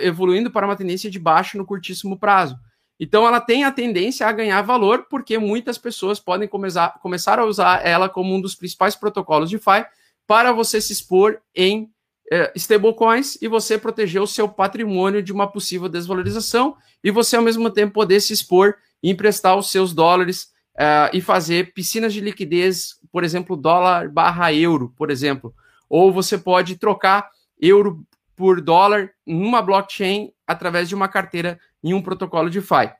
evoluindo 0.00 0.50
para 0.50 0.66
uma 0.66 0.76
tendência 0.76 1.10
de 1.10 1.18
baixo 1.18 1.56
no 1.56 1.64
curtíssimo 1.64 2.18
prazo. 2.18 2.58
Então, 3.00 3.26
ela 3.26 3.40
tem 3.40 3.64
a 3.64 3.72
tendência 3.72 4.26
a 4.26 4.32
ganhar 4.32 4.60
valor, 4.62 5.06
porque 5.08 5.38
muitas 5.38 5.78
pessoas 5.78 6.18
podem 6.18 6.48
começar, 6.48 6.98
começar 7.00 7.38
a 7.38 7.44
usar 7.44 7.86
ela 7.86 8.08
como 8.08 8.34
um 8.34 8.40
dos 8.40 8.54
principais 8.54 8.94
protocolos 8.94 9.48
de 9.48 9.56
DeFi 9.56 9.86
para 10.26 10.52
você 10.52 10.80
se 10.80 10.92
expor 10.92 11.40
em 11.54 11.90
eh, 12.30 12.52
stablecoins 12.56 13.38
e 13.40 13.48
você 13.48 13.78
proteger 13.78 14.20
o 14.20 14.26
seu 14.26 14.48
patrimônio 14.48 15.22
de 15.22 15.32
uma 15.32 15.46
possível 15.50 15.88
desvalorização 15.88 16.76
e 17.02 17.10
você, 17.10 17.36
ao 17.36 17.42
mesmo 17.42 17.70
tempo, 17.70 17.94
poder 17.94 18.20
se 18.20 18.32
expor 18.32 18.74
e 19.02 19.10
emprestar 19.10 19.56
os 19.56 19.70
seus 19.70 19.94
dólares 19.94 20.48
uh, 20.78 21.10
e 21.12 21.20
fazer 21.20 21.72
piscinas 21.72 22.14
de 22.14 22.20
liquidez, 22.20 22.94
por 23.10 23.24
exemplo, 23.24 23.56
dólar 23.56 24.08
barra 24.08 24.52
euro, 24.52 24.94
por 24.96 25.10
exemplo. 25.10 25.52
Ou 25.88 26.12
você 26.12 26.38
pode 26.38 26.76
trocar 26.76 27.28
euro 27.60 28.06
por 28.36 28.60
dólar 28.60 29.10
numa 29.26 29.60
blockchain 29.60 30.30
através 30.46 30.88
de 30.88 30.94
uma 30.94 31.08
carteira 31.08 31.58
em 31.82 31.92
um 31.92 32.00
protocolo 32.00 32.48
de 32.48 32.60
DeFi. 32.60 32.92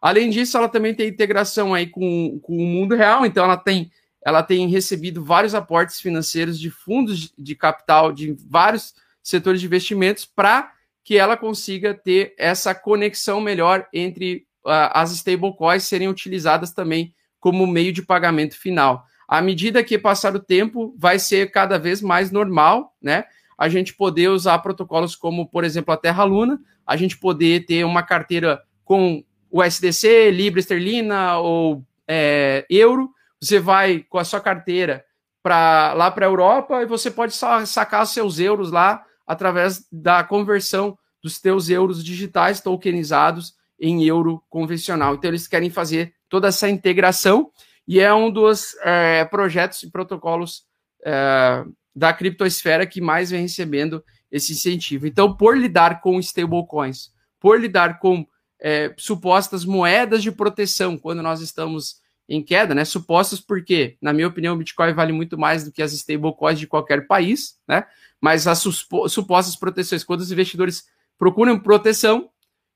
Além 0.00 0.28
disso, 0.28 0.56
ela 0.56 0.68
também 0.68 0.94
tem 0.94 1.08
integração 1.08 1.72
aí 1.72 1.86
com, 1.86 2.38
com 2.42 2.56
o 2.56 2.66
mundo 2.66 2.94
real, 2.94 3.24
então 3.24 3.44
ela 3.44 3.56
tem, 3.56 3.90
ela 4.24 4.42
tem 4.42 4.68
recebido 4.68 5.24
vários 5.24 5.54
aportes 5.54 6.00
financeiros 6.00 6.58
de 6.58 6.70
fundos 6.70 7.32
de 7.38 7.54
capital 7.54 8.12
de 8.12 8.36
vários 8.48 8.94
setores 9.22 9.60
de 9.60 9.66
investimentos 9.66 10.26
para 10.26 10.72
que 11.04 11.16
ela 11.16 11.36
consiga 11.36 11.94
ter 11.94 12.34
essa 12.36 12.74
conexão 12.74 13.40
melhor 13.40 13.86
entre 13.92 14.46
uh, 14.66 14.90
as 14.92 15.12
stablecoins 15.12 15.84
serem 15.84 16.08
utilizadas 16.08 16.72
também 16.72 17.14
como 17.42 17.66
meio 17.66 17.92
de 17.92 18.00
pagamento 18.00 18.56
final. 18.56 19.04
À 19.26 19.42
medida 19.42 19.82
que 19.82 19.98
passar 19.98 20.36
o 20.36 20.38
tempo, 20.38 20.94
vai 20.96 21.18
ser 21.18 21.50
cada 21.50 21.76
vez 21.76 22.00
mais 22.00 22.30
normal, 22.30 22.94
né? 23.02 23.24
A 23.58 23.68
gente 23.68 23.94
poder 23.94 24.28
usar 24.28 24.60
protocolos 24.60 25.16
como, 25.16 25.48
por 25.48 25.64
exemplo, 25.64 25.92
a 25.92 25.96
Terra 25.96 26.22
Luna, 26.22 26.60
a 26.86 26.96
gente 26.96 27.18
poder 27.18 27.66
ter 27.66 27.84
uma 27.84 28.04
carteira 28.04 28.62
com 28.84 29.24
o 29.50 29.60
SDC, 29.60 30.30
Libra 30.30 30.60
Esterlina 30.60 31.38
ou 31.38 31.84
é, 32.06 32.64
Euro. 32.70 33.10
Você 33.40 33.58
vai 33.58 34.06
com 34.08 34.18
a 34.18 34.24
sua 34.24 34.40
carteira 34.40 35.04
para 35.42 35.94
lá 35.94 36.12
para 36.12 36.24
a 36.24 36.28
Europa 36.28 36.80
e 36.80 36.86
você 36.86 37.10
pode 37.10 37.34
sacar 37.66 38.06
seus 38.06 38.38
euros 38.38 38.70
lá 38.70 39.04
através 39.26 39.84
da 39.90 40.22
conversão 40.22 40.96
dos 41.20 41.40
teus 41.40 41.68
euros 41.68 42.04
digitais 42.04 42.60
tokenizados 42.60 43.54
em 43.80 44.04
euro 44.04 44.40
convencional. 44.48 45.14
Então, 45.14 45.28
eles 45.28 45.48
querem 45.48 45.70
fazer 45.70 46.14
toda 46.32 46.48
essa 46.48 46.66
integração 46.66 47.50
e 47.86 48.00
é 48.00 48.12
um 48.14 48.30
dos 48.30 48.74
é, 48.82 49.22
projetos 49.26 49.82
e 49.82 49.90
protocolos 49.90 50.64
é, 51.04 51.62
da 51.94 52.10
criptosfera 52.10 52.86
que 52.86 53.02
mais 53.02 53.30
vem 53.30 53.42
recebendo 53.42 54.02
esse 54.30 54.52
incentivo. 54.52 55.06
Então, 55.06 55.36
por 55.36 55.58
lidar 55.58 56.00
com 56.00 56.18
stablecoins, 56.18 57.12
por 57.38 57.60
lidar 57.60 57.98
com 57.98 58.26
é, 58.58 58.94
supostas 58.96 59.66
moedas 59.66 60.22
de 60.22 60.32
proteção 60.32 60.96
quando 60.96 61.22
nós 61.22 61.42
estamos 61.42 62.00
em 62.26 62.42
queda, 62.42 62.74
né? 62.74 62.86
Supostas 62.86 63.38
porque, 63.38 63.98
na 64.00 64.14
minha 64.14 64.28
opinião, 64.28 64.54
o 64.54 64.58
Bitcoin 64.58 64.94
vale 64.94 65.12
muito 65.12 65.36
mais 65.36 65.64
do 65.64 65.70
que 65.70 65.82
as 65.82 65.92
stablecoins 65.92 66.58
de 66.58 66.66
qualquer 66.66 67.06
país, 67.06 67.58
né? 67.68 67.84
Mas 68.18 68.46
as 68.46 68.58
supostas 68.60 69.54
proteções, 69.54 70.02
quando 70.02 70.20
os 70.20 70.32
investidores 70.32 70.84
procuram 71.18 71.58
proteção, 71.58 72.30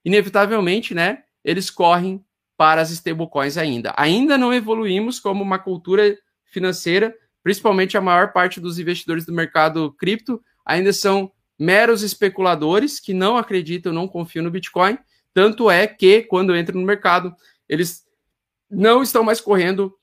inevitavelmente, 0.04 0.92
né? 0.92 1.22
Eles 1.42 1.70
correm 1.70 2.22
para 2.56 2.80
as 2.80 2.90
stablecoins 2.90 3.56
ainda. 3.56 3.92
Ainda 3.96 4.38
não 4.38 4.52
evoluímos 4.52 5.20
como 5.20 5.42
uma 5.42 5.58
cultura 5.58 6.16
financeira, 6.44 7.14
principalmente 7.42 7.96
a 7.96 8.00
maior 8.00 8.32
parte 8.32 8.60
dos 8.60 8.78
investidores 8.78 9.24
do 9.26 9.32
mercado 9.32 9.92
cripto 9.92 10.42
ainda 10.64 10.92
são 10.92 11.30
meros 11.58 12.02
especuladores 12.02 12.98
que 12.98 13.14
não 13.14 13.36
acreditam, 13.36 13.92
não 13.92 14.08
confiam 14.08 14.44
no 14.44 14.50
Bitcoin. 14.50 14.98
Tanto 15.32 15.70
é 15.70 15.86
que, 15.86 16.22
quando 16.22 16.56
entram 16.56 16.80
no 16.80 16.86
mercado, 16.86 17.34
eles 17.68 18.04
não 18.70 19.02
estão 19.02 19.22
mais 19.22 19.40
correndo 19.40 19.94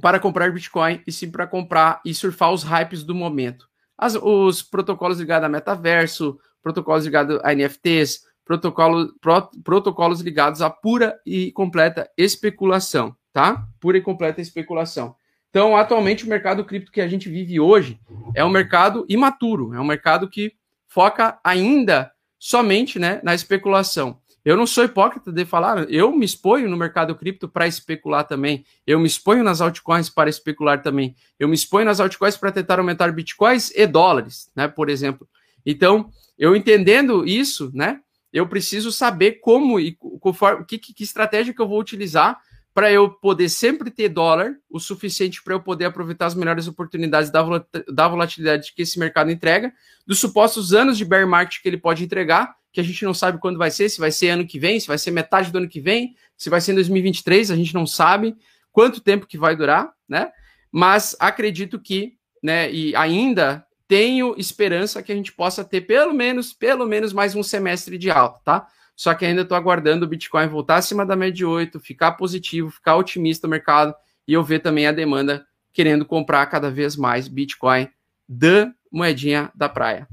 para 0.00 0.20
comprar 0.20 0.52
Bitcoin, 0.52 1.02
e 1.06 1.12
sim 1.12 1.30
para 1.30 1.46
comprar 1.46 2.00
e 2.04 2.14
surfar 2.14 2.52
os 2.52 2.62
hypes 2.62 3.02
do 3.02 3.14
momento. 3.14 3.68
As, 3.98 4.14
os 4.14 4.62
protocolos 4.62 5.18
ligados 5.18 5.46
a 5.46 5.48
metaverso, 5.48 6.38
protocolos 6.62 7.04
ligados 7.04 7.38
a 7.42 7.54
NFTs, 7.54 8.22
protocolo, 8.50 9.14
pro, 9.20 9.48
protocolos 9.62 10.20
ligados 10.20 10.60
à 10.60 10.68
pura 10.68 11.20
e 11.24 11.52
completa 11.52 12.10
especulação, 12.18 13.14
tá? 13.32 13.64
Pura 13.78 13.98
e 13.98 14.00
completa 14.00 14.40
especulação. 14.40 15.14
Então, 15.50 15.76
atualmente, 15.76 16.24
o 16.24 16.28
mercado 16.28 16.64
cripto 16.64 16.90
que 16.90 17.00
a 17.00 17.06
gente 17.06 17.28
vive 17.28 17.60
hoje 17.60 18.00
é 18.34 18.44
um 18.44 18.50
mercado 18.50 19.06
imaturo, 19.08 19.72
é 19.72 19.80
um 19.80 19.84
mercado 19.84 20.28
que 20.28 20.52
foca 20.88 21.38
ainda 21.44 22.10
somente 22.40 22.98
né, 22.98 23.20
na 23.22 23.36
especulação. 23.36 24.18
Eu 24.44 24.56
não 24.56 24.66
sou 24.66 24.84
hipócrita 24.84 25.30
de 25.30 25.44
falar, 25.44 25.88
eu 25.88 26.10
me 26.10 26.24
exponho 26.24 26.68
no 26.68 26.76
mercado 26.76 27.14
cripto 27.14 27.48
para 27.48 27.68
especular 27.68 28.24
também, 28.24 28.64
eu 28.84 28.98
me 28.98 29.06
exponho 29.06 29.44
nas 29.44 29.60
altcoins 29.60 30.10
para 30.10 30.28
especular 30.28 30.82
também, 30.82 31.14
eu 31.38 31.46
me 31.46 31.54
exponho 31.54 31.84
nas 31.84 32.00
altcoins 32.00 32.36
para 32.36 32.50
tentar 32.50 32.80
aumentar 32.80 33.12
bitcoins 33.12 33.70
e 33.76 33.86
dólares, 33.86 34.50
né, 34.56 34.66
por 34.66 34.88
exemplo. 34.88 35.28
Então, 35.64 36.10
eu 36.38 36.56
entendendo 36.56 37.24
isso, 37.24 37.70
né, 37.74 38.00
eu 38.32 38.46
preciso 38.48 38.92
saber 38.92 39.40
como 39.40 39.80
e 39.80 39.96
conforme, 40.20 40.64
que, 40.64 40.78
que 40.78 41.02
estratégia 41.02 41.52
que 41.52 41.60
eu 41.60 41.68
vou 41.68 41.80
utilizar 41.80 42.40
para 42.72 42.90
eu 42.90 43.10
poder 43.10 43.48
sempre 43.48 43.90
ter 43.90 44.08
dólar 44.08 44.54
o 44.70 44.78
suficiente 44.78 45.42
para 45.42 45.54
eu 45.54 45.60
poder 45.60 45.86
aproveitar 45.86 46.26
as 46.26 46.34
melhores 46.34 46.68
oportunidades 46.68 47.30
da, 47.30 47.42
da 47.88 48.08
volatilidade 48.08 48.72
que 48.74 48.82
esse 48.82 48.98
mercado 48.98 49.30
entrega, 49.30 49.72
dos 50.06 50.20
supostos 50.20 50.72
anos 50.72 50.96
de 50.96 51.04
bear 51.04 51.26
market 51.26 51.60
que 51.60 51.68
ele 51.68 51.76
pode 51.76 52.04
entregar, 52.04 52.54
que 52.72 52.80
a 52.80 52.84
gente 52.84 53.04
não 53.04 53.12
sabe 53.12 53.38
quando 53.38 53.58
vai 53.58 53.70
ser, 53.70 53.88
se 53.88 53.98
vai 53.98 54.12
ser 54.12 54.30
ano 54.30 54.46
que 54.46 54.58
vem, 54.58 54.78
se 54.78 54.86
vai 54.86 54.98
ser 54.98 55.10
metade 55.10 55.50
do 55.50 55.58
ano 55.58 55.68
que 55.68 55.80
vem, 55.80 56.14
se 56.36 56.48
vai 56.48 56.60
ser 56.60 56.72
em 56.72 56.76
2023, 56.76 57.50
a 57.50 57.56
gente 57.56 57.74
não 57.74 57.86
sabe 57.86 58.36
quanto 58.70 59.00
tempo 59.00 59.26
que 59.26 59.36
vai 59.36 59.56
durar, 59.56 59.92
né? 60.08 60.30
Mas 60.70 61.16
acredito 61.18 61.80
que, 61.80 62.14
né, 62.40 62.72
e 62.72 62.94
ainda 62.94 63.66
tenho 63.90 64.36
esperança 64.38 65.02
que 65.02 65.10
a 65.10 65.16
gente 65.16 65.32
possa 65.32 65.64
ter 65.64 65.80
pelo 65.80 66.14
menos, 66.14 66.52
pelo 66.52 66.86
menos 66.86 67.12
mais 67.12 67.34
um 67.34 67.42
semestre 67.42 67.98
de 67.98 68.08
alta, 68.08 68.38
tá? 68.44 68.68
Só 68.94 69.12
que 69.14 69.26
ainda 69.26 69.42
estou 69.42 69.56
aguardando 69.56 70.06
o 70.06 70.08
Bitcoin 70.08 70.46
voltar 70.46 70.76
acima 70.76 71.04
da 71.04 71.16
média 71.16 71.34
de 71.34 71.44
8, 71.44 71.80
ficar 71.80 72.12
positivo, 72.12 72.70
ficar 72.70 72.94
otimista 72.94 73.48
no 73.48 73.50
mercado 73.50 73.92
e 74.28 74.32
eu 74.32 74.44
ver 74.44 74.60
também 74.60 74.86
a 74.86 74.92
demanda 74.92 75.44
querendo 75.72 76.04
comprar 76.04 76.46
cada 76.46 76.70
vez 76.70 76.94
mais 76.94 77.26
Bitcoin 77.26 77.88
da 78.28 78.72
moedinha 78.92 79.50
da 79.56 79.68
praia. 79.68 80.06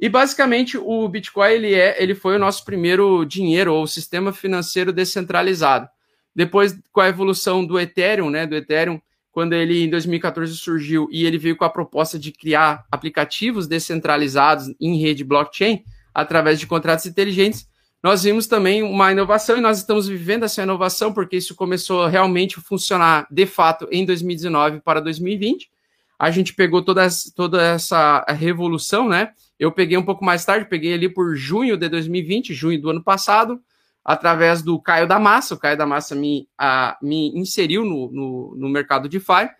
E 0.00 0.08
basicamente 0.08 0.78
o 0.78 1.06
Bitcoin 1.06 1.50
ele 1.50 1.74
é, 1.74 2.02
ele 2.02 2.14
foi 2.14 2.36
o 2.36 2.38
nosso 2.38 2.64
primeiro 2.64 3.26
dinheiro 3.26 3.74
ou 3.74 3.86
sistema 3.86 4.32
financeiro 4.32 4.90
descentralizado. 4.90 5.86
Depois 6.34 6.74
com 6.90 7.02
a 7.02 7.08
evolução 7.08 7.62
do 7.62 7.78
Ethereum, 7.78 8.30
né, 8.30 8.46
do 8.46 8.56
Ethereum, 8.56 8.98
quando 9.38 9.52
ele 9.52 9.84
em 9.84 9.88
2014 9.88 10.52
surgiu 10.56 11.08
e 11.12 11.24
ele 11.24 11.38
veio 11.38 11.54
com 11.54 11.64
a 11.64 11.70
proposta 11.70 12.18
de 12.18 12.32
criar 12.32 12.84
aplicativos 12.90 13.68
descentralizados 13.68 14.74
em 14.80 15.00
rede 15.00 15.22
blockchain 15.22 15.84
através 16.12 16.58
de 16.58 16.66
contratos 16.66 17.06
inteligentes, 17.06 17.68
nós 18.02 18.24
vimos 18.24 18.48
também 18.48 18.82
uma 18.82 19.12
inovação 19.12 19.56
e 19.56 19.60
nós 19.60 19.78
estamos 19.78 20.08
vivendo 20.08 20.42
essa 20.42 20.64
inovação 20.64 21.12
porque 21.12 21.36
isso 21.36 21.54
começou 21.54 22.08
realmente 22.08 22.58
a 22.58 22.60
funcionar 22.60 23.28
de 23.30 23.46
fato 23.46 23.86
em 23.92 24.04
2019 24.04 24.80
para 24.80 25.00
2020. 25.00 25.70
A 26.18 26.32
gente 26.32 26.52
pegou 26.52 26.82
toda, 26.82 27.06
toda 27.36 27.62
essa 27.62 28.26
revolução, 28.30 29.08
né? 29.08 29.30
Eu 29.56 29.70
peguei 29.70 29.96
um 29.96 30.04
pouco 30.04 30.24
mais 30.24 30.44
tarde, 30.44 30.68
peguei 30.68 30.94
ali 30.94 31.08
por 31.08 31.36
junho 31.36 31.76
de 31.76 31.88
2020, 31.88 32.52
junho 32.52 32.82
do 32.82 32.90
ano 32.90 33.04
passado, 33.04 33.60
através 34.08 34.62
do 34.62 34.80
Caio 34.80 35.06
da 35.06 35.18
Massa. 35.18 35.54
O 35.54 35.58
Caio 35.58 35.76
da 35.76 35.84
Massa 35.84 36.14
me, 36.14 36.48
a, 36.56 36.96
me 37.02 37.28
inseriu 37.38 37.84
no, 37.84 38.10
no, 38.10 38.54
no 38.56 38.68
mercado 38.70 39.06
de 39.06 39.18
DeFi. 39.18 39.50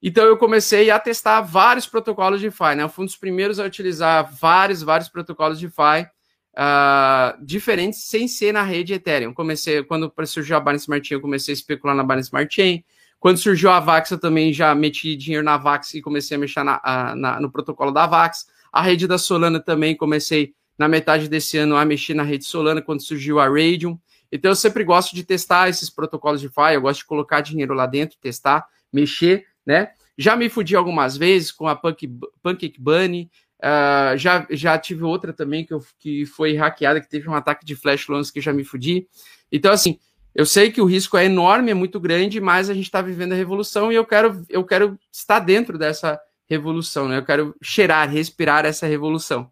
Então 0.00 0.24
eu 0.24 0.36
comecei 0.36 0.92
a 0.92 0.98
testar 1.00 1.40
vários 1.40 1.88
protocolos 1.88 2.40
de 2.40 2.48
DeFi, 2.48 2.76
né? 2.76 2.84
Eu 2.84 2.88
fui 2.88 3.02
um 3.02 3.06
dos 3.06 3.16
primeiros 3.16 3.58
a 3.58 3.64
utilizar 3.64 4.32
vários, 4.32 4.80
vários 4.80 5.08
protocolos 5.08 5.58
de 5.58 5.66
DeFi 5.66 6.08
uh, 6.56 7.44
diferentes 7.44 8.04
sem 8.04 8.28
ser 8.28 8.52
na 8.52 8.62
rede 8.62 8.94
Ethereum. 8.94 9.34
Comecei, 9.34 9.82
quando 9.82 10.12
surgiu 10.24 10.56
a 10.56 10.60
Binance 10.60 10.84
Smart 10.84 11.08
Chain, 11.08 11.16
eu 11.16 11.20
comecei 11.20 11.52
a 11.52 11.56
especular 11.56 11.96
na 11.96 12.04
Binance 12.04 12.28
Smart 12.28 12.54
Chain. 12.54 12.84
Quando 13.18 13.38
surgiu 13.38 13.70
a 13.70 13.80
Vax, 13.80 14.12
eu 14.12 14.20
também 14.20 14.52
já 14.52 14.72
meti 14.72 15.16
dinheiro 15.16 15.44
na 15.44 15.56
Vax 15.56 15.94
e 15.94 16.00
comecei 16.00 16.36
a 16.36 16.40
mexer 16.40 16.62
na, 16.62 16.80
na, 17.16 17.40
no 17.40 17.50
protocolo 17.50 17.90
da 17.90 18.06
Vax. 18.06 18.46
A 18.72 18.80
rede 18.80 19.08
da 19.08 19.18
Solana 19.18 19.58
também 19.58 19.96
comecei 19.96 20.54
na 20.80 20.88
metade 20.88 21.28
desse 21.28 21.58
ano 21.58 21.76
a 21.76 21.84
mexer 21.84 22.14
na 22.14 22.22
rede 22.22 22.46
Solana 22.46 22.80
quando 22.80 23.02
surgiu 23.02 23.38
a 23.38 23.46
Radium. 23.46 23.98
Então 24.32 24.50
eu 24.50 24.56
sempre 24.56 24.82
gosto 24.82 25.14
de 25.14 25.22
testar 25.22 25.68
esses 25.68 25.90
protocolos 25.90 26.40
de 26.40 26.48
DeFi, 26.48 26.72
eu 26.72 26.80
gosto 26.80 27.00
de 27.00 27.04
colocar 27.04 27.42
dinheiro 27.42 27.74
lá 27.74 27.84
dentro, 27.84 28.16
testar, 28.18 28.66
mexer, 28.90 29.44
né? 29.66 29.90
Já 30.16 30.34
me 30.34 30.48
fudi 30.48 30.74
algumas 30.74 31.18
vezes 31.18 31.52
com 31.52 31.68
a 31.68 31.76
Punk, 31.76 32.10
Pancake 32.42 32.80
Bunny, 32.80 33.30
uh, 33.58 34.16
já, 34.16 34.46
já 34.48 34.78
tive 34.78 35.04
outra 35.04 35.34
também 35.34 35.66
que, 35.66 35.74
eu, 35.74 35.84
que 35.98 36.24
foi 36.24 36.56
hackeada, 36.56 36.98
que 36.98 37.10
teve 37.10 37.28
um 37.28 37.34
ataque 37.34 37.66
de 37.66 37.76
flash 37.76 38.08
loans 38.08 38.30
que 38.30 38.40
já 38.40 38.50
me 38.50 38.64
fudi. 38.64 39.06
Então, 39.52 39.72
assim, 39.72 39.98
eu 40.34 40.46
sei 40.46 40.72
que 40.72 40.80
o 40.80 40.86
risco 40.86 41.18
é 41.18 41.26
enorme, 41.26 41.72
é 41.72 41.74
muito 41.74 42.00
grande, 42.00 42.40
mas 42.40 42.70
a 42.70 42.74
gente 42.74 42.84
está 42.84 43.02
vivendo 43.02 43.32
a 43.32 43.36
revolução 43.36 43.92
e 43.92 43.96
eu 43.96 44.06
quero, 44.06 44.46
eu 44.48 44.64
quero 44.64 44.98
estar 45.12 45.40
dentro 45.40 45.76
dessa 45.76 46.18
revolução, 46.48 47.06
né? 47.06 47.18
Eu 47.18 47.24
quero 47.24 47.54
cheirar, 47.60 48.08
respirar 48.08 48.64
essa 48.64 48.86
revolução. 48.86 49.50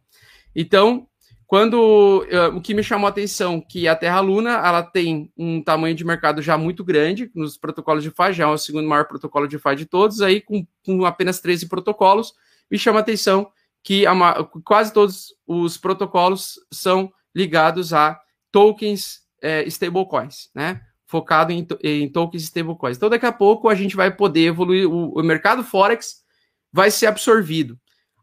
Então, 0.56 1.06
quando 1.48 2.26
uh, 2.30 2.54
o 2.54 2.60
que 2.60 2.74
me 2.74 2.82
chamou 2.82 3.06
a 3.06 3.10
atenção 3.10 3.58
que 3.58 3.88
a 3.88 3.96
Terra 3.96 4.20
Luna 4.20 4.50
ela 4.50 4.82
tem 4.82 5.32
um 5.34 5.62
tamanho 5.62 5.94
de 5.94 6.04
mercado 6.04 6.42
já 6.42 6.58
muito 6.58 6.84
grande 6.84 7.30
nos 7.34 7.56
protocolos 7.56 8.04
de 8.04 8.10
FI, 8.10 8.34
já 8.34 8.44
é 8.44 8.46
o 8.46 8.58
segundo 8.58 8.86
maior 8.86 9.06
protocolo 9.06 9.48
de 9.48 9.58
FI 9.58 9.74
de 9.74 9.86
todos, 9.86 10.20
aí 10.20 10.42
com, 10.42 10.66
com 10.84 11.06
apenas 11.06 11.40
13 11.40 11.66
protocolos, 11.66 12.34
me 12.70 12.78
chama 12.78 12.98
a 12.98 13.00
atenção 13.00 13.50
que 13.82 14.06
a, 14.06 14.14
quase 14.62 14.92
todos 14.92 15.34
os 15.46 15.78
protocolos 15.78 16.60
são 16.70 17.10
ligados 17.34 17.94
a 17.94 18.20
tokens 18.52 19.20
é, 19.40 19.66
stablecoins, 19.68 20.50
né? 20.54 20.82
Focado 21.06 21.50
em, 21.50 21.66
em 21.82 22.12
tokens 22.12 22.42
stablecoins. 22.42 22.98
Então, 22.98 23.08
daqui 23.08 23.24
a 23.24 23.32
pouco 23.32 23.70
a 23.70 23.74
gente 23.74 23.96
vai 23.96 24.14
poder 24.14 24.48
evoluir, 24.48 24.86
o, 24.86 25.18
o 25.18 25.22
mercado 25.22 25.64
Forex 25.64 26.16
vai 26.70 26.90
ser 26.90 27.06
absorvido. 27.06 27.78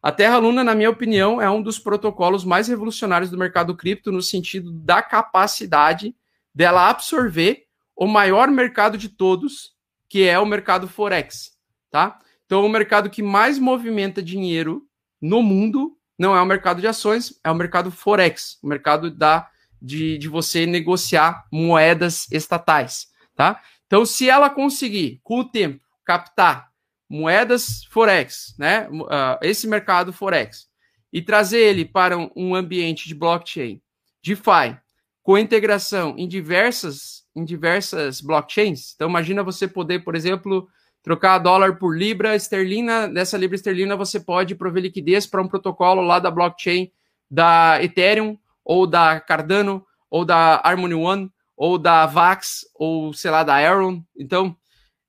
A 0.05 0.11
Terra 0.11 0.37
Luna, 0.37 0.63
na 0.63 0.75
minha 0.75 0.91
opinião, 0.91 1.41
é 1.41 1.49
um 1.49 1.63
dos 1.63 1.79
protocolos 1.79 2.45
mais 2.45 2.67
revolucionários 2.67 3.31
do 3.31 3.39
mercado 3.39 3.75
cripto 3.75 4.11
no 4.11 4.21
sentido 4.21 4.71
da 4.71 5.01
capacidade 5.01 6.15
dela 6.53 6.91
absorver 6.91 7.63
o 7.95 8.05
maior 8.05 8.47
mercado 8.51 8.99
de 8.99 9.09
todos, 9.09 9.73
que 10.07 10.21
é 10.21 10.37
o 10.37 10.45
mercado 10.45 10.87
Forex, 10.87 11.53
tá? 11.89 12.19
Então, 12.45 12.63
o 12.63 12.69
mercado 12.69 13.09
que 13.09 13.23
mais 13.23 13.57
movimenta 13.57 14.21
dinheiro 14.21 14.83
no 15.19 15.41
mundo 15.41 15.97
não 16.19 16.35
é 16.37 16.41
o 16.43 16.45
mercado 16.45 16.81
de 16.81 16.87
ações, 16.87 17.39
é 17.43 17.49
o 17.49 17.55
mercado 17.55 17.89
Forex, 17.89 18.59
o 18.61 18.67
mercado 18.67 19.09
da, 19.09 19.49
de, 19.81 20.19
de 20.19 20.29
você 20.29 20.67
negociar 20.67 21.47
moedas 21.51 22.31
estatais, 22.31 23.07
tá? 23.35 23.59
Então, 23.87 24.05
se 24.05 24.29
ela 24.29 24.51
conseguir, 24.51 25.19
com 25.23 25.39
o 25.39 25.45
tempo, 25.45 25.83
captar 26.05 26.69
moedas 27.09 27.85
Forex, 27.91 28.55
né? 28.57 28.87
Uh, 28.89 29.37
esse 29.41 29.67
mercado 29.67 30.11
Forex, 30.11 30.67
e 31.11 31.21
trazer 31.21 31.59
ele 31.59 31.85
para 31.85 32.17
um, 32.35 32.55
ambiente 32.55 33.07
de 33.07 33.15
blockchain, 33.15 33.81
DeFi, 34.23 34.77
com 35.23 35.37
integração 35.37 36.15
em 36.17 36.27
diversas, 36.27 37.25
em 37.35 37.43
diversas 37.43 38.21
blockchains. 38.21 38.93
Então, 38.95 39.09
imagina 39.09 39.43
você 39.43 39.67
poder, 39.67 40.03
por 40.03 40.15
exemplo, 40.15 40.67
trocar 41.01 41.37
dólar 41.39 41.77
por 41.77 41.95
libra 41.95 42.35
esterlina. 42.35 43.07
Nessa 43.07 43.37
libra 43.37 43.55
esterlina, 43.55 43.95
você 43.95 44.19
pode 44.19 44.55
prover 44.55 44.83
liquidez 44.83 45.25
para 45.25 45.41
um 45.41 45.47
protocolo 45.47 46.01
lá 46.01 46.19
da 46.19 46.29
blockchain 46.29 46.91
da 47.29 47.81
Ethereum, 47.81 48.37
ou 48.63 48.85
da 48.87 49.19
Cardano, 49.19 49.85
ou 50.09 50.25
da 50.25 50.61
Harmony 50.63 50.95
One, 50.95 51.31
ou 51.55 51.77
da 51.77 52.05
Vax, 52.05 52.65
ou 52.73 53.13
sei 53.13 53.31
lá, 53.31 53.43
da 53.43 53.55
Aaron. 53.55 54.03
Então, 54.17 54.55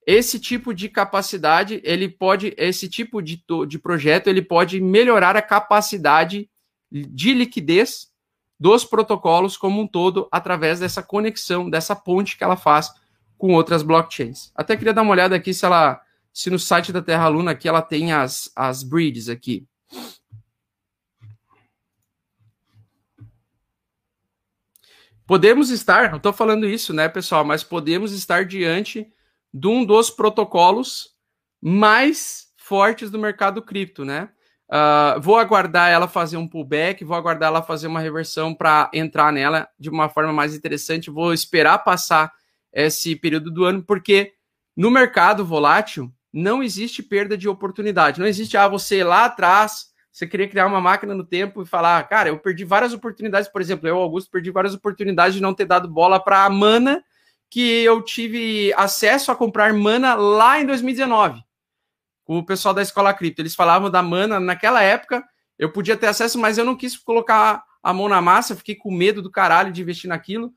esse 0.07 0.39
tipo 0.39 0.73
de 0.73 0.89
capacidade, 0.89 1.81
ele 1.83 2.09
pode, 2.09 2.55
esse 2.57 2.89
tipo 2.89 3.21
de, 3.21 3.45
de 3.67 3.77
projeto, 3.77 4.29
ele 4.29 4.41
pode 4.41 4.81
melhorar 4.81 5.37
a 5.37 5.43
capacidade 5.43 6.49
de 6.91 7.35
liquidez 7.35 8.13
dos 8.59 8.85
protocolos 8.85 9.57
como 9.57 9.83
um 9.83 9.87
todo 9.87 10.29
através 10.31 10.79
dessa 10.79 11.03
conexão, 11.03 11.69
dessa 11.69 11.97
ponte 11.97 12.39
que 12.39 12.45
ela 12.45 12.57
faz 12.57 12.89
com 13.37 13.53
outras 13.53 13.83
blockchains. 13.83 14.53
Até 14.55 14.77
queria 14.77 14.95
dar 14.95 15.03
uma 15.03 15.11
olhada 15.11 15.35
aqui 15.35 15.53
se 15.53 15.67
ela, 15.67 16.01
se 16.33 16.51
no 16.51 16.59
site 16.59 16.93
da 16.93 17.03
Terra 17.03 17.27
Luna 17.27 17.51
aqui 17.51 17.69
ela 17.69 17.83
tem 17.83 18.13
as, 18.13 18.51
as 18.55 18.85
bridges 18.85 19.29
aqui. 19.29 19.67
Podemos 25.27 25.71
estar, 25.71 26.11
não 26.11 26.19
estou 26.19 26.33
falando 26.33 26.69
isso, 26.69 26.95
né, 26.95 27.09
pessoal, 27.09 27.45
mas 27.45 27.65
podemos 27.65 28.13
estar 28.13 28.45
diante 28.45 29.13
de 29.53 29.67
um 29.69 29.85
dos 29.85 30.11
protocolos 30.11 31.15
mais 31.61 32.47
fortes 32.57 33.11
do 33.11 33.19
mercado 33.19 33.63
cripto, 33.63 34.05
né? 34.05 34.31
Uh, 34.69 35.21
vou 35.21 35.39
aguardar 35.39 35.91
ela 35.91 36.09
fazer 36.09 36.37
um 36.37 36.49
pullback, 36.49 37.05
vou 37.05 37.17
aguardar 37.17 37.49
ela 37.49 37.63
fazer 37.63 37.87
uma 37.87 38.01
reversão 38.01 38.53
para 38.53 38.91
entrar 38.93 39.33
nela 39.33 39.69
de 39.79 39.89
uma 39.89 40.09
forma 40.09 40.33
mais 40.33 40.55
interessante. 40.55 41.11
Vou 41.11 41.33
esperar 41.33 41.79
passar 41.79 42.33
esse 42.73 43.15
período 43.15 43.51
do 43.51 43.65
ano, 43.65 43.83
porque 43.83 44.33
no 44.77 44.91
mercado 44.91 45.45
volátil 45.45 46.13
não 46.33 46.63
existe 46.63 47.03
perda 47.03 47.39
de 47.39 47.49
oportunidade. 47.49 48.21
Não 48.21 48.27
existe, 48.27 48.57
ah, 48.57 48.69
você 48.69 49.05
lá 49.05 49.25
atrás, 49.25 49.87
você 50.11 50.27
queria 50.27 50.49
criar 50.49 50.67
uma 50.67 50.81
máquina 50.81 51.15
no 51.15 51.25
tempo 51.25 51.63
e 51.63 51.67
falar, 51.67 52.07
cara, 52.09 52.29
eu 52.29 52.39
perdi 52.39 52.65
várias 52.65 52.93
oportunidades, 52.93 53.49
por 53.49 53.61
exemplo, 53.61 53.89
eu, 53.89 53.97
Augusto, 53.97 54.31
perdi 54.31 54.51
várias 54.51 54.75
oportunidades 54.75 55.35
de 55.35 55.43
não 55.43 55.55
ter 55.55 55.65
dado 55.65 55.89
bola 55.89 56.19
para 56.19 56.45
a 56.45 56.51
mana 56.51 57.03
que 57.51 57.83
eu 57.85 58.03
tive 58.03 58.73
acesso 58.75 59.31
a 59.31 59.37
comprar 59.37 59.73
mana 59.73 60.15
lá 60.15 60.61
em 60.61 60.67
2019, 60.67 61.43
com 62.25 62.39
o 62.39 62.45
pessoal 62.45 62.75
da 62.75 62.83
Escola 62.83 63.15
Cripto. 63.15 63.43
Eles 63.43 63.55
falavam 63.55 63.91
da 63.91 64.03
mana 64.03 64.41
naquela 64.41 64.83
época, 64.83 65.25
eu 65.59 65.73
podia 65.73 65.97
ter 65.97 66.07
acesso, 66.07 66.39
mas 66.39 66.59
eu 66.59 66.65
não 66.65 66.77
quis 66.77 66.97
colocar 66.97 67.65
a 67.83 67.93
mão 67.93 68.09
na 68.09 68.21
massa, 68.21 68.57
fiquei 68.57 68.75
com 68.75 68.91
medo 68.91 69.23
do 69.23 69.31
caralho 69.31 69.73
de 69.73 69.81
investir 69.81 70.09
naquilo. 70.09 70.53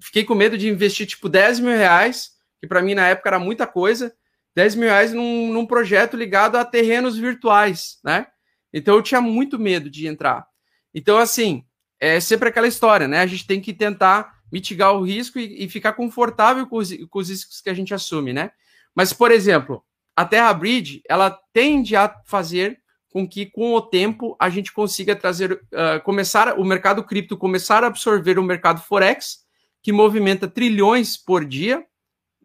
Fiquei 0.00 0.24
com 0.24 0.34
medo 0.34 0.56
de 0.56 0.68
investir 0.68 1.06
tipo 1.06 1.28
10 1.28 1.60
mil 1.60 1.76
reais, 1.76 2.30
que 2.60 2.66
para 2.66 2.80
mim 2.80 2.94
na 2.94 3.08
época 3.08 3.28
era 3.28 3.38
muita 3.38 3.66
coisa, 3.66 4.14
10 4.54 4.76
mil 4.76 4.88
reais 4.88 5.12
num, 5.12 5.52
num 5.52 5.66
projeto 5.66 6.16
ligado 6.16 6.56
a 6.56 6.64
terrenos 6.64 7.18
virtuais, 7.18 7.98
né? 8.04 8.26
Então 8.72 8.94
eu 8.94 9.02
tinha 9.02 9.20
muito 9.20 9.58
medo 9.58 9.90
de 9.90 10.06
entrar. 10.06 10.46
Então, 10.94 11.18
assim, 11.18 11.64
é 12.00 12.20
sempre 12.20 12.48
aquela 12.48 12.68
história, 12.68 13.06
né? 13.08 13.20
A 13.20 13.26
gente 13.26 13.46
tem 13.46 13.60
que 13.60 13.72
tentar 13.72 14.32
mitigar 14.52 14.92
o 14.92 15.02
risco 15.02 15.38
e, 15.38 15.64
e 15.64 15.68
ficar 15.68 15.94
confortável 15.94 16.66
com 16.66 16.76
os, 16.76 16.92
com 17.08 17.18
os, 17.18 17.30
riscos 17.30 17.62
que 17.62 17.70
a 17.70 17.74
gente 17.74 17.94
assume, 17.94 18.34
né? 18.34 18.50
Mas, 18.94 19.12
por 19.12 19.30
exemplo, 19.30 19.82
a 20.14 20.26
Terra 20.26 20.52
Bridge, 20.52 21.02
ela 21.08 21.30
tende 21.52 21.96
a 21.96 22.14
fazer 22.26 22.78
com 23.10 23.26
que, 23.26 23.46
com 23.46 23.74
o 23.74 23.80
tempo, 23.80 24.36
a 24.38 24.50
gente 24.50 24.72
consiga 24.72 25.16
trazer, 25.16 25.52
uh, 25.52 26.02
começar 26.04 26.58
o 26.58 26.64
mercado 26.64 27.02
cripto 27.02 27.36
começar 27.36 27.82
a 27.82 27.86
absorver 27.86 28.38
o 28.38 28.42
mercado 28.42 28.80
forex, 28.80 29.40
que 29.82 29.92
movimenta 29.92 30.46
trilhões 30.46 31.16
por 31.16 31.44
dia 31.44 31.84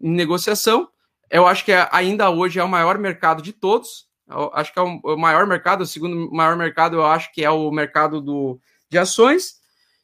em 0.02 0.10
negociação. 0.10 0.90
Eu 1.30 1.46
acho 1.46 1.64
que 1.64 1.72
é, 1.72 1.88
ainda 1.92 2.30
hoje 2.30 2.60
é 2.60 2.64
o 2.64 2.70
maior 2.70 2.98
mercado 2.98 3.42
de 3.42 3.52
todos. 3.52 4.08
Eu 4.30 4.52
acho 4.54 4.74
que 4.74 4.80
é 4.80 4.82
o, 4.82 5.18
maior 5.18 5.46
mercado, 5.46 5.82
o 5.82 5.88
segundo 5.88 6.32
maior 6.32 6.58
mercado, 6.58 6.98
eu 6.98 7.06
acho 7.06 7.32
que 7.34 7.44
é 7.44 7.50
o 7.50 7.72
mercado 7.72 8.22
do, 8.22 8.60
de 8.90 8.98
ações. 8.98 9.56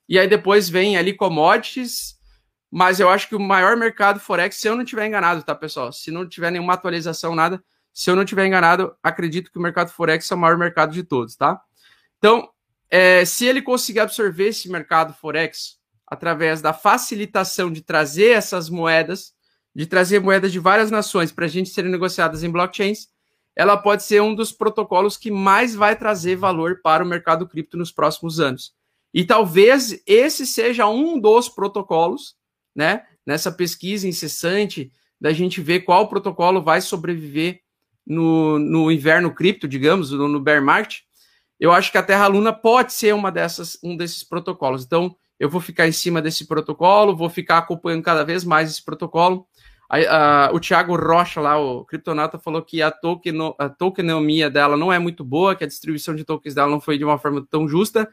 E 0.08 0.20
aí 0.20 0.28
depois 0.28 0.70
vem 0.70 0.98
ali 0.98 1.14
commodities, 1.14 2.16
mas 2.70 3.00
eu 3.00 3.10
acho 3.10 3.30
que 3.30 3.36
o 3.36 3.40
maior 3.40 3.78
mercado 3.78 4.20
Forex, 4.20 4.56
se 4.58 4.68
eu 4.68 4.76
não 4.76 4.84
tiver 4.84 5.08
enganado, 5.08 5.44
tá, 5.44 5.54
pessoal? 5.54 5.92
Se 5.94 6.12
não 6.12 6.28
tiver 6.28 6.52
nenhuma 6.52 6.74
atualização, 6.74 7.36
nada, 7.36 7.64
se 7.94 8.10
eu 8.10 8.16
não 8.16 8.26
tiver 8.26 8.46
enganado, 8.48 8.96
acredito 9.04 9.52
que 9.52 9.60
o 9.60 9.62
mercado 9.62 9.92
Forex 9.92 10.30
é 10.32 10.36
o 10.36 10.38
maior 10.38 10.58
mercado 10.58 10.92
de 10.92 11.04
todos, 11.04 11.36
tá? 11.36 11.62
Então, 12.18 12.50
é, 12.90 13.24
se 13.26 13.46
ele 13.46 13.62
conseguir 13.62 14.00
absorver 14.00 14.48
esse 14.48 14.70
mercado 14.70 15.14
Forex 15.14 15.78
através 16.08 16.62
da 16.62 16.74
facilitação 16.74 17.72
de 17.72 17.82
trazer 17.82 18.30
essas 18.30 18.70
moedas, 18.70 19.34
de 19.76 19.86
trazer 19.86 20.20
moedas 20.20 20.52
de 20.52 20.60
várias 20.60 20.92
nações 20.92 21.32
para 21.32 21.46
a 21.46 21.48
gente 21.48 21.70
serem 21.70 21.92
negociadas 21.92 22.44
em 22.44 22.50
blockchains, 22.50 23.08
ela 23.56 23.78
pode 23.78 24.04
ser 24.04 24.22
um 24.22 24.34
dos 24.34 24.52
protocolos 24.52 25.16
que 25.16 25.32
mais 25.32 25.76
vai 25.76 25.96
trazer 25.96 26.36
valor 26.36 26.82
para 26.84 27.04
o 27.04 27.08
mercado 27.08 27.48
cripto 27.48 27.78
nos 27.78 27.92
próximos 27.92 28.40
anos. 28.40 28.74
E 29.14 29.24
talvez 29.24 30.02
esse 30.08 30.46
seja 30.46 30.88
um 30.88 31.20
dos 31.20 31.48
protocolos, 31.48 32.36
né? 32.76 33.04
Nessa 33.26 33.52
pesquisa 33.52 34.08
incessante 34.08 34.92
da 35.22 35.32
gente 35.32 35.62
ver 35.62 35.82
qual 35.82 36.10
protocolo 36.10 36.62
vai 36.62 36.82
sobreviver 36.82 37.62
no, 38.06 38.60
no 38.60 38.92
inverno 38.92 39.34
cripto, 39.34 39.68
digamos, 39.68 40.12
no, 40.12 40.28
no 40.28 40.40
bear 40.40 40.62
market. 40.62 41.02
Eu 41.60 41.72
acho 41.72 41.92
que 41.92 41.98
a 41.98 42.04
Terra 42.04 42.28
Luna 42.28 42.52
pode 42.52 42.92
ser 42.92 43.14
uma 43.14 43.32
dessas, 43.32 43.78
um 43.82 43.96
desses 43.96 44.24
protocolos. 44.24 44.84
Então, 44.84 45.16
eu 45.40 45.50
vou 45.50 45.62
ficar 45.62 45.88
em 45.88 45.92
cima 45.92 46.22
desse 46.22 46.46
protocolo, 46.46 47.16
vou 47.16 47.30
ficar 47.30 47.60
acompanhando 47.60 48.04
cada 48.04 48.24
vez 48.24 48.44
mais 48.44 48.70
esse 48.70 48.84
protocolo. 48.84 49.48
A, 49.90 50.48
a, 50.48 50.52
o 50.52 50.60
Thiago 50.60 50.96
Rocha, 50.96 51.40
lá, 51.40 51.58
o 51.58 51.86
Criptonauta, 51.86 52.40
falou 52.40 52.62
que 52.62 52.82
a, 52.82 52.90
tokeno, 52.90 53.56
a 53.60 53.70
tokenomia 53.70 54.50
dela 54.50 54.76
não 54.76 54.92
é 54.92 55.00
muito 55.00 55.24
boa, 55.24 55.56
que 55.56 55.64
a 55.64 55.68
distribuição 55.68 56.16
de 56.16 56.24
tokens 56.24 56.56
dela 56.56 56.70
não 56.70 56.82
foi 56.82 56.98
de 56.98 57.06
uma 57.06 57.18
forma 57.18 57.46
tão 57.50 57.68
justa. 57.68 58.10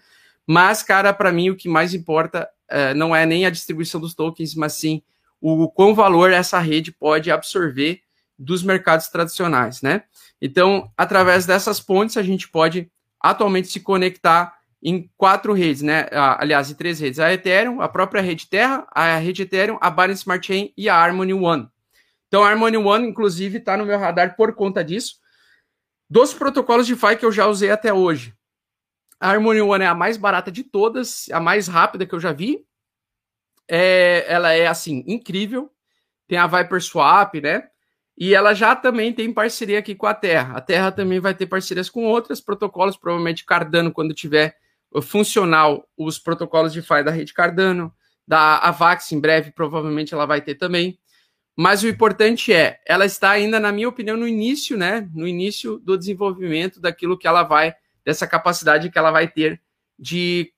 Mas, 0.53 0.82
cara, 0.82 1.12
para 1.12 1.30
mim 1.30 1.48
o 1.48 1.55
que 1.55 1.68
mais 1.68 1.94
importa 1.94 2.51
uh, 2.72 2.92
não 2.96 3.14
é 3.14 3.24
nem 3.24 3.46
a 3.46 3.51
distribuição 3.51 4.01
dos 4.01 4.16
tokens, 4.16 4.53
mas 4.57 4.72
sim 4.72 5.01
o, 5.40 5.62
o 5.62 5.68
quão 5.70 5.94
valor 5.94 6.32
essa 6.32 6.59
rede 6.59 6.90
pode 6.90 7.30
absorver 7.30 8.01
dos 8.36 8.64
mercados 8.64 9.07
tradicionais, 9.07 9.80
né? 9.80 10.03
Então, 10.42 10.90
através 10.98 11.46
dessas 11.46 11.78
pontes, 11.78 12.16
a 12.16 12.22
gente 12.24 12.48
pode 12.48 12.90
atualmente 13.20 13.68
se 13.68 13.78
conectar 13.78 14.59
em 14.82 15.09
quatro 15.16 15.53
redes, 15.53 15.82
né? 15.82 16.09
Aliás, 16.11 16.68
em 16.68 16.74
três 16.74 16.98
redes: 16.98 17.20
a 17.20 17.32
Ethereum, 17.32 17.80
a 17.80 17.88
própria 17.88 18.20
rede 18.20 18.48
Terra, 18.48 18.84
a 18.90 19.18
rede 19.18 19.42
Ethereum, 19.42 19.78
a 19.80 19.88
Binance 19.88 20.22
Smart 20.22 20.44
Chain 20.44 20.72
e 20.76 20.88
a 20.88 20.96
Harmony 20.96 21.32
One. 21.32 21.68
Então, 22.26 22.42
a 22.42 22.48
Harmony 22.48 22.76
One, 22.76 23.07
inclusive, 23.07 23.59
está 23.59 23.76
no 23.76 23.86
meu 23.86 24.01
radar 24.01 24.34
por 24.34 24.53
conta 24.57 24.82
disso. 24.82 25.20
Dos 26.09 26.34
protocolos 26.34 26.88
de 26.88 26.96
DeFi 26.96 27.14
que 27.18 27.24
eu 27.24 27.30
já 27.30 27.46
usei 27.46 27.70
até 27.70 27.94
hoje, 27.94 28.34
a 29.21 29.31
Harmony 29.31 29.61
One 29.61 29.85
é 29.85 29.87
a 29.87 29.95
mais 29.95 30.16
barata 30.16 30.51
de 30.51 30.64
todas, 30.64 31.29
a 31.31 31.39
mais 31.39 31.68
rápida 31.68 32.07
que 32.07 32.14
eu 32.14 32.21
já 32.21 32.33
vi. 32.33 32.64
É, 33.68 34.25
ela 34.27 34.53
é, 34.53 34.66
assim, 34.66 35.05
incrível. 35.07 35.71
Tem 36.27 36.39
a 36.39 36.47
Viper 36.47 36.81
Swap, 36.81 37.35
né? 37.35 37.68
E 38.16 38.35
ela 38.35 38.55
já 38.55 38.75
também 38.75 39.12
tem 39.12 39.33
parceria 39.33 39.79
aqui 39.79 39.95
com 39.95 40.07
a 40.07 40.14
Terra. 40.14 40.57
A 40.57 40.61
Terra 40.61 40.91
também 40.91 41.21
vai 41.21 41.35
ter 41.35 41.47
parcerias 41.47 41.91
com 41.91 42.05
outros 42.05 42.41
protocolos, 42.41 42.97
provavelmente 42.97 43.45
Cardano, 43.45 43.93
quando 43.93 44.14
tiver 44.14 44.57
funcional 45.03 45.87
os 45.97 46.18
protocolos 46.18 46.73
de 46.73 46.83
FI 46.83 47.05
da 47.05 47.11
rede 47.11 47.33
Cardano, 47.33 47.93
da 48.27 48.59
Avax 48.59 49.12
em 49.12 49.21
breve, 49.21 49.53
provavelmente 49.53 50.12
ela 50.14 50.27
vai 50.27 50.41
ter 50.41 50.55
também. 50.55 50.99
Mas 51.57 51.83
o 51.83 51.89
importante 51.89 52.53
é, 52.53 52.81
ela 52.87 53.05
está 53.05 53.31
ainda, 53.31 53.61
na 53.61 53.71
minha 53.71 53.89
opinião, 53.89 54.16
no 54.16 54.27
início, 54.27 54.77
né? 54.77 55.09
No 55.14 55.27
início 55.27 55.79
do 55.79 55.97
desenvolvimento 55.97 56.81
daquilo 56.81 57.18
que 57.18 57.27
ela 57.27 57.43
vai, 57.43 57.75
dessa 58.05 58.26
capacidade 58.26 58.90
que 58.90 58.98
ela 58.98 59.11
vai 59.11 59.28
ter 59.28 59.61
de 59.98 60.53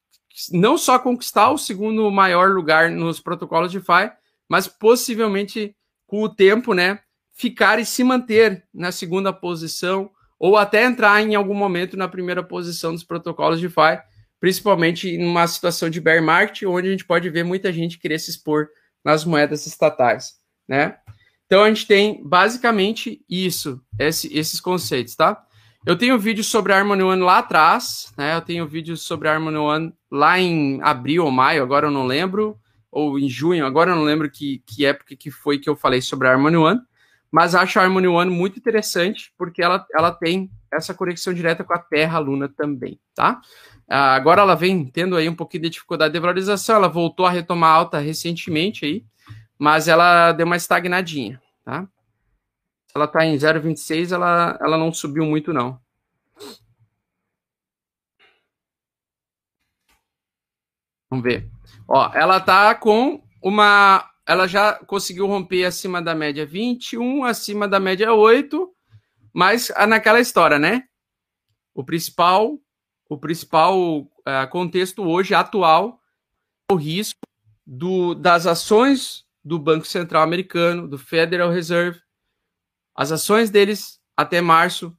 não 0.51 0.79
só 0.79 0.99
conquistar 0.99 1.51
o 1.51 1.59
segundo 1.59 2.11
maior 2.11 2.51
lugar 2.51 2.91
nos 2.91 3.21
protocolos 3.21 3.71
de 3.71 3.81
FI, 3.81 4.13
mas 4.49 4.67
possivelmente 4.67 5.77
com 6.07 6.23
o 6.23 6.29
tempo, 6.29 6.75
né? 6.75 7.01
Ficar 7.33 7.79
e 7.79 7.85
se 7.85 8.05
manter 8.05 8.65
na 8.73 8.93
segunda 8.93 9.33
posição, 9.33 10.11
ou 10.39 10.57
até 10.57 10.85
entrar 10.85 11.23
em 11.23 11.35
algum 11.35 11.55
momento 11.55 11.97
na 11.97 12.09
primeira 12.09 12.43
posição 12.43 12.93
dos 12.93 13.05
protocolos 13.05 13.61
de 13.61 13.69
FI, 13.69 14.01
principalmente 14.41 15.09
em 15.09 15.25
uma 15.25 15.47
situação 15.47 15.89
de 15.89 16.01
bear 16.01 16.23
market, 16.23 16.65
onde 16.65 16.89
a 16.89 16.91
gente 16.91 17.05
pode 17.05 17.31
ver 17.31 17.45
muita 17.45 17.73
gente 17.73 17.99
querer 17.99 18.19
se 18.19 18.31
expor 18.31 18.69
nas 19.05 19.25
moedas 19.25 19.67
estatais, 19.67 20.35
né? 20.69 20.97
Então 21.47 21.63
a 21.63 21.69
gente 21.69 21.87
tem 21.87 22.27
basicamente 22.27 23.25
isso, 23.29 23.81
esse, 23.99 24.37
esses 24.37 24.61
conceitos, 24.61 25.15
tá? 25.15 25.47
Eu 25.85 25.97
tenho 25.97 26.17
vídeo 26.17 26.45
sobre 26.45 26.73
a 26.73 26.79
Harmony 26.79 27.03
One 27.03 27.23
lá 27.23 27.39
atrás, 27.39 28.13
né? 28.17 28.37
Eu 28.37 28.41
tenho 28.41 28.69
vídeo 28.69 28.97
sobre 28.97 29.29
a 29.29 29.33
Harmony 29.33 29.57
One 29.57 29.93
lá 30.09 30.39
em 30.39 30.81
abril 30.81 31.25
ou 31.25 31.31
maio, 31.31 31.61
agora 31.61 31.89
eu 31.89 31.91
não 31.91 32.07
lembro, 32.07 32.57
ou 32.91 33.19
em 33.19 33.29
junho, 33.29 33.67
agora 33.67 33.91
eu 33.91 33.97
não 33.97 34.05
lembro 34.05 34.31
que, 34.31 34.63
que 34.65 34.87
época 34.87 35.17
que 35.17 35.29
foi 35.29 35.59
que 35.59 35.69
eu 35.69 35.75
falei 35.75 36.01
sobre 36.01 36.29
a 36.29 36.33
Harmony 36.33 36.57
One, 36.57 36.81
mas 37.33 37.57
acho 37.57 37.81
a 37.81 37.83
Harmony 37.83 38.07
One 38.07 38.31
muito 38.31 38.61
interessante 38.61 39.33
porque 39.37 39.61
ela, 39.61 39.85
ela 39.93 40.13
tem 40.13 40.49
essa 40.71 40.95
conexão 40.95 41.35
direta 41.35 41.65
com 41.65 41.75
a 41.75 41.79
Terra 41.79 42.21
Luna 42.21 42.49
também, 42.49 43.01
tá? 43.13 43.41
Ah, 43.91 44.15
agora 44.15 44.43
ela 44.43 44.55
vem 44.55 44.87
tendo 44.87 45.17
aí 45.17 45.29
um 45.29 45.35
pouquinho 45.35 45.65
de 45.65 45.71
dificuldade 45.71 46.13
de 46.13 46.21
valorização, 46.21 46.77
ela 46.77 46.89
voltou 46.89 47.27
a 47.27 47.31
retomar 47.31 47.75
alta 47.75 47.99
recentemente 47.99 48.85
aí, 48.85 49.05
mas 49.59 49.89
ela 49.89 50.31
deu 50.31 50.47
uma 50.47 50.57
estagnadinha, 50.57 51.43
tá? 51.65 51.89
Ela 52.95 53.07
está 53.07 53.25
em 53.25 53.37
0,26, 53.37 54.13
ela, 54.13 54.59
ela 54.61 54.77
não 54.77 54.93
subiu 54.93 55.25
muito 55.25 55.53
não. 55.53 55.81
Vamos 61.11 61.25
ver. 61.25 61.51
Ó, 61.89 62.11
ela 62.15 62.41
tá 62.41 62.75
com 62.75 63.23
uma 63.43 64.09
ela 64.27 64.47
já 64.47 64.75
conseguiu 64.87 65.27
romper 65.27 65.65
acima 65.65 66.01
da 66.01 66.15
média 66.15 66.47
21, 66.47 67.25
acima 67.25 67.67
da 67.67 67.81
média 67.81 68.15
8, 68.15 68.73
mas 69.33 69.71
naquela 69.89 70.21
história, 70.21 70.59
né? 70.59 70.85
O 71.75 71.85
principal 71.85 72.59
o 73.09 73.19
principal 73.19 73.79
uh, 73.79 74.49
contexto 74.51 75.03
hoje 75.03 75.35
atual 75.35 76.01
o 76.71 76.77
risco 76.77 77.21
do, 77.67 78.15
das 78.15 78.47
ações 78.47 79.27
do 79.45 79.59
Banco 79.59 79.87
Central 79.87 80.23
Americano, 80.23 80.89
do 80.89 80.97
Federal 80.97 81.51
Reserve, 81.51 82.01
as 82.95 83.13
ações 83.13 83.51
deles 83.51 84.01
até 84.17 84.41
março 84.41 84.97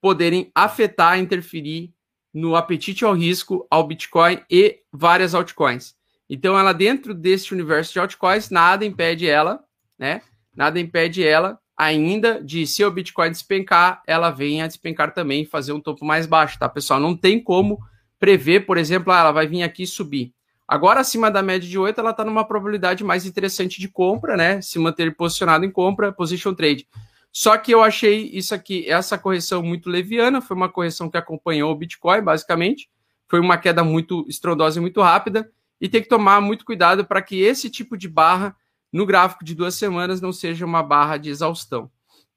poderem 0.00 0.50
afetar, 0.54 1.18
interferir 1.18 1.92
no 2.32 2.56
apetite 2.56 3.04
ao 3.04 3.14
risco, 3.14 3.66
ao 3.70 3.86
Bitcoin 3.86 4.40
e 4.50 4.80
várias 4.92 5.34
altcoins. 5.34 5.94
Então, 6.28 6.58
ela 6.58 6.72
dentro 6.72 7.14
desse 7.14 7.52
universo 7.52 7.92
de 7.92 8.00
altcoins, 8.00 8.50
nada 8.50 8.84
impede 8.84 9.26
ela, 9.26 9.62
né? 9.98 10.22
Nada 10.54 10.80
impede 10.80 11.22
ela 11.22 11.58
ainda 11.76 12.42
de 12.42 12.66
se 12.66 12.84
o 12.84 12.90
Bitcoin 12.90 13.30
despencar, 13.30 14.02
ela 14.06 14.30
venha 14.30 14.66
despencar 14.66 15.12
também 15.12 15.42
e 15.42 15.46
fazer 15.46 15.72
um 15.72 15.80
topo 15.80 16.04
mais 16.04 16.26
baixo, 16.26 16.58
tá, 16.58 16.68
pessoal? 16.68 17.00
Não 17.00 17.16
tem 17.16 17.42
como 17.42 17.78
prever, 18.18 18.66
por 18.66 18.78
exemplo, 18.78 19.12
ah, 19.12 19.20
ela 19.20 19.32
vai 19.32 19.46
vir 19.46 19.62
aqui 19.62 19.86
subir. 19.86 20.32
Agora, 20.66 21.00
acima 21.00 21.30
da 21.30 21.42
média 21.42 21.68
de 21.68 21.78
8, 21.78 22.00
ela 22.00 22.10
está 22.10 22.24
numa 22.24 22.44
probabilidade 22.44 23.04
mais 23.04 23.26
interessante 23.26 23.80
de 23.80 23.88
compra, 23.88 24.36
né? 24.36 24.62
Se 24.62 24.78
manter 24.78 25.14
posicionado 25.14 25.64
em 25.64 25.70
compra, 25.70 26.12
position 26.12 26.54
trade. 26.54 26.86
Só 27.36 27.58
que 27.58 27.72
eu 27.72 27.82
achei 27.82 28.30
isso 28.32 28.54
aqui, 28.54 28.88
essa 28.88 29.18
correção 29.18 29.60
muito 29.60 29.90
leviana, 29.90 30.40
foi 30.40 30.56
uma 30.56 30.68
correção 30.68 31.10
que 31.10 31.16
acompanhou 31.16 31.72
o 31.72 31.74
Bitcoin, 31.74 32.22
basicamente. 32.22 32.88
Foi 33.26 33.40
uma 33.40 33.58
queda 33.58 33.82
muito 33.82 34.24
estrondosa 34.28 34.78
e 34.78 34.80
muito 34.80 35.02
rápida. 35.02 35.50
E 35.80 35.88
tem 35.88 36.00
que 36.00 36.08
tomar 36.08 36.40
muito 36.40 36.64
cuidado 36.64 37.04
para 37.04 37.20
que 37.20 37.40
esse 37.40 37.68
tipo 37.68 37.96
de 37.96 38.08
barra 38.08 38.54
no 38.92 39.04
gráfico 39.04 39.44
de 39.44 39.52
duas 39.52 39.74
semanas 39.74 40.20
não 40.20 40.32
seja 40.32 40.64
uma 40.64 40.80
barra 40.80 41.16
de 41.16 41.28
exaustão, 41.28 41.90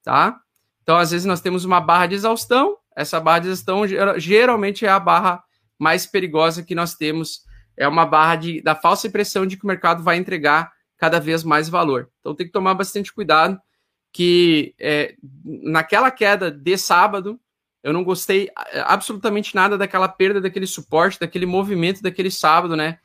tá? 0.04 0.42
Então, 0.82 0.98
às 0.98 1.12
vezes, 1.12 1.28
nós 1.28 1.42
temos 1.42 1.64
uma 1.64 1.80
barra 1.80 2.08
de 2.08 2.16
exaustão, 2.16 2.76
essa 2.96 3.20
barra 3.20 3.40
de 3.40 3.50
exaustão 3.50 3.84
geralmente 4.18 4.84
é 4.84 4.90
a 4.90 5.00
barra 5.00 5.44
mais 5.78 6.08
perigosa 6.08 6.64
que 6.64 6.74
nós 6.74 6.96
temos, 6.96 7.44
é 7.78 7.88
uma 7.88 8.04
barra 8.04 8.38
de, 8.38 8.62
da 8.64 8.74
falsa 8.74 9.06
impressão 9.06 9.46
de 9.46 9.58
que 9.58 9.64
o 9.64 9.68
mercado 9.68 10.02
vai 10.02 10.18
entregar 10.18 10.72
cada 10.98 11.20
vez 11.20 11.44
mais 11.44 11.70
valor. 11.70 12.10
Então, 12.20 12.34
tem 12.34 12.48
que 12.48 12.52
tomar 12.52 12.74
bastante 12.74 13.14
cuidado, 13.14 13.62
que 14.12 14.74
é, 14.80 15.16
naquela 15.44 16.10
queda 16.10 16.50
de 16.52 16.78
sábado, 16.78 17.40
eu 17.84 17.94
não 17.94 18.04
gostei 18.04 18.50
absolutamente 18.86 19.56
nada 19.56 19.78
daquela 19.78 20.08
perda 20.08 20.42
daquele 20.42 20.68
suporte, 20.68 21.20
daquele 21.20 21.46
movimento 21.46 22.02
daquele 22.02 22.32
sábado, 22.32 22.76
né? 22.76 23.00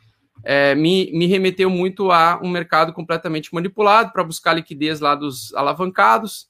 é, 0.44 0.74
me, 0.74 1.10
me 1.12 1.26
remeteu 1.26 1.70
muito 1.70 2.10
a 2.10 2.40
um 2.42 2.48
mercado 2.48 2.92
completamente 2.92 3.54
manipulado 3.54 4.12
para 4.12 4.24
buscar 4.24 4.54
liquidez 4.54 5.00
lá 5.00 5.14
dos 5.14 5.54
alavancados. 5.54 6.48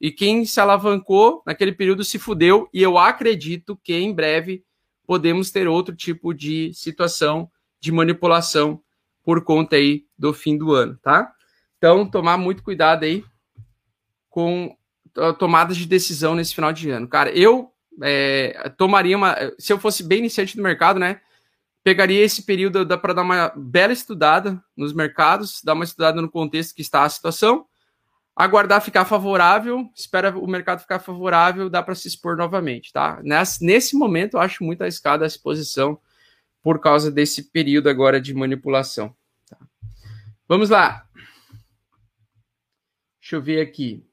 E 0.00 0.10
quem 0.10 0.44
se 0.44 0.60
alavancou 0.60 1.42
naquele 1.46 1.72
período 1.72 2.04
se 2.04 2.18
fudeu. 2.18 2.68
E 2.72 2.82
eu 2.82 2.98
acredito 2.98 3.78
que 3.82 3.94
em 3.94 4.12
breve 4.12 4.64
podemos 5.06 5.50
ter 5.50 5.68
outro 5.68 5.94
tipo 5.94 6.32
de 6.32 6.72
situação 6.74 7.50
de 7.80 7.92
manipulação 7.92 8.80
por 9.22 9.42
conta 9.44 9.76
aí 9.76 10.04
do 10.18 10.32
fim 10.32 10.56
do 10.56 10.72
ano, 10.72 10.98
tá? 11.02 11.30
Então, 11.78 12.06
tomar 12.06 12.36
muito 12.36 12.62
cuidado 12.62 13.04
aí 13.04 13.24
com 14.34 14.76
tomadas 15.38 15.76
de 15.76 15.86
decisão 15.86 16.34
nesse 16.34 16.52
final 16.52 16.72
de 16.72 16.90
ano. 16.90 17.06
Cara, 17.06 17.30
eu 17.30 17.72
é, 18.02 18.68
tomaria 18.76 19.16
uma. 19.16 19.36
Se 19.60 19.72
eu 19.72 19.78
fosse 19.78 20.02
bem 20.02 20.18
iniciante 20.18 20.56
do 20.56 20.62
mercado, 20.62 20.98
né? 20.98 21.20
pegaria 21.84 22.24
esse 22.24 22.42
período 22.42 22.84
para 22.98 23.12
dar 23.12 23.22
uma 23.22 23.52
bela 23.54 23.92
estudada 23.92 24.60
nos 24.76 24.92
mercados, 24.92 25.62
dar 25.62 25.74
uma 25.74 25.84
estudada 25.84 26.20
no 26.20 26.28
contexto 26.28 26.74
que 26.74 26.82
está 26.82 27.04
a 27.04 27.08
situação, 27.08 27.64
aguardar 28.34 28.82
ficar 28.82 29.04
favorável, 29.04 29.88
espera 29.94 30.36
o 30.36 30.48
mercado 30.48 30.80
ficar 30.80 30.98
favorável, 30.98 31.70
dá 31.70 31.80
para 31.80 31.94
se 31.94 32.08
expor 32.08 32.36
novamente, 32.36 32.92
tá? 32.92 33.20
Nesse, 33.22 33.64
nesse 33.64 33.96
momento, 33.96 34.34
eu 34.34 34.40
acho 34.40 34.64
muito 34.64 34.82
arriscada 34.82 35.24
a 35.24 35.28
exposição 35.28 36.00
por 36.60 36.80
causa 36.80 37.08
desse 37.08 37.50
período 37.52 37.88
agora 37.88 38.20
de 38.20 38.34
manipulação. 38.34 39.14
Tá? 39.48 39.58
Vamos 40.48 40.70
lá. 40.70 41.06
Deixa 43.20 43.36
eu 43.36 43.42
ver 43.42 43.60
aqui. 43.60 44.04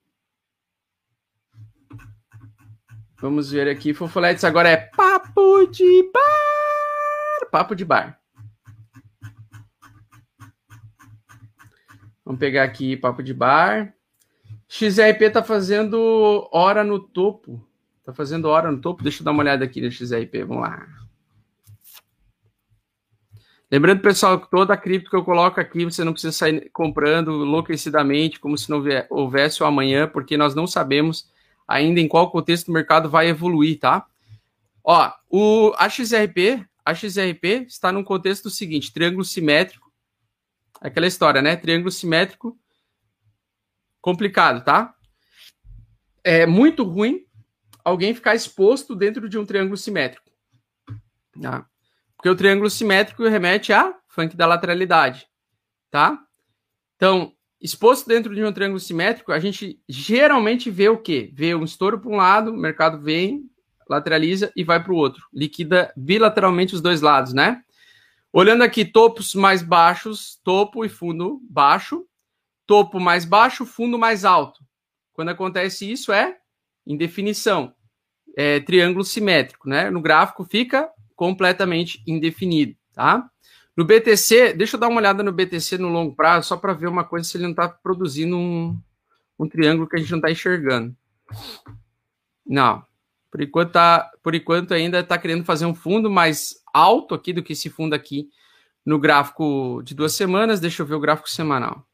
Vamos 3.22 3.52
ver 3.52 3.70
aqui. 3.70 3.94
Fofoletes 3.94 4.44
agora 4.44 4.70
é 4.70 4.78
papo 4.78 5.66
de 5.68 6.10
bar 6.12 6.52
papo 7.52 7.76
de 7.76 7.84
bar. 7.84 8.18
Vamos 12.24 12.40
pegar 12.40 12.64
aqui 12.64 12.96
papo 12.96 13.22
de 13.22 13.34
bar. 13.34 13.94
XRP 14.68 15.30
tá 15.30 15.44
fazendo 15.44 16.48
hora 16.52 16.84
no 16.84 16.98
topo. 16.98 17.62
Tá 18.06 18.14
fazendo 18.14 18.46
hora 18.46 18.72
no 18.72 18.80
topo. 18.80 19.04
Deixa 19.04 19.22
eu 19.22 19.26
dar 19.26 19.32
uma 19.32 19.44
olhada 19.44 19.66
aqui 19.66 19.82
no 19.82 19.92
XRP. 19.92 20.46
Vamos 20.46 20.64
lá. 20.64 20.88
Lembrando, 23.70 24.02
pessoal, 24.02 24.40
que 24.40 24.50
toda 24.50 24.74
a 24.74 24.78
cripto 24.78 25.10
que 25.10 25.16
eu 25.16 25.24
coloco 25.24 25.60
aqui, 25.60 25.86
você 25.86 26.04
não 26.04 26.12
precisa 26.12 26.34
sair 26.34 26.70
comprando 26.72 27.46
enlouquecidamente, 27.46 28.40
como 28.40 28.58
se 28.58 28.70
não 28.70 28.84
houvesse 29.10 29.64
o 29.64 29.66
amanhã, 29.66 30.08
porque 30.08 30.36
nós 30.36 30.54
não 30.54 30.68
sabemos 30.68 31.32
ainda 31.68 32.00
em 32.00 32.08
qual 32.08 32.32
contexto 32.32 32.68
o 32.68 32.72
mercado 32.72 33.10
vai 33.10 33.28
evoluir, 33.28 33.80
tá? 33.80 34.06
Ó, 34.84 35.12
o, 35.30 35.74
XRP, 35.90 36.66
a 36.84 36.94
XRP 36.94 37.66
está 37.68 37.92
num 37.92 38.04
contexto 38.04 38.50
seguinte: 38.50 38.92
triângulo 38.92 39.24
simétrico. 39.24 39.92
Aquela 40.80 41.08
história, 41.08 41.42
né? 41.42 41.56
Triângulo 41.56 41.92
simétrico 41.92 42.58
complicado, 44.02 44.64
tá? 44.64 44.96
É 46.24 46.46
muito 46.46 46.84
ruim 46.84 47.26
alguém 47.84 48.14
ficar 48.14 48.36
exposto 48.36 48.96
dentro 48.96 49.30
de 49.30 49.38
um 49.38 49.46
triângulo 49.46 49.78
simétrico. 49.78 50.30
Tá? 51.40 51.66
Porque 52.16 52.30
o 52.30 52.36
triângulo 52.36 52.70
simétrico 52.70 53.28
remete 53.28 53.72
a 53.72 53.96
funk 54.08 54.36
da 54.36 54.46
lateralidade, 54.46 55.28
tá? 55.90 56.20
Então, 56.96 57.34
exposto 57.62 58.08
dentro 58.08 58.34
de 58.34 58.44
um 58.44 58.52
triângulo 58.52 58.80
simétrico, 58.80 59.32
a 59.32 59.40
gente 59.40 59.80
geralmente 59.88 60.72
vê 60.72 60.90
o 60.90 60.98
quê? 60.98 61.32
Vê 61.34 61.54
um 61.54 61.64
estouro 61.64 62.00
para 62.00 62.10
um 62.10 62.16
lado, 62.16 62.52
o 62.52 62.58
mercado 62.58 63.00
vem, 63.00 63.50
lateraliza 63.88 64.52
e 64.56 64.64
vai 64.64 64.82
para 64.82 64.92
o 64.92 64.96
outro. 64.96 65.28
Liquida 65.34 65.94
bilateralmente 65.96 66.74
os 66.74 66.82
dois 66.82 67.02
lados, 67.02 67.34
né? 67.34 67.62
Olhando 68.34 68.64
aqui, 68.64 68.86
topos 68.86 69.36
mais 69.36 69.62
baixos, 69.62 70.40
topo 70.44 70.86
e 70.86 70.90
fundo 70.90 71.40
baixo, 71.50 72.06
topo 72.66 73.00
mais 73.00 73.26
baixo, 73.26 73.66
fundo 73.66 74.00
mais 74.00 74.24
alto. 74.24 74.64
Quando 75.14 75.30
acontece 75.30 75.92
isso 75.92 76.12
é 76.12 76.38
indefinição, 76.88 77.76
é 78.36 78.60
triângulo 78.62 79.04
simétrico, 79.04 79.68
né? 79.68 79.92
No 79.92 80.02
gráfico 80.02 80.46
fica 80.46 80.90
completamente 81.16 82.02
indefinido, 82.08 82.76
tá? 82.94 83.30
No 83.76 83.86
BTC, 83.86 84.54
deixa 84.54 84.76
eu 84.76 84.80
dar 84.80 84.90
uma 84.90 85.00
olhada 85.00 85.24
no 85.24 85.32
BTC 85.32 85.78
no 85.78 85.88
longo 85.88 86.14
prazo, 86.14 86.50
só 86.50 86.58
para 86.58 86.74
ver 86.74 86.88
uma 86.88 87.04
coisa 87.04 87.28
se 87.28 87.38
ele 87.38 87.44
não 87.44 87.52
está 87.52 87.70
produzindo 87.70 88.38
um, 88.38 88.78
um 89.40 89.48
triângulo 89.48 89.88
que 89.88 89.96
a 89.96 90.00
gente 90.00 90.12
não 90.12 90.18
está 90.18 90.30
enxergando. 90.30 90.96
Não. 92.46 92.84
Por 93.32 93.42
enquanto, 93.42 93.72
tá, 93.72 94.12
por 94.22 94.36
enquanto 94.36 94.74
ainda 94.74 95.00
está 95.00 95.18
querendo 95.18 95.46
fazer 95.46 95.66
um 95.66 95.74
fundo 95.74 96.10
mais 96.10 96.56
alto 96.74 97.16
aqui 97.16 97.32
do 97.32 97.42
que 97.42 97.54
esse 97.54 97.70
fundo 97.70 97.94
aqui 97.94 98.30
no 98.86 99.00
gráfico 99.00 99.82
de 99.84 99.96
duas 99.96 100.14
semanas. 100.14 100.60
Deixa 100.60 100.82
eu 100.82 100.86
ver 100.86 100.96
o 100.96 101.00
gráfico 101.00 101.30
semanal. 101.30 101.88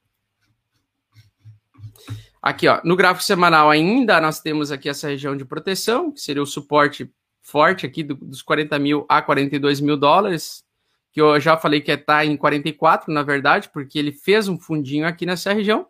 Aqui, 2.42 2.68
ó, 2.68 2.82
no 2.84 2.96
gráfico 2.96 3.24
semanal 3.24 3.70
ainda 3.70 4.20
nós 4.20 4.40
temos 4.40 4.72
aqui 4.72 4.90
essa 4.90 5.08
região 5.08 5.38
de 5.38 5.46
proteção, 5.46 6.12
que 6.12 6.22
seria 6.22 6.42
o 6.42 6.46
suporte 6.46 7.12
forte 7.42 7.86
aqui 7.86 8.04
do, 8.04 8.16
dos 8.16 8.42
40 8.42 8.80
mil 8.80 9.06
a 9.08 9.22
42 9.22 9.80
mil 9.80 9.96
dólares 9.96 10.67
que 11.18 11.22
eu 11.22 11.40
já 11.40 11.58
falei 11.58 11.82
que 11.82 11.92
está 11.92 12.24
em 12.24 12.38
44, 12.38 13.12
na 13.12 13.24
verdade, 13.24 13.70
porque 13.74 13.98
ele 13.98 14.12
fez 14.12 14.48
um 14.48 14.60
fundinho 14.60 15.08
aqui 15.08 15.26
nessa 15.26 15.52
região. 15.52 15.88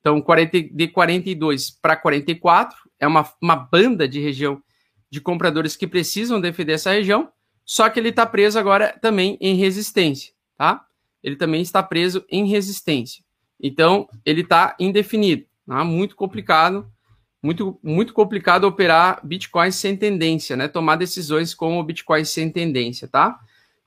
Então, 0.00 0.20
40, 0.20 0.60
de 0.60 0.88
42 0.88 1.70
para 1.70 1.94
44 1.94 2.76
é 2.98 3.06
uma, 3.06 3.24
uma 3.40 3.54
banda 3.54 4.08
de 4.08 4.18
região 4.18 4.60
de 5.08 5.20
compradores 5.20 5.76
que 5.76 5.86
precisam 5.86 6.40
defender 6.40 6.72
essa 6.72 6.90
região, 6.90 7.30
só 7.64 7.88
que 7.88 8.00
ele 8.00 8.08
está 8.08 8.26
preso 8.26 8.58
agora 8.58 8.98
também 9.00 9.38
em 9.40 9.54
resistência, 9.54 10.32
tá? 10.58 10.84
Ele 11.22 11.36
também 11.36 11.62
está 11.62 11.80
preso 11.80 12.24
em 12.28 12.48
resistência. 12.48 13.22
Então, 13.62 14.08
ele 14.24 14.40
está 14.40 14.74
indefinido, 14.80 15.46
tá? 15.64 15.84
muito 15.84 16.16
complicado, 16.16 16.90
muito, 17.40 17.78
muito 17.84 18.12
complicado 18.12 18.64
operar 18.64 19.24
Bitcoin 19.24 19.70
sem 19.70 19.96
tendência, 19.96 20.56
né? 20.56 20.66
Tomar 20.66 20.96
decisões 20.96 21.54
com 21.54 21.78
o 21.78 21.84
Bitcoin 21.84 22.24
sem 22.24 22.50
tendência, 22.50 23.06
tá? 23.06 23.38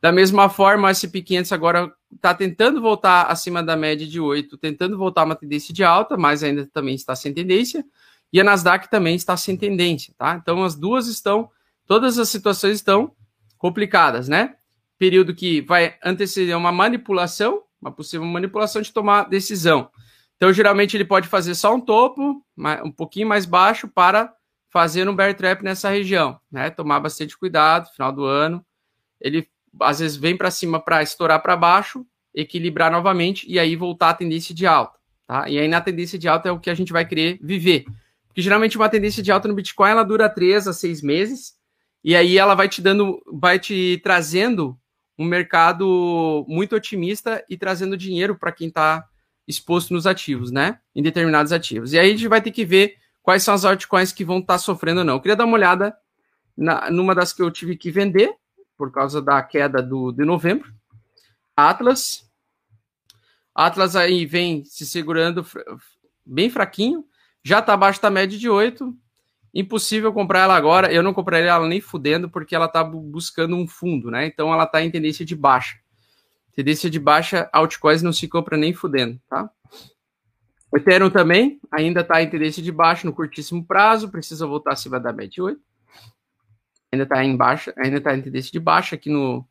Da 0.01 0.11
mesma 0.11 0.49
forma, 0.49 0.89
a 0.89 0.91
SP500 0.91 1.51
agora 1.51 1.93
está 2.13 2.33
tentando 2.33 2.81
voltar 2.81 3.23
acima 3.23 3.61
da 3.61 3.75
média 3.75 4.07
de 4.07 4.19
8, 4.19 4.57
tentando 4.57 4.97
voltar 4.97 5.25
uma 5.25 5.35
tendência 5.35 5.73
de 5.73 5.83
alta, 5.83 6.15
mas 6.15 6.41
ainda 6.41 6.65
também 6.73 6.95
está 6.95 7.15
sem 7.15 7.33
tendência. 7.33 7.83
E 8.31 8.39
a 8.39 8.43
Nasdaq 8.43 8.89
também 8.89 9.15
está 9.15 9.35
sem 9.35 9.57
tendência, 9.57 10.13
tá? 10.17 10.39
Então 10.41 10.63
as 10.63 10.75
duas 10.75 11.07
estão, 11.07 11.49
todas 11.85 12.17
as 12.17 12.29
situações 12.29 12.75
estão 12.75 13.13
complicadas, 13.57 14.29
né? 14.29 14.55
Período 14.97 15.35
que 15.35 15.61
vai 15.61 15.95
anteceder 16.03 16.55
uma 16.55 16.71
manipulação, 16.71 17.63
uma 17.81 17.91
possível 17.91 18.25
manipulação 18.25 18.81
de 18.81 18.93
tomar 18.93 19.29
decisão. 19.29 19.89
Então, 20.35 20.53
geralmente, 20.53 20.95
ele 20.95 21.03
pode 21.03 21.27
fazer 21.27 21.53
só 21.53 21.75
um 21.75 21.81
topo, 21.81 22.45
um 22.83 22.91
pouquinho 22.91 23.27
mais 23.27 23.45
baixo, 23.45 23.89
para 23.89 24.33
fazer 24.69 25.07
um 25.09 25.15
bear 25.15 25.35
trap 25.35 25.61
nessa 25.63 25.89
região, 25.89 26.39
né? 26.49 26.69
Tomar 26.69 27.01
bastante 27.01 27.37
cuidado, 27.37 27.89
final 27.91 28.11
do 28.11 28.23
ano. 28.23 28.65
Ele 29.19 29.49
às 29.81 29.99
vezes 29.99 30.17
vem 30.17 30.35
para 30.35 30.51
cima 30.51 30.79
para 30.79 31.03
estourar 31.03 31.41
para 31.41 31.55
baixo, 31.55 32.05
equilibrar 32.33 32.91
novamente 32.91 33.45
e 33.49 33.59
aí 33.59 33.75
voltar 33.75 34.09
à 34.09 34.13
tendência 34.13 34.53
de 34.53 34.65
alta, 34.65 34.97
tá? 35.27 35.49
E 35.49 35.57
aí 35.57 35.67
na 35.67 35.81
tendência 35.81 36.17
de 36.17 36.27
alta 36.27 36.49
é 36.49 36.51
o 36.51 36.59
que 36.59 36.69
a 36.69 36.75
gente 36.75 36.93
vai 36.93 37.05
querer 37.05 37.39
viver. 37.41 37.85
Porque 38.27 38.41
geralmente 38.41 38.77
uma 38.77 38.89
tendência 38.89 39.23
de 39.23 39.31
alta 39.31 39.47
no 39.47 39.55
Bitcoin 39.55 39.89
ela 39.89 40.03
dura 40.03 40.29
três 40.29 40.67
a 40.67 40.73
seis 40.73 41.01
meses 41.01 41.53
e 42.03 42.15
aí 42.15 42.37
ela 42.37 42.55
vai 42.55 42.69
te 42.69 42.81
dando, 42.81 43.21
vai 43.31 43.59
te 43.59 43.99
trazendo 44.03 44.77
um 45.17 45.25
mercado 45.25 46.45
muito 46.47 46.75
otimista 46.75 47.43
e 47.49 47.57
trazendo 47.57 47.97
dinheiro 47.97 48.37
para 48.37 48.53
quem 48.53 48.69
está 48.69 49.05
exposto 49.45 49.93
nos 49.93 50.07
ativos, 50.07 50.51
né? 50.51 50.79
Em 50.95 51.01
determinados 51.01 51.51
ativos. 51.51 51.91
E 51.91 51.99
aí 51.99 52.07
a 52.07 52.11
gente 52.11 52.27
vai 52.27 52.41
ter 52.41 52.51
que 52.51 52.63
ver 52.63 52.95
quais 53.21 53.43
são 53.43 53.53
as 53.53 53.65
altcoins 53.65 54.13
que 54.13 54.23
vão 54.23 54.39
estar 54.39 54.53
tá 54.53 54.59
sofrendo 54.59 54.99
ou 54.99 55.05
não. 55.05 55.15
Eu 55.15 55.19
queria 55.19 55.35
dar 55.35 55.45
uma 55.45 55.55
olhada 55.55 55.93
na, 56.55 56.89
numa 56.89 57.13
das 57.13 57.33
que 57.33 57.41
eu 57.41 57.51
tive 57.51 57.75
que 57.75 57.91
vender, 57.91 58.33
por 58.79 58.93
causa 58.93 59.21
da 59.21 59.43
queda 59.43 59.83
do, 59.83 60.13
de 60.13 60.23
novembro. 60.23 60.73
Atlas. 61.53 62.25
Atlas 63.53 63.93
aí 63.93 64.25
vem 64.25 64.63
se 64.63 64.85
segurando 64.85 65.45
bem 66.25 66.49
fraquinho. 66.49 67.03
Já 67.43 67.59
está 67.59 67.73
abaixo 67.73 68.01
da 68.01 68.09
média 68.09 68.39
de 68.39 68.49
8. 68.49 68.95
Impossível 69.53 70.13
comprar 70.13 70.43
ela 70.43 70.55
agora. 70.55 70.93
Eu 70.93 71.03
não 71.03 71.13
compraria 71.13 71.49
ela 71.49 71.67
nem 71.67 71.81
fudendo, 71.81 72.29
porque 72.29 72.55
ela 72.55 72.67
está 72.67 72.81
buscando 72.81 73.57
um 73.57 73.67
fundo, 73.67 74.09
né? 74.09 74.25
Então 74.25 74.53
ela 74.53 74.63
está 74.63 74.81
em 74.81 74.89
tendência 74.89 75.25
de 75.25 75.35
baixa. 75.35 75.77
Tendência 76.55 76.89
de 76.89 76.99
baixa, 76.99 77.49
altcoins 77.51 78.01
não 78.01 78.13
se 78.13 78.29
compra 78.29 78.55
nem 78.55 78.73
fudendo, 78.73 79.19
tá? 79.29 79.49
O 80.71 80.77
Ethereum 80.77 81.09
também 81.09 81.59
ainda 81.69 81.99
está 81.99 82.23
em 82.23 82.29
tendência 82.29 82.63
de 82.63 82.71
baixa 82.71 83.05
no 83.05 83.13
curtíssimo 83.13 83.65
prazo, 83.65 84.09
precisa 84.09 84.47
voltar 84.47 84.71
acima 84.71 84.99
da 85.01 85.11
média 85.11 85.31
de 85.31 85.41
8 85.41 85.68
ainda 86.91 87.03
está 87.03 87.23
em 87.23 87.35
baixa, 87.35 87.73
ainda 87.77 87.97
está 87.97 88.15
em 88.15 88.21
tendência 88.21 88.51
de 88.51 88.59
baixa 88.59 88.95
aqui 88.95 89.09
no, 89.09 89.47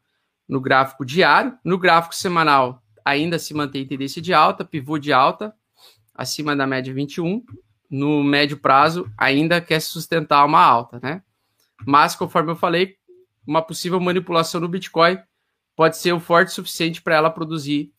no 0.49 0.61
gráfico 0.61 1.05
diário. 1.05 1.57
No 1.64 1.78
gráfico 1.78 2.14
semanal, 2.14 2.82
ainda 3.05 3.39
se 3.39 3.55
mantém 3.55 3.86
tendência 3.86 4.20
de 4.20 4.34
alta, 4.34 4.64
pivô 4.64 4.99
de 4.99 5.12
alta, 5.12 5.55
acima 6.14 6.55
da 6.55 6.66
média 6.66 6.93
21. 6.93 7.43
No 7.91 8.22
médio 8.22 8.59
prazo, 8.59 9.11
ainda 9.16 9.61
quer 9.61 9.80
sustentar 9.80 10.45
uma 10.45 10.61
alta, 10.61 11.01
né? 11.03 11.22
Mas, 11.86 12.14
conforme 12.14 12.51
eu 12.51 12.57
falei, 12.57 12.97
uma 13.47 13.62
possível 13.62 13.99
manipulação 14.01 14.61
no 14.61 14.68
Bitcoin 14.68 15.18
pode 15.74 15.97
ser 15.97 16.12
o 16.12 16.20
forte 16.20 16.53
suficiente 16.53 17.01
para 17.01 17.14
ela 17.14 17.30
produzir 17.30 17.93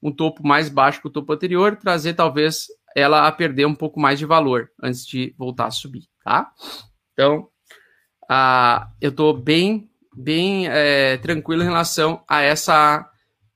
um 0.00 0.12
topo 0.12 0.46
mais 0.46 0.68
baixo 0.68 1.00
que 1.00 1.08
o 1.08 1.10
topo 1.10 1.32
anterior, 1.32 1.76
trazer 1.76 2.12
talvez 2.12 2.66
ela 2.94 3.26
a 3.26 3.32
perder 3.32 3.66
um 3.66 3.74
pouco 3.74 3.98
mais 3.98 4.18
de 4.18 4.26
valor 4.26 4.70
antes 4.80 5.04
de 5.06 5.34
voltar 5.36 5.66
a 5.66 5.70
subir, 5.70 6.04
tá? 6.22 6.52
Então, 7.12 7.48
ah, 8.28 8.88
eu 9.00 9.10
estou 9.10 9.32
bem, 9.36 9.88
bem 10.16 10.66
é, 10.68 11.16
tranquilo 11.18 11.62
em 11.62 11.66
relação 11.66 12.22
a 12.28 12.40
essa 12.40 13.08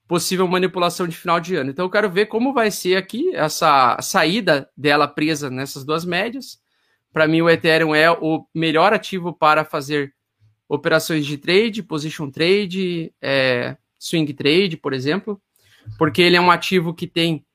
possível 0.07 0.47
manipulação 0.47 1.07
de 1.07 1.15
final 1.15 1.39
de 1.39 1.55
ano. 1.55 1.69
Então 1.69 1.85
eu 1.85 1.89
quero 1.89 2.09
ver 2.09 2.25
como 2.25 2.53
vai 2.53 2.71
ser 2.71 2.95
aqui 2.95 3.35
essa 3.35 3.97
saída 4.01 4.67
dela 4.75 5.07
presa 5.07 5.49
nessas 5.49 5.85
duas 5.85 6.03
médias. 6.03 6.59
Para 7.13 7.27
mim 7.27 7.41
o 7.41 7.49
Ethereum 7.49 7.93
é 7.93 8.09
o 8.11 8.45
melhor 8.53 8.91
ativo 8.91 9.31
para 9.31 9.63
fazer 9.63 10.13
operações 10.67 11.25
de 11.25 11.37
trade, 11.37 11.83
position 11.83 12.29
trade, 12.29 13.13
é, 13.21 13.77
swing 13.99 14.33
trade, 14.33 14.77
por 14.77 14.93
exemplo, 14.93 15.41
porque 15.97 16.21
ele 16.21 16.35
é 16.35 16.41
um 16.41 16.51
ativo 16.51 16.93
que 16.93 17.07
tem 17.07 17.45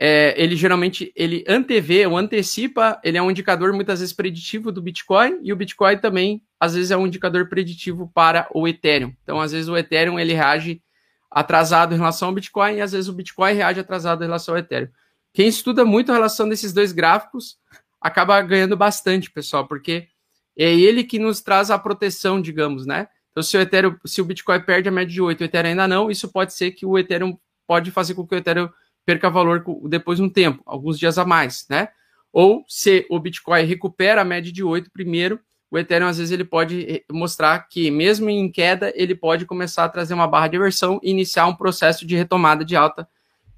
é, 0.00 0.32
ele 0.40 0.54
geralmente 0.54 1.12
ele 1.16 1.44
antevê 1.48 2.06
ou 2.06 2.16
antecipa, 2.16 3.00
ele 3.02 3.18
é 3.18 3.22
um 3.22 3.30
indicador 3.30 3.72
muitas 3.72 3.98
vezes 3.98 4.14
preditivo 4.14 4.70
do 4.70 4.80
Bitcoin 4.80 5.40
e 5.42 5.52
o 5.52 5.56
Bitcoin 5.56 5.98
também 5.98 6.40
às 6.60 6.74
vezes 6.74 6.92
é 6.92 6.96
um 6.96 7.06
indicador 7.06 7.48
preditivo 7.48 8.10
para 8.14 8.48
o 8.54 8.68
Ethereum. 8.68 9.12
Então, 9.22 9.40
às 9.40 9.50
vezes 9.50 9.68
o 9.68 9.76
Ethereum 9.76 10.18
ele 10.18 10.34
reage 10.34 10.80
atrasado 11.28 11.94
em 11.94 11.98
relação 11.98 12.28
ao 12.28 12.34
Bitcoin 12.34 12.76
e 12.76 12.80
às 12.80 12.92
vezes 12.92 13.08
o 13.08 13.12
Bitcoin 13.12 13.54
reage 13.54 13.80
atrasado 13.80 14.22
em 14.22 14.26
relação 14.26 14.54
ao 14.54 14.60
Ethereum. 14.60 14.88
Quem 15.34 15.48
estuda 15.48 15.84
muito 15.84 16.10
a 16.10 16.14
relação 16.14 16.48
desses 16.48 16.72
dois 16.72 16.92
gráficos 16.92 17.56
acaba 18.00 18.40
ganhando 18.40 18.76
bastante, 18.76 19.30
pessoal, 19.30 19.66
porque 19.66 20.08
é 20.56 20.72
ele 20.72 21.02
que 21.02 21.18
nos 21.18 21.40
traz 21.40 21.70
a 21.70 21.78
proteção, 21.78 22.40
digamos, 22.40 22.86
né? 22.86 23.08
Então, 23.30 23.42
se 23.42 23.56
o 23.56 23.60
Ethereum, 23.60 23.96
se 24.04 24.20
o 24.20 24.24
Bitcoin 24.24 24.60
perde 24.60 24.88
a 24.88 24.92
média 24.92 25.12
de 25.12 25.20
8, 25.20 25.40
o 25.40 25.44
Ethereum 25.44 25.70
ainda 25.70 25.88
não, 25.88 26.10
isso 26.10 26.28
pode 26.28 26.54
ser 26.54 26.70
que 26.72 26.86
o 26.86 26.98
Ethereum 26.98 27.36
pode 27.66 27.90
fazer 27.90 28.14
com 28.14 28.26
que 28.26 28.34
o 28.34 28.38
Ethereum 28.38 28.68
perca 29.08 29.30
valor 29.30 29.64
depois 29.84 30.18
de 30.18 30.22
um 30.22 30.28
tempo, 30.28 30.62
alguns 30.66 30.98
dias 30.98 31.16
a 31.16 31.24
mais, 31.24 31.64
né? 31.70 31.88
Ou 32.30 32.62
se 32.68 33.06
o 33.08 33.18
Bitcoin 33.18 33.64
recupera 33.64 34.20
a 34.20 34.24
média 34.24 34.52
de 34.52 34.62
8 34.62 34.90
primeiro, 34.90 35.40
o 35.70 35.78
Ethereum 35.78 36.08
às 36.08 36.18
vezes 36.18 36.30
ele 36.30 36.44
pode 36.44 36.82
eh, 36.82 37.02
mostrar 37.10 37.58
que 37.70 37.90
mesmo 37.90 38.28
em 38.28 38.52
queda, 38.52 38.92
ele 38.94 39.14
pode 39.14 39.46
começar 39.46 39.84
a 39.84 39.88
trazer 39.88 40.12
uma 40.12 40.28
barra 40.28 40.48
de 40.48 40.58
aversão 40.58 41.00
e 41.02 41.10
iniciar 41.10 41.46
um 41.46 41.54
processo 41.54 42.06
de 42.06 42.16
retomada 42.16 42.66
de 42.66 42.76
alta 42.76 43.08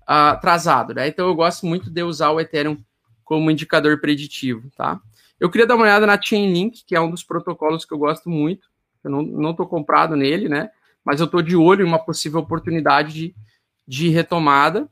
uh, 0.03 0.31
atrasado, 0.31 0.95
né? 0.95 1.09
Então 1.09 1.27
eu 1.27 1.35
gosto 1.35 1.67
muito 1.67 1.91
de 1.91 2.01
usar 2.01 2.31
o 2.31 2.39
Ethereum 2.39 2.79
como 3.25 3.51
indicador 3.51 4.01
preditivo, 4.01 4.71
tá? 4.77 5.01
Eu 5.41 5.51
queria 5.51 5.67
dar 5.67 5.75
uma 5.75 5.83
olhada 5.83 6.07
na 6.07 6.21
Chainlink, 6.21 6.85
que 6.87 6.95
é 6.95 7.01
um 7.01 7.11
dos 7.11 7.25
protocolos 7.25 7.85
que 7.85 7.93
eu 7.93 7.99
gosto 7.99 8.31
muito. 8.31 8.69
Eu 9.03 9.11
não 9.11 9.51
estou 9.51 9.67
comprado 9.67 10.15
nele, 10.15 10.49
né? 10.49 10.71
Mas 11.05 11.19
eu 11.19 11.27
estou 11.27 11.43
de 11.43 11.57
olho 11.57 11.85
em 11.85 11.89
uma 11.89 11.99
possível 11.99 12.39
oportunidade 12.39 13.13
de, 13.13 13.35
de 13.85 14.11
retomada 14.11 14.89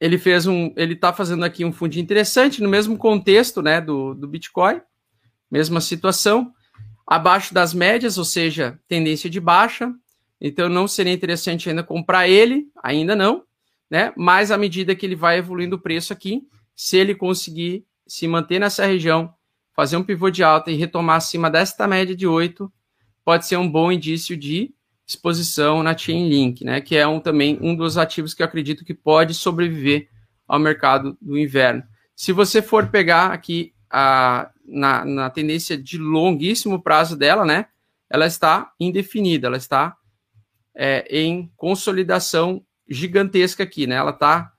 ele 0.00 0.16
fez 0.16 0.46
um, 0.46 0.72
ele 0.76 0.94
está 0.94 1.12
fazendo 1.12 1.44
aqui 1.44 1.64
um 1.64 1.72
fundo 1.72 1.98
interessante 1.98 2.62
no 2.62 2.68
mesmo 2.68 2.96
contexto, 2.96 3.60
né, 3.60 3.80
do, 3.80 4.14
do 4.14 4.26
Bitcoin, 4.26 4.80
mesma 5.50 5.80
situação, 5.80 6.52
abaixo 7.06 7.52
das 7.52 7.74
médias, 7.74 8.16
ou 8.16 8.24
seja, 8.24 8.80
tendência 8.88 9.28
de 9.28 9.40
baixa, 9.40 9.92
Então 10.40 10.68
não 10.68 10.88
seria 10.88 11.12
interessante 11.12 11.68
ainda 11.68 11.82
comprar 11.82 12.28
ele, 12.28 12.68
ainda 12.82 13.14
não, 13.14 13.44
né? 13.90 14.12
Mas 14.16 14.50
à 14.50 14.56
medida 14.56 14.94
que 14.94 15.04
ele 15.04 15.16
vai 15.16 15.38
evoluindo 15.38 15.76
o 15.76 15.80
preço 15.80 16.12
aqui, 16.12 16.42
se 16.74 16.96
ele 16.96 17.14
conseguir 17.14 17.84
se 18.06 18.26
manter 18.26 18.58
nessa 18.58 18.86
região, 18.86 19.34
fazer 19.74 19.96
um 19.96 20.04
pivô 20.04 20.30
de 20.30 20.42
alta 20.42 20.70
e 20.70 20.76
retomar 20.76 21.16
acima 21.16 21.50
desta 21.50 21.86
média 21.86 22.14
de 22.16 22.26
8, 22.26 22.72
pode 23.24 23.46
ser 23.46 23.56
um 23.56 23.70
bom 23.70 23.92
indício 23.92 24.36
de 24.36 24.72
exposição 25.10 25.82
na 25.82 25.96
Chainlink, 25.96 26.64
né? 26.64 26.80
Que 26.80 26.96
é 26.96 27.06
um, 27.06 27.18
também 27.18 27.58
um 27.60 27.74
dos 27.74 27.98
ativos 27.98 28.32
que 28.32 28.42
eu 28.42 28.46
acredito 28.46 28.84
que 28.84 28.94
pode 28.94 29.34
sobreviver 29.34 30.08
ao 30.46 30.58
mercado 30.58 31.16
do 31.20 31.36
inverno. 31.36 31.82
Se 32.14 32.32
você 32.32 32.62
for 32.62 32.88
pegar 32.88 33.32
aqui 33.32 33.74
a, 33.90 34.50
na, 34.64 35.04
na 35.04 35.30
tendência 35.30 35.76
de 35.76 35.98
longuíssimo 35.98 36.80
prazo 36.80 37.16
dela, 37.16 37.44
né? 37.44 37.66
Ela 38.08 38.26
está 38.26 38.72
indefinida, 38.78 39.48
ela 39.48 39.56
está 39.56 39.96
é, 40.74 41.06
em 41.10 41.50
consolidação 41.56 42.64
gigantesca 42.88 43.64
aqui, 43.64 43.86
né? 43.86 43.96
Ela 43.96 44.10
está 44.10 44.52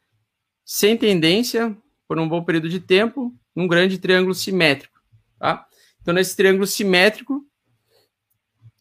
sem 0.65 0.97
tendência 0.97 1.75
por 2.07 2.19
um 2.19 2.27
bom 2.27 2.43
período 2.43 2.67
de 2.67 2.79
tempo, 2.79 3.33
num 3.55 3.67
grande 3.67 3.97
triângulo 3.97 4.35
simétrico, 4.35 4.99
tá? 5.39 5.65
Então, 6.01 6.13
nesse 6.13 6.35
triângulo 6.35 6.67
simétrico, 6.67 7.45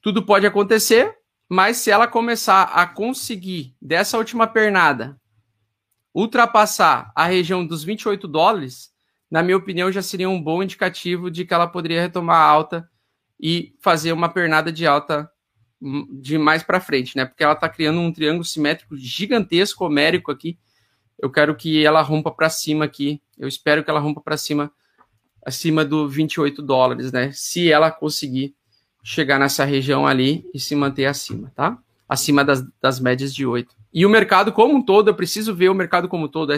tudo 0.01 0.25
pode 0.25 0.47
acontecer, 0.47 1.15
mas 1.51 1.79
se 1.79 1.91
ela 1.91 2.07
começar 2.07 2.63
a 2.63 2.87
conseguir, 2.87 3.75
dessa 3.83 4.17
última 4.17 4.47
pernada, 4.47 5.21
ultrapassar 6.15 7.11
a 7.13 7.27
região 7.27 7.67
dos 7.67 7.83
28 7.83 8.29
dólares, 8.29 8.93
na 9.29 9.43
minha 9.43 9.57
opinião, 9.57 9.91
já 9.91 10.01
seria 10.01 10.29
um 10.29 10.41
bom 10.41 10.63
indicativo 10.63 11.29
de 11.29 11.45
que 11.45 11.53
ela 11.53 11.67
poderia 11.67 12.01
retomar 12.01 12.41
alta 12.41 12.89
e 13.39 13.75
fazer 13.81 14.13
uma 14.13 14.29
pernada 14.29 14.71
de 14.71 14.87
alta 14.87 15.29
de 16.21 16.39
mais 16.39 16.63
para 16.63 16.81
frente, 16.81 17.17
né? 17.17 17.25
Porque 17.25 17.43
ela 17.43 17.55
está 17.55 17.69
criando 17.69 17.99
um 17.99 18.13
triângulo 18.13 18.45
simétrico 18.45 18.97
gigantesco, 18.97 19.85
homérico 19.85 20.31
aqui. 20.31 20.57
Eu 21.19 21.33
quero 21.33 21.57
que 21.57 21.85
ela 21.85 22.01
rompa 22.01 22.31
para 22.31 22.49
cima 22.49 22.85
aqui. 22.85 23.21
Eu 23.37 23.49
espero 23.49 23.83
que 23.83 23.91
ela 23.91 23.99
rompa 23.99 24.21
para 24.21 24.37
cima, 24.37 24.71
acima 25.45 25.85
do 25.85 26.09
28 26.09 26.63
dólares, 26.63 27.11
né? 27.11 27.33
Se 27.33 27.73
ela 27.73 27.91
conseguir 27.91 28.55
chegar 29.03 29.39
nessa 29.39 29.65
região 29.65 30.07
ali 30.07 30.45
e 30.55 30.61
se 30.61 30.75
manter 30.75 31.07
acima, 31.07 31.53
tá? 31.55 31.79
Acima 32.09 32.45
das, 32.45 32.65
das 32.81 33.01
médias 33.01 33.35
de 33.35 33.47
8. 33.47 33.75
E 33.93 34.07
o 34.07 34.11
mercado 34.11 34.53
como 34.53 34.75
um 34.75 34.83
todo, 34.83 35.09
eu 35.09 35.15
preciso 35.15 35.55
ver 35.55 35.69
o 35.69 35.75
mercado 35.75 36.09
como 36.09 36.27
um 36.27 36.29
todo, 36.29 36.53